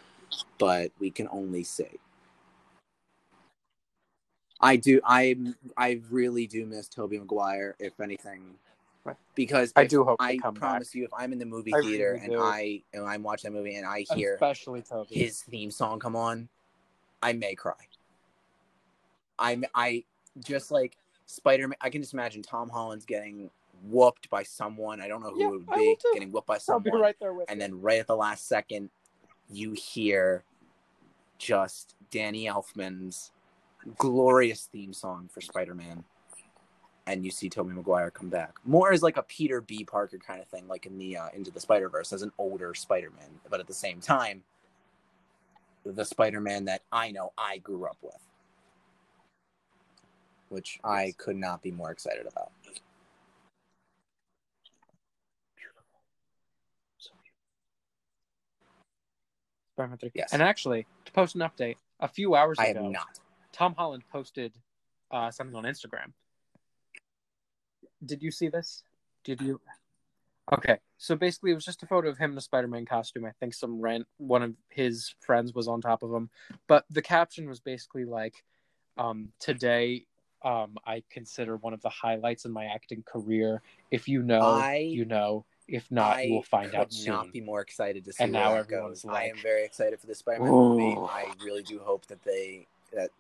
[0.58, 2.00] but we can only see.
[4.60, 5.00] I do.
[5.06, 5.36] I
[5.78, 7.76] I really do miss Tobey Maguire.
[7.80, 8.56] If anything.
[9.36, 10.96] Because I do hope I promise back.
[10.96, 12.42] you, if I'm in the movie theater really and do.
[12.42, 15.16] I and I'm watching that movie and I hear especially Tobey.
[15.16, 16.50] his theme song come on,
[17.22, 17.74] I may cry.
[19.40, 20.04] I'm I
[20.44, 21.78] just like Spider Man.
[21.82, 23.50] I can just imagine Tom Holland's getting
[23.84, 25.02] whooped by someone.
[25.02, 25.98] I don't know who Yeah, it would be.
[26.14, 27.68] Getting whooped by I'll someone, be right there with and you.
[27.68, 28.90] then right at the last second,
[29.50, 30.44] you hear
[31.38, 33.32] just Danny Elfman's
[33.98, 36.04] glorious theme song for Spider Man.
[37.08, 39.86] And you see Tobey Maguire come back more as like a Peter B.
[39.86, 42.74] Parker kind of thing, like in the uh, Into the Spider Verse as an older
[42.74, 44.44] Spider Man, but at the same time,
[45.86, 48.20] the Spider Man that I know I grew up with,
[50.50, 52.52] which I could not be more excited about.
[59.78, 60.12] Spider-Man 3.
[60.16, 60.34] Yes.
[60.34, 63.20] And actually, to post an update, a few hours I have ago, not.
[63.54, 64.52] Tom Holland posted
[65.12, 66.14] uh, something on Instagram.
[68.06, 68.84] Did you see this?
[69.24, 69.60] Did you?
[70.54, 73.26] Okay, so basically, it was just a photo of him in a Spider-Man costume.
[73.26, 76.30] I think some rent one of his friends was on top of him,
[76.68, 78.44] but the caption was basically like,
[78.98, 80.06] um, "Today,
[80.44, 83.62] um, I consider one of the highlights in my acting career.
[83.92, 85.46] If you know, I- you know.
[85.68, 88.54] If not, you will find out soon." not be more excited to see And now
[88.54, 89.12] everyone's goes.
[89.12, 90.78] I am very excited for the Spider-Man Ooh.
[90.78, 90.96] movie.
[91.12, 93.12] I really do hope that they that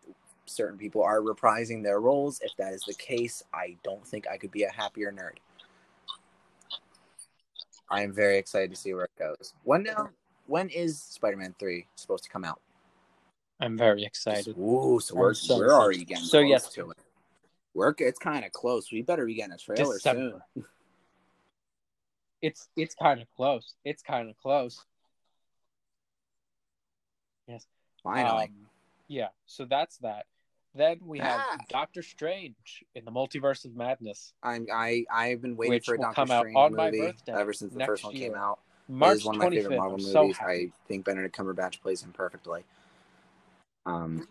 [0.47, 2.39] certain people are reprising their roles.
[2.41, 5.37] If that is the case, I don't think I could be a happier nerd.
[7.89, 9.53] I am very excited to see where it goes.
[9.63, 10.09] When now?
[10.47, 12.61] When is Spider-Man Three supposed to come out?
[13.59, 14.55] I'm very excited.
[14.57, 16.73] Ooh, so we're so we're already getting So, close yes.
[16.73, 16.97] to it.
[17.73, 18.91] We're it's kind of close.
[18.91, 20.41] We better be getting a trailer December.
[20.53, 20.65] soon.
[22.41, 23.73] It's it's kind of close.
[23.83, 24.83] It's kind of close.
[27.47, 27.65] Yes.
[28.03, 28.45] Finally.
[28.45, 28.67] Um,
[29.07, 30.25] yeah, so that's that.
[30.75, 31.57] Then we have Ah.
[31.69, 36.25] Doctor Strange in the Multiverse of Madness, I'm I I've been waiting for a Doctor
[36.27, 38.29] Strange movie ever since the first one year.
[38.29, 38.59] came out.
[38.87, 39.53] March it is one of my 25th.
[39.55, 40.37] favorite Marvel I'm movies.
[40.37, 40.45] so.
[40.45, 42.63] I think Benedict Cumberbatch plays him perfectly.
[43.85, 44.27] Um,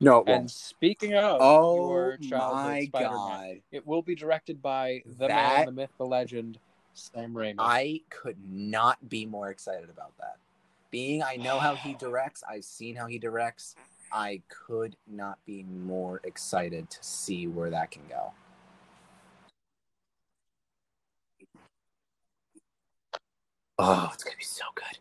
[0.00, 3.60] no, And speaking of Oh your my god!
[3.72, 6.58] it will be directed by the man, the myth, the legend,
[6.94, 7.56] Sam Raimi.
[7.58, 10.36] I could not be more excited about that.
[10.90, 13.74] Being I know how he directs, I've seen how he directs.
[14.10, 18.32] I could not be more excited to see where that can go.
[23.78, 24.98] Oh, it's gonna be so good.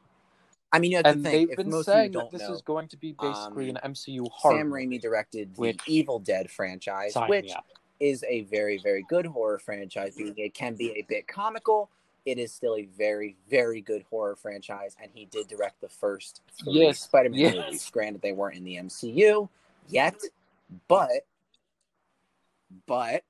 [0.72, 2.62] I mean, you have to think they've if been most saying that this know, is
[2.62, 4.60] going to be basically um, an MCU horror.
[4.60, 4.70] Sam.
[4.70, 7.54] Raimi directed the which- Evil Dead franchise, which
[8.00, 10.16] is a very, very good horror franchise.
[10.16, 11.90] Being it can be a bit comical,
[12.28, 14.98] it is still a very, very good horror franchise.
[15.02, 17.56] And he did direct the first three Yes, Spider-Man yes.
[17.56, 17.90] movies.
[17.90, 19.48] Granted, they weren't in the MCU
[19.88, 20.16] yet,
[20.90, 21.10] but
[22.86, 23.24] but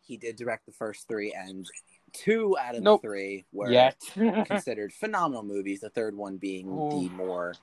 [0.00, 1.70] he did direct the first three, and
[2.12, 3.00] two out of Nope.
[3.02, 3.96] the three were Yet.
[4.46, 5.78] considered phenomenal movies.
[5.80, 6.90] The third one being Ooh.
[6.90, 7.54] the more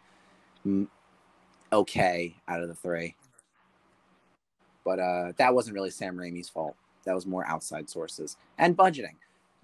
[1.73, 3.18] okay out of the three.
[4.85, 6.77] But uh, that wasn't really Sam Raimi's fault.
[7.03, 9.15] That was more outside sources and budgeting.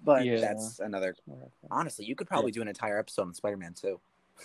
[0.06, 0.36] But Yeah.
[0.38, 1.16] that's another.
[1.68, 4.00] Honestly, you could probably do an entire episode on Spider Man 2.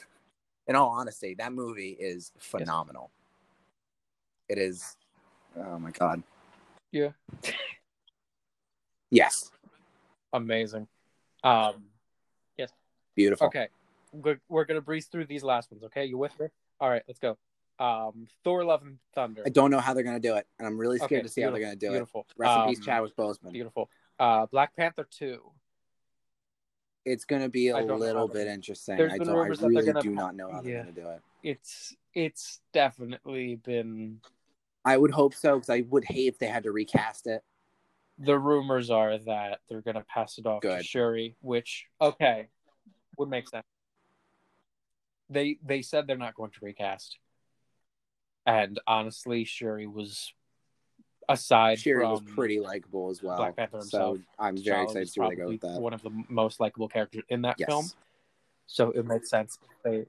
[0.67, 3.11] In all honesty, that movie is phenomenal.
[4.49, 4.97] It is.
[5.55, 6.23] Oh my God.
[6.91, 7.11] Yeah.
[9.13, 9.51] Yes.
[10.31, 10.87] Amazing.
[11.43, 11.83] Um,
[12.57, 12.71] Yes.
[13.13, 13.47] Beautiful.
[13.47, 13.67] okay,
[14.13, 15.83] we're, we're gonna breeze through these last ones.
[15.83, 16.47] Okay, you with me?
[16.79, 17.37] All right, let's go.
[17.77, 19.43] Um, Thor: Love and Thunder.
[19.45, 21.27] I don't know how they're going to do it, and I'm really scared Okay, to
[21.27, 21.91] see how they're going to do it.
[21.91, 22.25] Beautiful.
[22.37, 23.51] Rest in peace, Um, Chadwick Boseman.
[23.51, 23.89] Beautiful.
[24.21, 25.41] Uh, Black Panther two.
[27.05, 28.95] It's going to be a little bit they're- interesting.
[28.95, 29.29] There's I don't.
[29.29, 31.21] I they're really gonna do not know how they're going to do it.
[31.41, 34.19] It's it's definitely been.
[34.85, 37.43] I would hope so because I would hate if they had to recast it.
[38.19, 40.85] The rumors are that they're gonna pass it off to Good.
[40.85, 42.49] Shuri, which okay,
[43.17, 43.65] would make sense.
[45.31, 47.17] They they said they're not going to recast,
[48.45, 50.31] and honestly, Shuri was
[51.29, 53.37] aside from was pretty likable as well.
[53.37, 55.79] Black Panther so himself, I'm very excited to see where they go with that.
[55.81, 57.67] One of the most likable characters in that Yes.
[57.67, 57.85] film,
[58.67, 59.59] so it makes sense.
[59.83, 60.05] They,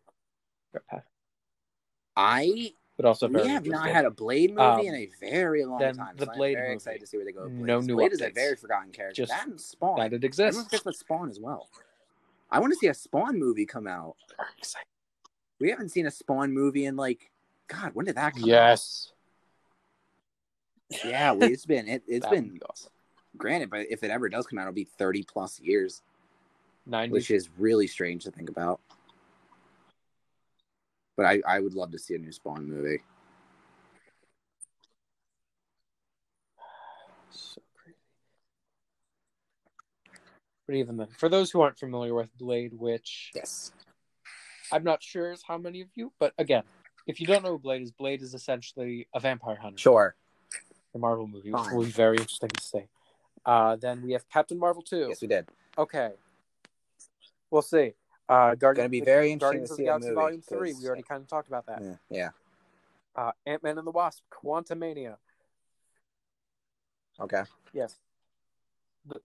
[2.17, 5.81] I but also we have not had a Blade movie Um, in a very long
[5.81, 6.17] time.
[6.17, 6.75] the so Blade I'm very movie.
[6.77, 7.49] excited to see where they go.
[7.49, 9.23] No new Blade is a very forgotten character.
[9.23, 9.97] Just that and Spawn.
[9.99, 10.65] that it Everyone exists.
[10.65, 11.69] forgets about Spawn as well.
[12.51, 14.17] I want to see a Spawn movie come out.
[15.59, 17.31] We haven't seen a Spawn movie in like,
[17.69, 19.17] God, when did that come Yes, out?
[21.05, 22.91] Yeah, well, it's been it, it's That been awesome.
[23.37, 26.03] granted, but if it ever does come out, it'll be thirty plus years,
[26.89, 27.11] 90s.
[27.11, 28.81] which is really strange to think about.
[31.17, 33.03] But I, I would love to see a new Spawn movie.
[37.31, 37.97] So crazy.
[40.67, 43.73] But even then, for those who aren't familiar with Blade, which Yes.
[44.73, 46.63] I'm not sure is how many of you, but again,
[47.07, 49.77] if you don't know who Blade is, Blade is essentially a vampire hunter.
[49.79, 50.15] Sure.
[50.93, 52.85] The Marvel movie, which will be very interesting to see.
[53.47, 55.07] Uh, then we have Captain Marvel 2.
[55.09, 55.47] Yes, we did.
[55.79, 56.11] Okay.
[57.51, 57.95] We'll see.
[58.29, 60.75] Uh, Guardians, Gonna be very interesting Guardians to of see the Galaxy movie, Volume 3.
[60.81, 61.83] We already kind of talked about that.
[61.83, 61.97] Yeah.
[62.11, 62.29] yeah.
[63.17, 65.17] Uh, Ant Man and the Wasp, Quantumania.
[67.21, 67.43] Okay.
[67.73, 67.97] Yes.
[69.07, 69.21] The,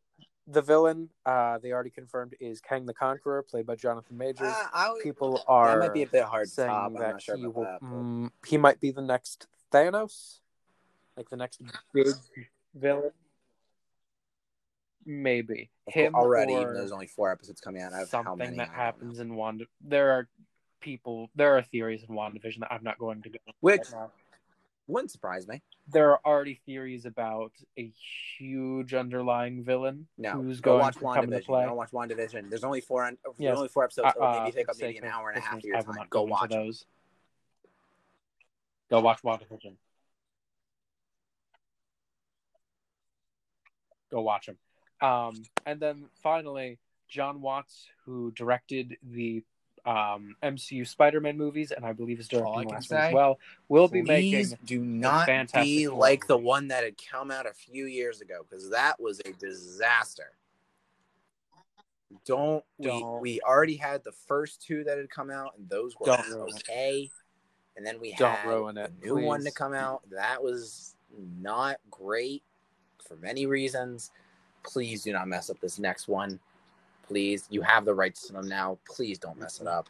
[0.47, 4.53] the villain, uh, they already confirmed, is Kang the Conqueror, played by Jonathan Majors.
[4.73, 6.87] Uh, would- People are that might be a bit hard to saying top.
[6.87, 7.79] I'm that not sure he will, that.
[7.81, 10.39] but- mm, he might be the next Thanos,
[11.17, 11.61] like the next
[11.93, 12.07] big
[12.75, 13.11] villain.
[15.05, 17.93] Maybe Of him already, or even though there's only four episodes coming out.
[17.93, 18.57] I have how something many?
[18.57, 18.83] That don't know.
[18.83, 19.65] happens in Wanda.
[19.81, 20.27] There are
[20.81, 23.37] people, there are theories in WandaVision that I'm not going to go.
[23.61, 24.09] Which right
[24.89, 25.61] wouldn't surprise me.
[25.91, 27.91] there are already theories about a
[28.37, 31.45] huge underlying villain No, who's go going watch to come into WandaVision.
[31.45, 31.65] play.
[31.65, 32.49] Go watch WandaVision.
[32.49, 33.03] There's only four.
[33.03, 33.57] There's Yes.
[33.57, 34.13] only four episodes.
[34.15, 36.07] So Uh, maybe take uh, up maybe an hour and a half of your time.
[36.09, 36.85] Go watch those.
[38.89, 39.75] Go watch WandaVision.
[44.11, 44.57] Go watch them.
[45.01, 49.43] Um, and then finally, Jon Watts, who directed the
[49.85, 53.39] um, MCU Spider-Man movies, and I believe is directing the last one as well,
[53.69, 57.53] will be making do not be Four like the one that had come out a
[57.53, 60.31] few years ago because that was a disaster.
[62.25, 63.21] Don't, Don't.
[63.21, 63.33] we?
[63.33, 67.09] We already had the first two that had come out, and those were okay.
[67.75, 70.01] And then we Don't had ruin it, the new one to come out.
[70.09, 70.95] That was
[71.39, 72.43] not great
[73.07, 74.11] for many reasons.
[74.63, 76.39] Please do not mess up this next one.
[77.07, 78.77] Please, you have the rights to them now.
[78.87, 79.89] Please don't mess it up.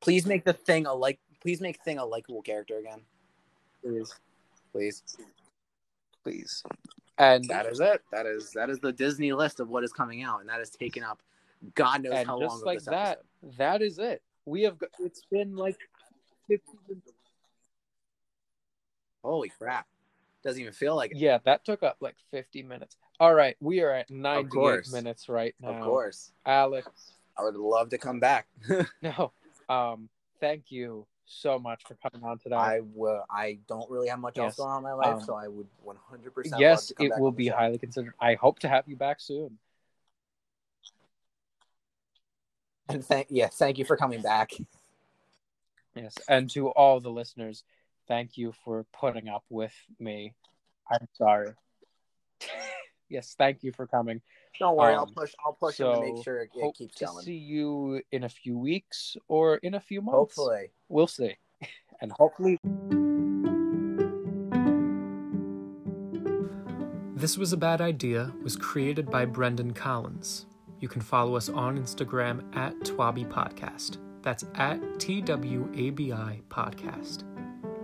[0.00, 1.18] Please make the thing a like.
[1.40, 3.00] Please make thing a likable character again.
[3.82, 4.14] please,
[4.72, 5.02] Please.
[6.22, 6.62] please.
[7.18, 8.02] And That is it.
[8.12, 10.70] That is that is the Disney list of what is coming out, and that has
[10.70, 11.20] taken up
[11.74, 12.48] God knows and how long.
[12.50, 13.58] just like this that, episode.
[13.58, 14.22] that is it.
[14.46, 14.78] We have.
[14.78, 15.76] Got, it's been like
[16.48, 16.72] fifty.
[16.88, 17.12] minutes.
[19.22, 19.86] Holy crap!
[20.42, 21.18] Doesn't even feel like it.
[21.18, 22.96] Yeah, that took up like fifty minutes.
[23.18, 24.18] All right, we are at course.
[24.52, 25.68] ninety-eight minutes right now.
[25.74, 26.88] Of course, Alex.
[27.38, 28.46] I would love to come back.
[29.02, 29.32] No,
[29.68, 30.08] um,
[30.40, 32.56] thank you so much for coming on today.
[32.56, 33.24] I will.
[33.30, 35.66] I don't really have much else going on in my life, Um, so I would
[35.82, 36.60] one hundred percent.
[36.60, 38.14] yes, it will be highly considered.
[38.18, 39.58] I hope to have you back soon.
[42.88, 44.50] And thank yes, thank you for coming back.
[45.94, 47.62] Yes, and to all the listeners,
[48.10, 50.34] thank you for putting up with me.
[50.90, 51.52] I'm sorry.
[53.08, 54.20] yes, thank you for coming.
[54.58, 55.32] Don't worry, I'll Um, push.
[55.46, 57.24] I'll push him to make sure it, it Hope keeps to going.
[57.24, 60.16] see you in a few weeks or in a few months.
[60.36, 61.36] Hopefully, we'll see.
[62.02, 62.56] And hopefully,
[67.14, 70.46] This Was a Bad Idea was created by Brendan Collins.
[70.80, 73.98] You can follow us on Instagram at Twabi Podcast.
[74.22, 77.24] That's at T W A B I Podcast.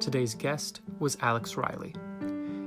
[0.00, 1.94] Today's guest was Alex Riley.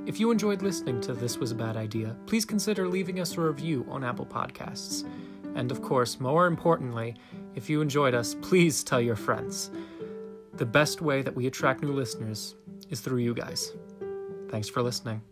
[0.04, 3.40] If you enjoyed listening to This Was a Bad Idea, please consider leaving us a
[3.40, 5.08] review on Apple Podcasts.
[5.54, 7.14] And of course, more importantly,
[7.54, 9.70] if you enjoyed us, please tell your friends.
[10.54, 12.56] The best way that we attract new listeners
[12.90, 13.72] is through you guys.
[14.48, 15.22] Thanks for listening.